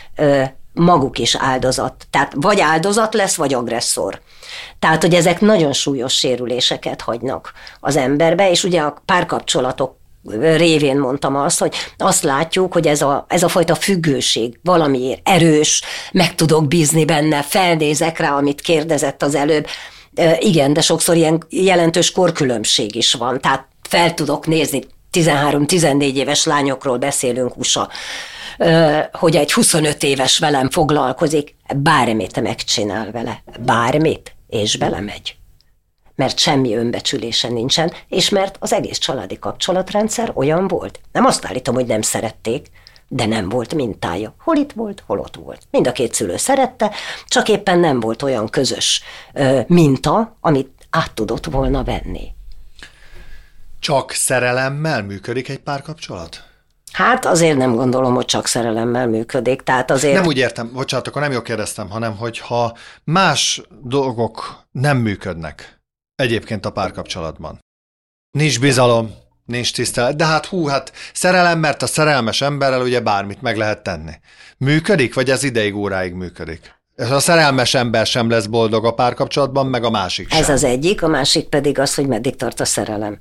maguk 0.74 1.20
is 1.20 1.36
áldozat. 1.36 2.08
Tehát 2.10 2.34
vagy 2.36 2.60
áldozat 2.60 3.14
lesz, 3.14 3.36
vagy 3.36 3.54
agresszor. 3.54 4.22
Tehát, 4.80 5.02
hogy 5.02 5.14
ezek 5.14 5.42
nagyon 5.42 5.74
súlyos 5.74 6.14
sérüléseket 6.14 7.02
hagynak 7.02 7.54
az 7.80 7.96
emberbe, 7.96 8.50
és 8.50 8.64
ugye 8.64 8.82
a 8.82 9.02
párkapcsolatok 9.06 9.96
révén 10.40 10.98
mondtam 10.98 11.36
azt, 11.36 11.60
hogy 11.60 11.76
azt 11.98 12.24
látjuk, 12.24 12.74
hogy 12.74 12.88
ez 12.88 13.02
a, 13.02 13.26
ez 13.30 13.44
a 13.44 13.48
fajta 13.48 13.76
függőség 13.76 14.60
valamiért 14.64 15.30
erős, 15.30 15.82
meg 16.12 16.36
tudok 16.36 16.68
bízni 16.68 17.06
benne, 17.06 17.42
felnézek 17.42 18.20
rá, 18.20 18.36
amit 18.36 18.62
kérdezett 18.62 19.24
az 19.24 19.36
előbb. 19.36 19.68
Igen, 20.40 20.74
de 20.74 20.82
sokszor 20.82 21.16
ilyen 21.16 21.44
jelentős 21.50 22.12
korkülönbség 22.12 22.96
is 22.96 23.14
van, 23.14 23.42
tehát 23.42 23.68
fel 23.90 24.14
tudok 24.14 24.48
nézni, 24.48 24.84
13-14 25.12 26.14
éves 26.14 26.46
lányokról 26.46 26.98
beszélünk 26.98 27.58
USA, 27.58 27.90
hogy 29.12 29.36
egy 29.36 29.54
25 29.54 30.04
éves 30.04 30.38
velem 30.40 30.70
foglalkozik, 30.70 31.56
bármit 31.76 32.42
megcsinál 32.42 33.12
vele, 33.12 33.44
bármit, 33.60 34.36
és 34.48 34.78
belemegy 34.78 35.36
mert 36.16 36.38
semmi 36.38 36.76
önbecsülése 36.76 37.48
nincsen, 37.48 37.94
és 38.08 38.30
mert 38.30 38.58
az 38.60 38.74
egész 38.74 38.98
családi 38.98 39.40
kapcsolatrendszer 39.40 40.32
olyan 40.34 40.68
volt. 40.68 41.00
Nem 41.12 41.26
azt 41.26 41.46
állítom, 41.46 41.76
hogy 41.76 41.86
nem 41.86 42.02
szerették, 42.02 42.68
de 43.08 43.26
nem 43.26 43.50
volt 43.50 43.74
mintája. 43.74 44.36
Hol 44.44 44.56
itt 44.56 44.72
volt, 44.72 45.04
hol 45.06 45.20
ott 45.20 45.36
volt. 45.36 45.62
Mind 45.72 45.88
a 45.88 45.92
két 45.92 46.14
szülő 46.14 46.38
szerette, 46.38 46.92
csak 47.28 47.50
éppen 47.50 47.80
nem 47.80 48.00
volt 48.00 48.22
olyan 48.22 48.50
közös 48.50 49.02
ö, 49.34 49.60
minta, 49.68 50.38
amit 50.42 50.70
át 50.90 51.12
tudott 51.12 51.46
volna 51.46 51.84
venni. 51.84 52.34
Csak 53.80 54.12
szerelemmel 54.12 55.04
működik 55.04 55.50
egy 55.50 55.60
párkapcsolat? 55.60 56.44
Hát 56.92 57.26
azért 57.26 57.58
nem 57.58 57.76
gondolom, 57.76 58.14
hogy 58.14 58.26
csak 58.26 58.48
szerelemmel 58.48 59.08
működik. 59.08 59.62
Tehát 59.62 59.92
azért... 59.92 60.14
Nem 60.14 60.26
úgy 60.26 60.38
értem, 60.38 60.72
bocsánat, 60.74 61.08
akkor 61.08 61.22
nem 61.22 61.32
jól 61.32 61.42
kérdeztem, 61.42 61.90
hanem 61.90 62.18
hogyha 62.18 62.78
más 63.04 63.62
dolgok 63.82 64.66
nem 64.72 64.98
működnek, 64.98 65.83
egyébként 66.16 66.66
a 66.66 66.72
párkapcsolatban. 66.72 67.60
Nincs 68.32 68.60
bizalom, 68.60 69.16
nincs 69.46 69.74
tisztelet, 69.74 70.16
de 70.16 70.26
hát 70.26 70.46
hú, 70.46 70.66
hát 70.66 70.92
szerelem, 71.14 71.60
mert 71.60 71.82
a 71.82 71.88
szerelmes 71.88 72.42
emberrel 72.42 72.82
ugye 72.82 73.00
bármit 73.00 73.42
meg 73.42 73.58
lehet 73.58 73.84
tenni. 73.84 74.12
Működik, 74.58 75.14
vagy 75.14 75.30
ez 75.30 75.44
ideig, 75.44 75.76
óráig 75.76 76.14
működik? 76.14 76.82
Ez 76.96 77.12
a 77.12 77.20
szerelmes 77.20 77.74
ember 77.74 78.06
sem 78.06 78.30
lesz 78.30 78.46
boldog 78.46 78.86
a 78.86 78.94
párkapcsolatban, 78.94 79.68
meg 79.68 79.84
a 79.84 79.90
másik 79.90 80.30
sem. 80.30 80.42
Ez 80.42 80.50
az 80.50 80.64
egyik, 80.64 81.04
a 81.04 81.08
másik 81.08 81.50
pedig 81.50 81.80
az, 81.80 81.96
hogy 81.96 82.08
meddig 82.08 82.36
tart 82.36 82.60
a 82.60 82.66
szerelem. 82.66 83.18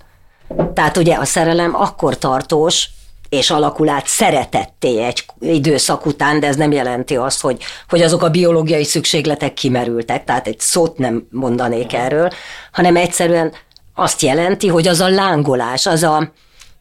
Tehát 0.75 0.97
ugye 0.97 1.15
a 1.15 1.25
szerelem 1.25 1.75
akkor 1.75 2.19
tartós, 2.19 2.89
és 3.33 3.51
alakul 3.51 3.89
át 3.89 4.07
szeretetté 4.07 5.05
egy 5.05 5.25
időszak 5.41 6.07
után, 6.07 6.41
de 6.41 6.47
ez 6.47 6.57
nem 6.57 6.73
jelenti 6.73 7.17
azt, 7.17 7.41
hogy, 7.41 7.63
hogy 7.89 8.03
azok 8.03 8.23
a 8.23 8.31
biológiai 8.31 8.85
szükségletek 8.85 9.55
kimerültek, 9.55 10.25
tehát 10.25 10.47
egy 10.47 10.61
szót 10.61 10.99
nem 10.99 11.27
mondanék 11.31 11.93
erről, 11.93 12.31
hanem 12.73 12.97
egyszerűen 12.97 13.53
azt 13.95 14.23
jelenti, 14.23 14.69
hogy 14.69 14.89
az 14.89 15.01
a 15.01 15.09
lángolás, 15.09 15.87
az 15.87 16.03
a 16.03 16.33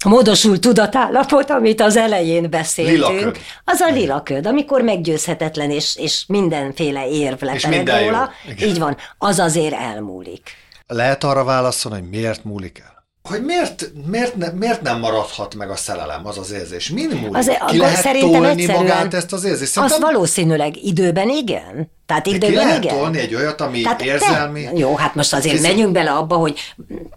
módosult 0.06 0.62
tudatállapot, 0.62 1.50
amit 1.50 1.82
az 1.82 1.98
elején 1.98 2.50
beszéltünk, 2.50 2.98
lilaköd. 2.98 3.38
az 3.64 3.80
a 3.80 3.92
lilaköd, 3.92 4.46
amikor 4.46 4.82
meggyőzhetetlen 4.82 5.70
és, 5.70 5.96
és 5.96 6.24
mindenféle 6.28 7.10
érv 7.10 7.42
lepered 7.42 7.90
róla, 7.90 8.32
így 8.62 8.80
van, 8.80 8.98
az 9.18 9.40
azért 9.40 9.76
elmúlik. 9.76 10.50
Lehet 10.88 11.24
arra 11.24 11.44
válaszolni, 11.44 12.00
hogy 12.00 12.10
miért 12.10 12.44
múlik 12.44 12.84
el? 12.86 13.01
Hogy 13.24 13.44
miért, 13.46 13.92
miért, 14.06 14.36
ne, 14.36 14.50
miért 14.50 14.82
nem 14.82 15.00
maradhat 15.00 15.56
meg 15.56 15.70
a 15.70 15.76
szerelem, 15.76 16.28
az 16.28 16.38
az 16.38 16.52
érzés? 16.52 16.90
Min 16.90 17.10
múlik? 17.10 17.36
Az, 17.36 17.52
Ki 17.68 17.78
lehet 17.78 18.02
szerintem 18.02 18.42
tolni 18.42 18.66
magát 18.66 19.14
ezt 19.14 19.34
az 19.34 19.44
érzést? 19.44 19.78
Azt 19.78 19.98
valószínűleg 19.98 20.84
időben 20.84 21.30
igen. 21.30 21.92
Tehát 22.06 22.24
De 22.24 22.30
ki 22.30 22.36
időben 22.36 22.66
lehet 22.66 22.84
igen. 22.84 22.98
tolni 22.98 23.20
egy 23.20 23.36
olyat, 23.36 23.62
ami 23.62 23.82
Tehát 23.82 24.02
érzelmi? 24.02 24.64
Te, 24.64 24.78
jó, 24.78 24.96
hát 24.96 25.16
most 25.16 25.34
azért 25.34 25.56
Fizi- 25.56 25.68
menjünk 25.68 25.92
bele 25.92 26.12
abba, 26.12 26.36
hogy 26.36 26.60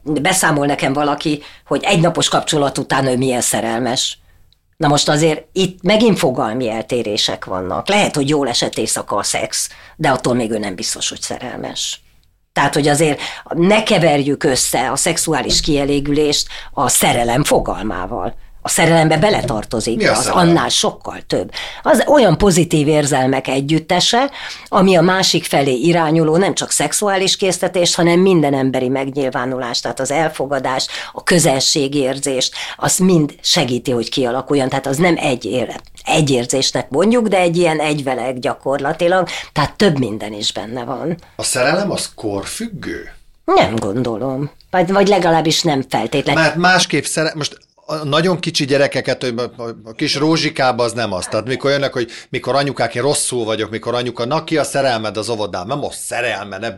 beszámol 0.02 0.66
nekem 0.66 0.92
valaki, 0.92 1.42
hogy 1.66 1.82
egy 1.84 2.00
napos 2.00 2.28
kapcsolat 2.28 2.78
után 2.78 3.06
ő 3.06 3.16
milyen 3.16 3.40
szerelmes. 3.40 4.18
Na 4.76 4.88
most 4.88 5.08
azért 5.08 5.44
itt 5.52 5.82
megint 5.82 6.18
fogalmi 6.18 6.70
eltérések 6.70 7.44
vannak. 7.44 7.88
Lehet, 7.88 8.14
hogy 8.14 8.28
jól 8.28 8.48
esett 8.48 8.78
éjszaka 8.78 9.16
a 9.16 9.22
szex, 9.22 9.68
de 9.96 10.08
attól 10.10 10.34
még 10.34 10.50
ő 10.50 10.58
nem 10.58 10.74
biztos, 10.74 11.08
hogy 11.08 11.20
szerelmes. 11.20 12.00
Tehát, 12.54 12.74
hogy 12.74 12.88
azért 12.88 13.20
ne 13.54 13.82
keverjük 13.82 14.44
össze 14.44 14.90
a 14.90 14.96
szexuális 14.96 15.60
kielégülést 15.60 16.48
a 16.72 16.88
szerelem 16.88 17.44
fogalmával. 17.44 18.34
A 18.66 18.68
szerelembe 18.68 19.16
beletartozik, 19.16 19.96
Mi 19.96 20.06
az 20.06 20.18
szerelem? 20.24 20.48
annál 20.48 20.68
sokkal 20.68 21.18
több. 21.26 21.50
Az 21.82 22.04
olyan 22.06 22.38
pozitív 22.38 22.88
érzelmek 22.88 23.48
együttese, 23.48 24.30
ami 24.68 24.96
a 24.96 25.00
másik 25.00 25.44
felé 25.44 25.72
irányuló 25.72 26.36
nem 26.36 26.54
csak 26.54 26.70
szexuális 26.70 27.36
késztetést, 27.36 27.94
hanem 27.94 28.20
minden 28.20 28.54
emberi 28.54 28.88
megnyilvánulást, 28.88 29.82
tehát 29.82 30.00
az 30.00 30.10
elfogadás, 30.10 30.86
a 31.12 31.22
közelségérzést, 31.22 32.54
az 32.76 32.96
mind 32.98 33.34
segíti, 33.42 33.90
hogy 33.90 34.10
kialakuljon. 34.10 34.68
Tehát 34.68 34.86
az 34.86 34.96
nem 34.96 35.14
egy 35.18 35.44
élet, 35.44 35.82
egy 36.04 36.30
érzésnek 36.30 36.90
mondjuk, 36.90 37.28
de 37.28 37.38
egy 37.38 37.56
ilyen 37.56 37.80
egyveleg 37.80 38.38
gyakorlatilag, 38.38 39.28
tehát 39.52 39.76
több 39.76 39.98
minden 39.98 40.32
is 40.32 40.52
benne 40.52 40.84
van. 40.84 41.16
A 41.36 41.42
szerelem 41.42 41.90
az 41.90 42.10
korfüggő? 42.14 43.12
Nem 43.44 43.76
gondolom. 43.76 44.50
Vagy, 44.70 44.92
vagy 44.92 45.08
legalábbis 45.08 45.62
nem 45.62 45.84
feltétlenül. 45.88 46.42
Mert 46.42 46.56
másképp 46.56 47.04
szere... 47.04 47.32
most 47.34 47.58
a 47.86 47.94
nagyon 48.04 48.38
kicsi 48.40 48.64
gyerekeket, 48.64 49.22
hogy 49.22 49.34
a- 49.56 49.62
a 49.84 49.92
kis 49.92 50.14
rózsikába 50.14 50.84
az 50.84 50.92
nem 50.92 51.12
az. 51.12 51.26
Tehát 51.26 51.46
mikor 51.46 51.70
jönnek, 51.70 51.92
hogy 51.92 52.10
mikor 52.28 52.54
anyukák, 52.54 52.94
én 52.94 53.02
rosszul 53.02 53.44
vagyok, 53.44 53.70
mikor 53.70 53.94
anyuka, 53.94 54.24
na 54.24 54.44
ki 54.44 54.56
a 54.56 54.64
szerelmed 54.64 55.16
az 55.16 55.28
óvodán? 55.28 55.66
Nem 55.66 55.84
a 55.84 55.90
szerelme, 55.90 56.58
ne, 56.58 56.68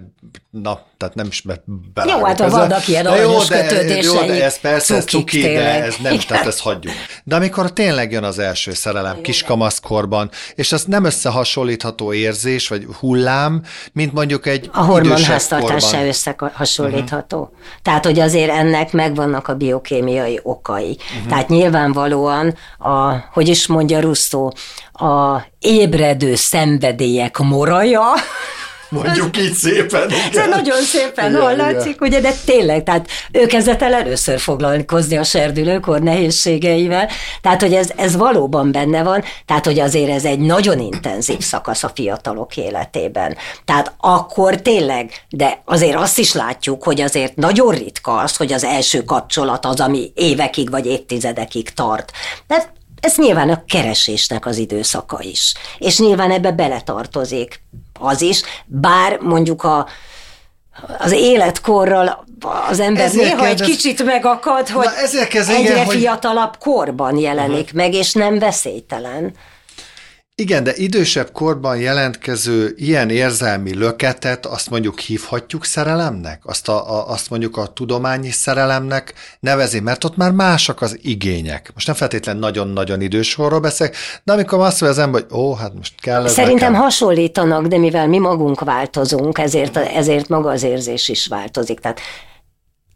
na, 0.51 0.81
tehát 0.97 1.15
nem 1.15 1.27
is 1.27 1.41
be, 1.43 1.63
Jó, 2.07 2.25
hát 2.25 2.41
ezzel. 2.41 2.59
vannak 2.59 2.89
ilyen 2.89 3.05
De 3.05 3.17
jó, 3.17 3.43
de, 3.43 4.03
Jó, 4.03 4.21
de 4.21 4.45
ez 4.45 4.61
persze, 4.61 4.95
ez 4.95 5.05
cuki, 5.05 5.41
de 5.41 5.83
ez 5.85 5.95
nem, 6.03 6.13
Igen. 6.13 6.27
tehát 6.29 6.47
ezt 6.47 6.61
hagyjuk. 6.61 6.95
De 7.25 7.35
amikor 7.35 7.73
tényleg 7.73 8.13
jön 8.13 8.25
az 8.25 8.39
első 8.39 8.73
szerelem 8.73 9.21
kiskamaszkorban, 9.21 10.31
és 10.55 10.73
az 10.73 10.85
nem 10.85 11.05
összehasonlítható 11.05 12.13
érzés, 12.13 12.69
vagy 12.69 12.87
hullám, 13.01 13.63
mint 13.93 14.13
mondjuk 14.13 14.47
egy 14.47 14.71
A 14.73 14.81
hormonháztartás 14.85 15.89
se 15.89 16.07
összehasonlítható. 16.07 17.41
Uh-huh. 17.41 17.57
Tehát, 17.83 18.05
hogy 18.05 18.19
azért 18.21 18.51
ennek 18.51 18.93
megvannak 18.93 19.49
a 19.49 19.55
biokémiai 19.55 20.41
okai. 20.43 20.96
Uh-huh. 20.97 21.29
Tehát 21.29 21.49
nyilvánvalóan, 21.49 22.55
a, 22.79 23.13
hogy 23.33 23.49
is 23.49 23.67
mondja 23.67 24.01
Russzó, 24.01 24.53
a 24.93 25.41
ébredő 25.59 26.35
szenvedélyek 26.35 27.39
moraja, 27.39 28.03
Mondjuk 28.89 29.39
így 29.39 29.53
szépen. 29.53 30.09
de 30.09 30.15
igen. 30.31 30.49
nagyon 30.49 30.81
szépen 30.81 31.31
Igen, 31.31 31.43
hallatszik, 31.43 32.01
ugye, 32.01 32.21
de 32.21 32.33
tényleg, 32.45 32.83
tehát 32.83 33.09
ő 33.33 33.47
kezdett 33.47 33.83
el 33.83 33.95
először 33.95 34.39
foglalkozni 34.39 35.17
a 35.17 35.25
serdülőkor 35.25 36.01
nehézségeivel, 36.01 37.09
tehát, 37.41 37.61
hogy 37.61 37.73
ez, 37.75 37.91
ez 37.97 38.17
valóban 38.17 38.73
benne 38.73 39.03
van, 39.03 39.25
tehát, 39.47 39.65
hogy 39.65 39.79
azért 39.79 40.11
ez 40.11 40.25
egy 40.25 40.39
nagyon 40.39 40.81
intenzív 40.81 41.41
szakasz 41.41 41.83
a 41.83 41.91
fiatalok 41.95 42.57
életében. 42.57 43.37
Tehát 43.65 43.93
akkor 43.99 44.55
tényleg, 44.55 45.11
de 45.29 45.63
azért 45.65 45.97
azt 45.97 46.19
is 46.19 46.33
látjuk, 46.33 46.83
hogy 46.83 47.01
azért 47.01 47.37
nagyon 47.37 47.75
ritka 47.75 48.17
az, 48.17 48.37
hogy 48.37 48.53
az 48.53 48.65
első 48.65 49.05
kapcsolat 49.05 49.65
az, 49.65 49.81
ami 49.81 50.13
évekig 50.15 50.71
vagy 50.71 50.87
évtizedekig 50.87 51.71
tart. 51.71 52.13
De 52.47 52.75
ez 53.01 53.17
nyilván 53.17 53.51
a 53.51 53.65
keresésnek 53.65 54.47
az 54.47 54.57
időszaka 54.57 55.23
is. 55.23 55.55
És 55.79 55.99
nyilván 55.99 56.31
ebbe 56.31 56.53
beletartozik 56.53 57.61
az 57.99 58.23
is, 58.23 58.43
bár 58.67 59.19
mondjuk 59.19 59.65
a, 59.65 59.87
az 60.99 61.13
életkorral 61.13 62.25
az 62.69 62.81
ember 62.81 63.05
Ezért 63.05 63.25
néha 63.25 63.47
egy 63.47 63.57
kérdez- 63.57 63.69
kicsit 63.77 64.05
megakad, 64.05 64.69
hogy 64.69 64.85
Na, 64.85 64.97
ezért 64.97 65.29
kezd, 65.29 65.51
igen, 65.51 65.63
egyre 65.63 65.85
hogy- 65.85 65.97
fiatalabb 65.97 66.57
korban 66.59 67.17
jelenik 67.19 67.61
uh-huh. 67.65 67.73
meg, 67.73 67.95
és 67.95 68.13
nem 68.13 68.39
veszélytelen. 68.39 69.33
Igen, 70.43 70.65
de 70.65 70.73
idősebb 70.75 71.33
korban 71.33 71.77
jelentkező 71.77 72.75
ilyen 72.77 73.11
érzelmi 73.11 73.75
löketet 73.75 74.47
azt 74.47 74.71
mondjuk 74.71 74.99
hívhatjuk 74.99 75.65
szerelemnek? 75.65 76.41
Azt, 76.45 76.69
a, 76.69 76.91
a, 76.91 77.11
azt 77.11 77.31
mondjuk 77.31 77.57
a 77.57 77.67
tudományi 77.67 78.31
szerelemnek 78.31 79.15
nevezi, 79.41 79.81
mert 79.81 80.05
ott 80.05 80.17
már 80.17 80.31
másak 80.33 80.83
az 80.83 80.99
igények. 81.03 81.71
Most 81.75 81.87
nem 81.87 81.97
feltétlen 81.97 82.37
nagyon-nagyon 82.37 83.01
idősorról 83.01 83.61
beszélek, 83.61 83.97
de 84.25 84.33
amikor 84.33 84.59
azt 84.59 84.81
mondja 84.81 85.01
az 85.01 85.07
ember, 85.07 85.25
hogy 85.29 85.39
ó, 85.39 85.55
hát 85.55 85.75
most 85.75 86.01
kell 86.01 86.25
ez 86.25 86.33
Szerintem 86.33 86.71
nekem. 86.71 86.85
hasonlítanak, 86.85 87.67
de 87.67 87.79
mivel 87.79 88.09
mi 88.09 88.19
magunk 88.19 88.61
változunk, 88.61 89.39
ezért, 89.39 89.77
ezért 89.77 90.29
maga 90.29 90.51
az 90.51 90.63
érzés 90.63 91.09
is 91.09 91.27
változik. 91.27 91.81
Tehát 91.81 92.01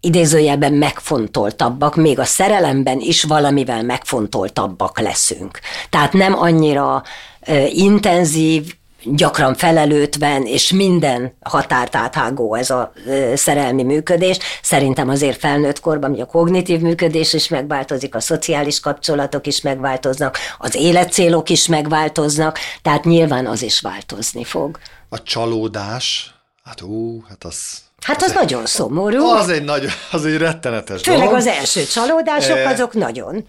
idézőjelben 0.01 0.73
megfontoltabbak, 0.73 1.97
még 1.97 2.19
a 2.19 2.25
szerelemben 2.25 3.01
is 3.01 3.23
valamivel 3.23 3.83
megfontoltabbak 3.83 5.01
leszünk. 5.01 5.59
Tehát 5.91 6.13
nem 6.13 6.39
annyira 6.39 7.03
ö, 7.47 7.65
intenzív, 7.67 8.75
gyakran 9.05 9.55
felelőtven, 9.55 10.43
és 10.47 10.73
minden 10.73 11.37
határt 11.41 11.97
áthágó 11.97 12.55
ez 12.55 12.71
a 12.71 12.93
szerelmi 13.35 13.83
működés. 13.83 14.39
Szerintem 14.63 15.09
azért 15.09 15.39
felnőtt 15.39 15.81
korban, 15.81 16.11
hogy 16.11 16.21
a 16.21 16.27
kognitív 16.27 16.81
működés 16.81 17.33
is 17.33 17.49
megváltozik, 17.49 18.15
a 18.15 18.21
szociális 18.21 18.81
kapcsolatok 18.81 19.47
is 19.47 19.61
megváltoznak, 19.61 20.39
az 20.59 20.75
életcélok 20.75 21.49
is 21.49 21.67
megváltoznak, 21.67 22.59
tehát 22.83 23.05
nyilván 23.05 23.47
az 23.47 23.63
is 23.63 23.81
változni 23.81 24.45
fog. 24.45 24.79
A 25.09 25.23
csalódás, 25.23 26.35
hát 26.65 26.83
ú, 26.83 27.25
hát 27.29 27.45
az... 27.45 27.79
Hát 28.07 28.23
az 28.23 28.33
nagyon 28.33 28.67
szomorú. 28.67 29.25
Az 29.27 29.49
egy 29.49 29.65
nagy, 29.65 29.87
az 30.11 30.25
egy 30.25 30.37
rettenetes 30.37 31.01
Főleg 31.03 31.21
dolog. 31.21 31.35
az 31.35 31.47
első 31.47 31.85
csalódások, 31.85 32.57
Eh, 32.57 32.71
azok 32.71 32.93
nagyon. 32.95 33.47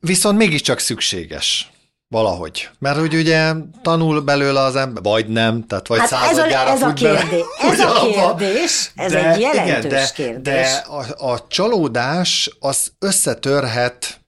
Viszont 0.00 0.38
mégiscsak 0.38 0.78
szükséges. 0.78 1.68
Valahogy. 2.08 2.68
Mert 2.78 2.98
hogy 2.98 3.14
ugye 3.14 3.52
tanul 3.82 4.20
belőle 4.20 4.60
az 4.60 4.76
ember, 4.76 5.02
vagy 5.02 5.26
nem, 5.28 5.66
tehát 5.66 5.86
vagy 5.86 5.98
Hát 5.98 6.12
ez 6.12 6.18
a, 6.18 6.24
századjára 6.24 6.70
ez 6.70 6.82
a 6.82 6.86
fut 6.86 7.02
bele 7.02 7.18
kérdés. 7.20 7.44
Ez 7.62 7.80
a 7.80 7.92
kérdés, 8.36 8.90
ez 8.94 9.12
De- 9.12 9.32
egy 9.32 9.40
jelentős 9.40 9.76
igen, 9.76 9.88
de, 9.88 10.10
kérdés. 10.14 10.42
De 10.42 10.84
a, 10.88 11.30
a 11.32 11.46
csalódás 11.48 12.50
az 12.60 12.92
összetörhet 12.98 14.20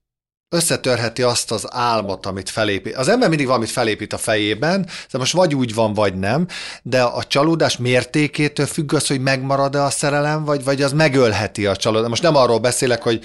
összetörheti 0.57 1.23
azt 1.23 1.51
az 1.51 1.67
álmot, 1.71 2.27
amit 2.27 2.51
felépít. 2.51 2.97
Az 2.97 3.09
ember 3.09 3.29
mindig 3.29 3.47
valamit 3.47 3.71
felépít 3.71 4.13
a 4.13 4.19
fejében, 4.19 4.87
de 5.11 5.19
most 5.19 5.33
vagy 5.33 5.55
úgy 5.55 5.75
van, 5.75 5.95
vagy 5.95 6.15
nem, 6.15 6.47
de 6.83 7.03
a 7.03 7.25
csalódás 7.25 7.77
mértékétől 7.77 8.67
függ 8.67 8.93
az, 8.93 9.07
hogy 9.07 9.21
megmarad-e 9.21 9.83
a 9.83 9.91
szerelem, 9.91 10.45
vagy, 10.45 10.65
vagy 10.65 10.83
az 10.83 10.93
megölheti 10.93 11.67
a 11.67 11.77
csalódást. 11.77 12.09
Most 12.09 12.23
nem 12.23 12.37
arról 12.37 12.59
beszélek, 12.59 13.03
hogy 13.03 13.25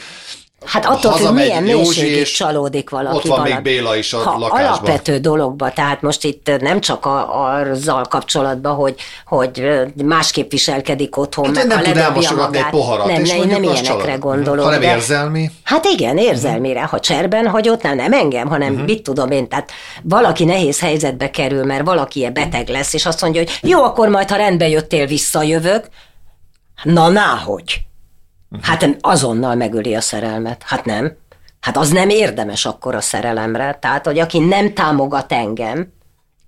Hát 0.65 0.85
attól 0.85 1.11
függ, 1.11 1.11
hazamegy 1.11 1.45
milyen 1.45 1.63
mélységig 1.63 2.25
csalódik 2.25 2.89
valaki. 2.89 3.15
ott 3.15 3.25
van 3.25 3.41
még 3.41 3.47
valami. 3.47 3.69
Béla 3.69 3.95
is 3.95 4.13
a 4.13 4.17
ha 4.17 4.37
lakásban. 4.37 4.67
alapvető 4.67 5.17
dologba, 5.17 5.71
tehát 5.71 6.01
most 6.01 6.23
itt 6.23 6.51
nem 6.59 6.79
csak 6.79 7.05
a, 7.05 7.43
azzal 7.71 8.05
kapcsolatban, 8.09 8.75
hogy, 8.75 8.95
hogy 9.25 9.63
másképp 10.03 10.51
viselkedik 10.51 11.17
otthon, 11.17 11.45
Hát 11.45 11.53
meg 11.53 11.67
nem 11.67 11.83
tud 11.83 11.97
elmosogatni 11.97 12.57
egy 12.57 12.69
poharat, 12.69 13.05
nem, 13.07 13.21
és 13.21 13.31
nem, 13.31 13.63
ilyenekre 13.63 14.15
gondolok. 14.15 14.65
Hanem 14.65 14.79
de- 14.79 14.93
érzelmi. 14.93 15.51
Hát 15.63 15.85
igen, 15.85 16.17
érzelmire, 16.17 16.81
ha 16.83 16.99
cserben 16.99 17.47
hagyott, 17.47 17.81
nem, 17.81 17.95
nem 17.95 18.13
engem, 18.13 18.47
hanem 18.47 18.71
uh-huh. 18.71 18.87
mit 18.87 19.03
tudom 19.03 19.31
én, 19.31 19.47
tehát 19.47 19.71
valaki 20.03 20.45
nehéz 20.45 20.79
helyzetbe 20.79 21.29
kerül, 21.29 21.65
mert 21.65 21.85
valaki 21.85 22.19
ilyen 22.19 22.33
beteg 22.33 22.69
lesz, 22.69 22.93
és 22.93 23.05
azt 23.05 23.21
mondja, 23.21 23.41
hogy 23.41 23.69
jó, 23.69 23.83
akkor 23.83 24.09
majd, 24.09 24.29
ha 24.29 24.35
rendbe 24.35 24.67
jöttél, 24.67 25.05
visszajövök. 25.05 25.85
Na, 26.83 27.09
náhogy. 27.09 27.89
Hát 28.61 28.97
azonnal 29.01 29.55
megöli 29.55 29.95
a 29.95 30.01
szerelmet. 30.01 30.63
Hát 30.65 30.85
nem. 30.85 31.17
Hát 31.59 31.77
az 31.77 31.89
nem 31.89 32.09
érdemes 32.09 32.65
akkor 32.65 32.95
a 32.95 33.01
szerelemre. 33.01 33.77
Tehát, 33.81 34.05
hogy 34.05 34.19
aki 34.19 34.39
nem 34.39 34.73
támogat 34.73 35.31
engem 35.31 35.93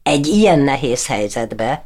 egy 0.03 0.27
ilyen 0.27 0.59
nehéz 0.59 1.07
helyzetbe, 1.07 1.85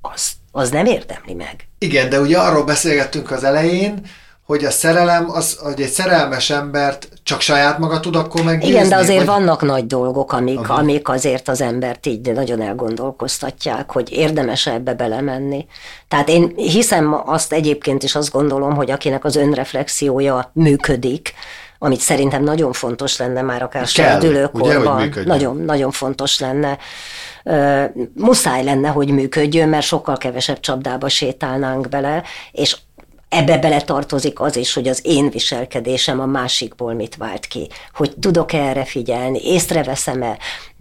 az, 0.00 0.32
az 0.52 0.70
nem 0.70 0.86
érdemli 0.86 1.34
meg. 1.34 1.68
Igen, 1.78 2.08
de 2.08 2.20
ugye 2.20 2.38
arról 2.38 2.64
beszélgettünk 2.64 3.30
az 3.30 3.44
elején, 3.44 4.00
hogy 4.48 4.64
a 4.64 4.70
szerelem, 4.70 5.30
az, 5.30 5.58
hogy 5.62 5.80
egy 5.80 5.88
szerelmes 5.88 6.50
embert 6.50 7.08
csak 7.22 7.40
saját 7.40 7.78
maga 7.78 8.00
tud 8.00 8.16
akkor 8.16 8.42
meggyőzni. 8.42 8.74
Igen, 8.74 8.88
de 8.88 8.96
azért 8.96 9.24
vagy... 9.24 9.26
vannak 9.26 9.62
nagy 9.62 9.86
dolgok, 9.86 10.32
amik, 10.32 10.68
amik 10.68 11.08
azért 11.08 11.48
az 11.48 11.60
embert 11.60 12.06
így 12.06 12.32
nagyon 12.32 12.62
elgondolkoztatják, 12.62 13.92
hogy 13.92 14.12
érdemes 14.12 14.66
ebbe 14.66 14.94
belemenni. 14.94 15.66
Tehát 16.08 16.28
én 16.28 16.52
hiszem 16.56 17.22
azt 17.26 17.52
egyébként 17.52 18.02
is 18.02 18.14
azt 18.14 18.32
gondolom, 18.32 18.74
hogy 18.74 18.90
akinek 18.90 19.24
az 19.24 19.36
önreflexiója 19.36 20.50
működik, 20.52 21.32
amit 21.78 22.00
szerintem 22.00 22.42
nagyon 22.42 22.72
fontos 22.72 23.16
lenne 23.16 23.42
már 23.42 23.62
akár 23.62 23.86
serdülőkorban, 23.86 25.12
nagyon, 25.24 25.56
nagyon 25.56 25.90
fontos 25.90 26.38
lenne, 26.38 26.78
muszáj 28.14 28.64
lenne, 28.64 28.88
hogy 28.88 29.10
működjön, 29.10 29.68
mert 29.68 29.86
sokkal 29.86 30.16
kevesebb 30.16 30.60
csapdába 30.60 31.08
sétálnánk 31.08 31.88
bele, 31.88 32.22
és 32.52 32.76
ebbe 33.28 33.58
beletartozik 33.58 34.40
az 34.40 34.56
is, 34.56 34.74
hogy 34.74 34.88
az 34.88 35.00
én 35.02 35.30
viselkedésem 35.30 36.20
a 36.20 36.26
másikból 36.26 36.94
mit 36.94 37.16
vált 37.16 37.46
ki. 37.46 37.68
Hogy 37.94 38.14
tudok 38.20 38.52
erre 38.52 38.84
figyelni, 38.84 39.40
észreveszem-e, 39.44 40.38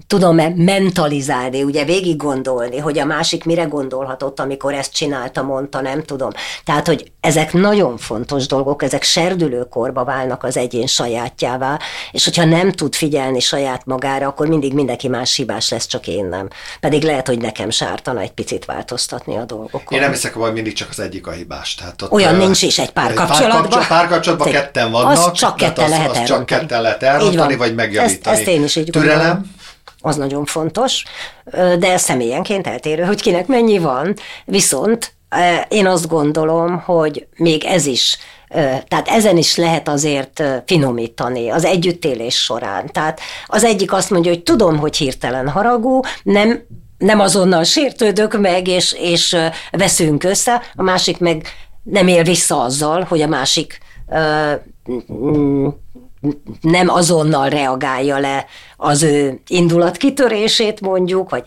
tudom-e 0.07 0.53
mentalizálni, 0.55 1.63
ugye 1.63 1.83
végig 1.85 2.17
gondolni, 2.17 2.77
hogy 2.77 2.99
a 2.99 3.05
másik 3.05 3.43
mire 3.43 3.63
gondolhatott, 3.63 4.39
amikor 4.39 4.73
ezt 4.73 4.93
csinálta, 4.93 5.41
mondta, 5.43 5.81
nem 5.81 6.03
tudom. 6.03 6.29
Tehát, 6.63 6.87
hogy 6.87 7.11
ezek 7.19 7.53
nagyon 7.53 7.97
fontos 7.97 8.47
dolgok, 8.47 8.83
ezek 8.83 9.03
serdülőkorba 9.03 10.03
válnak 10.03 10.43
az 10.43 10.57
egyén 10.57 10.87
sajátjává, 10.87 11.79
és 12.11 12.23
hogyha 12.23 12.45
nem 12.45 12.71
tud 12.71 12.95
figyelni 12.95 13.39
saját 13.39 13.85
magára, 13.85 14.27
akkor 14.27 14.47
mindig 14.47 14.73
mindenki 14.73 15.07
más 15.07 15.35
hibás 15.35 15.69
lesz, 15.69 15.87
csak 15.87 16.07
én 16.07 16.25
nem. 16.25 16.47
Pedig 16.79 17.03
lehet, 17.03 17.27
hogy 17.27 17.39
nekem 17.39 17.69
sártana 17.69 18.19
egy 18.19 18.31
picit 18.31 18.65
változtatni 18.65 19.35
a 19.35 19.45
dolgokon. 19.45 19.97
Én 19.97 19.99
nem 19.99 20.11
hiszek, 20.11 20.33
hogy 20.33 20.53
mindig 20.53 20.73
csak 20.73 20.89
az 20.89 20.99
egyik 20.99 21.27
a 21.27 21.31
hibás. 21.31 21.75
Tehát 21.75 22.01
ott, 22.01 22.11
Olyan 22.11 22.36
nincs 22.37 22.61
is 22.61 22.79
egy 22.79 22.89
párkapcsolatban. 22.89 23.81
Egy 23.81 23.87
párkapcsolatban 23.87 24.51
ketten 24.51 24.91
vannak. 24.91 25.11
Az 25.11 25.31
csak 25.31 25.55
ketten 25.55 25.89
lehet 25.89 26.09
az, 26.09 26.17
az 26.17 26.23
csak 26.27 26.45
ketten 26.45 26.81
lehet 26.81 27.03
elrontani, 27.03 27.55
vagy 27.55 27.75
megjavítani. 27.75 28.35
Ezt, 28.35 28.39
ezt 28.39 28.47
én 28.47 28.63
is 28.63 28.75
így 28.75 28.89
Türelem. 28.91 29.17
Gondolom 29.17 29.55
az 30.01 30.15
nagyon 30.15 30.45
fontos, 30.45 31.03
de 31.79 31.97
személyenként 31.97 32.67
eltérő, 32.67 33.03
hogy 33.03 33.21
kinek 33.21 33.47
mennyi 33.47 33.77
van. 33.77 34.13
Viszont 34.45 35.13
én 35.67 35.87
azt 35.87 36.07
gondolom, 36.07 36.79
hogy 36.79 37.27
még 37.35 37.63
ez 37.63 37.85
is 37.85 38.17
tehát 38.87 39.07
ezen 39.07 39.37
is 39.37 39.55
lehet 39.55 39.87
azért 39.87 40.43
finomítani 40.65 41.49
az 41.49 41.65
együttélés 41.65 42.35
során. 42.35 42.91
Tehát 42.91 43.19
az 43.45 43.63
egyik 43.63 43.93
azt 43.93 44.09
mondja, 44.09 44.31
hogy 44.31 44.43
tudom, 44.43 44.77
hogy 44.77 44.97
hirtelen 44.97 45.49
haragú, 45.49 45.99
nem 46.23 46.65
nem 46.97 47.19
azonnal 47.19 47.63
sértődök 47.63 48.39
meg, 48.39 48.67
és, 48.67 48.95
és 48.99 49.37
veszünk 49.71 50.23
össze, 50.23 50.61
a 50.75 50.83
másik 50.83 51.17
meg 51.17 51.47
nem 51.89 52.07
él 52.07 52.23
vissza 52.23 52.61
azzal, 52.61 53.03
hogy 53.03 53.21
a 53.21 53.27
másik 53.27 53.79
nem 56.61 56.89
azonnal 56.89 57.49
reagálja 57.49 58.17
le 58.17 58.45
az 58.77 59.03
ő 59.03 59.41
indulatkitörését 59.47 60.81
mondjuk, 60.81 61.29
vagy, 61.29 61.45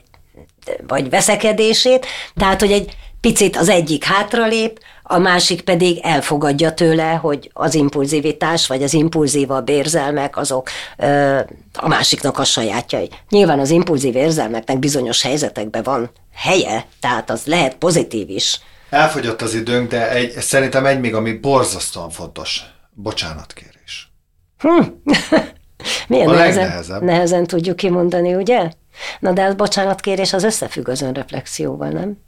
vagy 0.86 1.10
veszekedését, 1.10 2.06
tehát 2.36 2.60
hogy 2.60 2.72
egy 2.72 2.96
picit 3.20 3.56
az 3.56 3.68
egyik 3.68 4.04
hátralép, 4.04 4.80
a 5.02 5.18
másik 5.18 5.60
pedig 5.60 5.98
elfogadja 6.02 6.74
tőle, 6.74 7.12
hogy 7.12 7.50
az 7.52 7.74
impulzivitás, 7.74 8.66
vagy 8.66 8.82
az 8.82 8.92
impulzívabb 8.92 9.68
érzelmek 9.68 10.36
azok 10.36 10.68
ö, 10.96 11.38
a 11.74 11.88
másiknak 11.88 12.38
a 12.38 12.44
sajátjai. 12.44 13.10
Nyilván 13.30 13.58
az 13.58 13.70
impulzív 13.70 14.16
érzelmeknek 14.16 14.78
bizonyos 14.78 15.22
helyzetekben 15.22 15.82
van 15.82 16.10
helye, 16.34 16.86
tehát 17.00 17.30
az 17.30 17.44
lehet 17.44 17.74
pozitív 17.74 18.30
is. 18.30 18.60
Elfogyott 18.90 19.42
az 19.42 19.54
időnk, 19.54 19.90
de 19.90 20.10
egy, 20.10 20.30
szerintem 20.30 20.86
egy 20.86 21.00
még, 21.00 21.14
ami 21.14 21.32
borzasztóan 21.32 22.10
fontos, 22.10 22.62
bocsánatkérés. 22.90 24.12
Hm. 24.58 24.68
Milyen 26.08 26.28
a 26.28 26.32
nehezen, 26.32 26.62
legnehezebb. 26.62 27.02
nehezen 27.02 27.46
tudjuk 27.46 27.76
kimondani, 27.76 28.34
ugye? 28.34 28.70
Na 29.18 29.32
de 29.32 29.42
a 29.42 29.54
bocsánatkérés 29.54 30.32
az 30.32 30.44
összefügg 30.44 30.88
az 30.88 31.02
önreflexióval, 31.02 31.88
nem? 31.88 32.18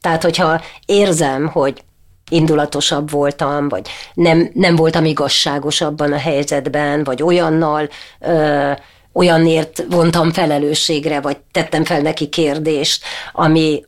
Tehát, 0.00 0.22
hogyha 0.22 0.62
érzem, 0.86 1.46
hogy 1.46 1.82
indulatosabb 2.30 3.10
voltam, 3.10 3.68
vagy 3.68 3.88
nem, 4.14 4.50
nem 4.54 4.76
voltam 4.76 5.04
igazságosabban 5.04 6.12
a 6.12 6.18
helyzetben, 6.18 7.04
vagy 7.04 7.22
olyannal 7.22 7.88
ö, 8.20 8.72
olyanért 9.12 9.84
vontam 9.90 10.32
felelősségre, 10.32 11.20
vagy 11.20 11.36
tettem 11.52 11.84
fel 11.84 12.00
neki 12.00 12.28
kérdést, 12.28 13.04
ami, 13.32 13.84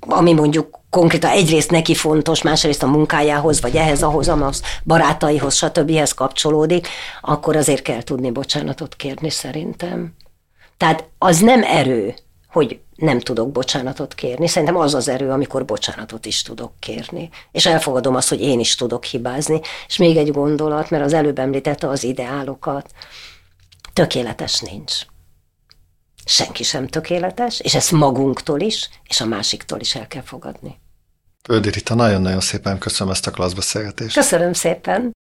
ami 0.00 0.32
mondjuk 0.32 0.80
konkrétan 0.92 1.30
egyrészt 1.30 1.70
neki 1.70 1.94
fontos, 1.94 2.42
másrészt 2.42 2.82
a 2.82 2.86
munkájához, 2.86 3.60
vagy 3.60 3.76
ehhez, 3.76 4.02
ahhoz, 4.02 4.28
amaz 4.28 4.62
barátaihoz, 4.84 5.54
stb. 5.54 6.14
kapcsolódik, 6.14 6.88
akkor 7.20 7.56
azért 7.56 7.82
kell 7.82 8.02
tudni 8.02 8.30
bocsánatot 8.30 8.96
kérni 8.96 9.30
szerintem. 9.30 10.14
Tehát 10.76 11.04
az 11.18 11.38
nem 11.40 11.62
erő, 11.62 12.14
hogy 12.48 12.80
nem 12.96 13.20
tudok 13.20 13.52
bocsánatot 13.52 14.14
kérni. 14.14 14.46
Szerintem 14.46 14.76
az 14.76 14.94
az 14.94 15.08
erő, 15.08 15.30
amikor 15.30 15.64
bocsánatot 15.64 16.26
is 16.26 16.42
tudok 16.42 16.72
kérni. 16.78 17.30
És 17.52 17.66
elfogadom 17.66 18.14
azt, 18.14 18.28
hogy 18.28 18.40
én 18.40 18.60
is 18.60 18.74
tudok 18.74 19.04
hibázni. 19.04 19.60
És 19.86 19.96
még 19.96 20.16
egy 20.16 20.30
gondolat, 20.30 20.90
mert 20.90 21.04
az 21.04 21.12
előbb 21.12 21.38
említette 21.38 21.88
az 21.88 22.04
ideálokat. 22.04 22.90
Tökéletes 23.92 24.60
nincs. 24.60 24.92
Senki 26.24 26.62
sem 26.62 26.86
tökéletes, 26.86 27.60
és 27.60 27.74
ezt 27.74 27.92
magunktól 27.92 28.60
is, 28.60 28.88
és 29.08 29.20
a 29.20 29.26
másiktól 29.26 29.80
is 29.80 29.94
el 29.94 30.06
kell 30.06 30.22
fogadni. 30.22 30.80
Ödi 31.48 31.70
Rita, 31.70 31.94
nagyon-nagyon 31.94 32.40
szépen 32.40 32.78
köszönöm 32.78 33.12
ezt 33.12 33.26
a 33.26 33.30
klasszbeszélgetést. 33.30 34.14
Köszönöm 34.14 34.52
szépen. 34.52 35.12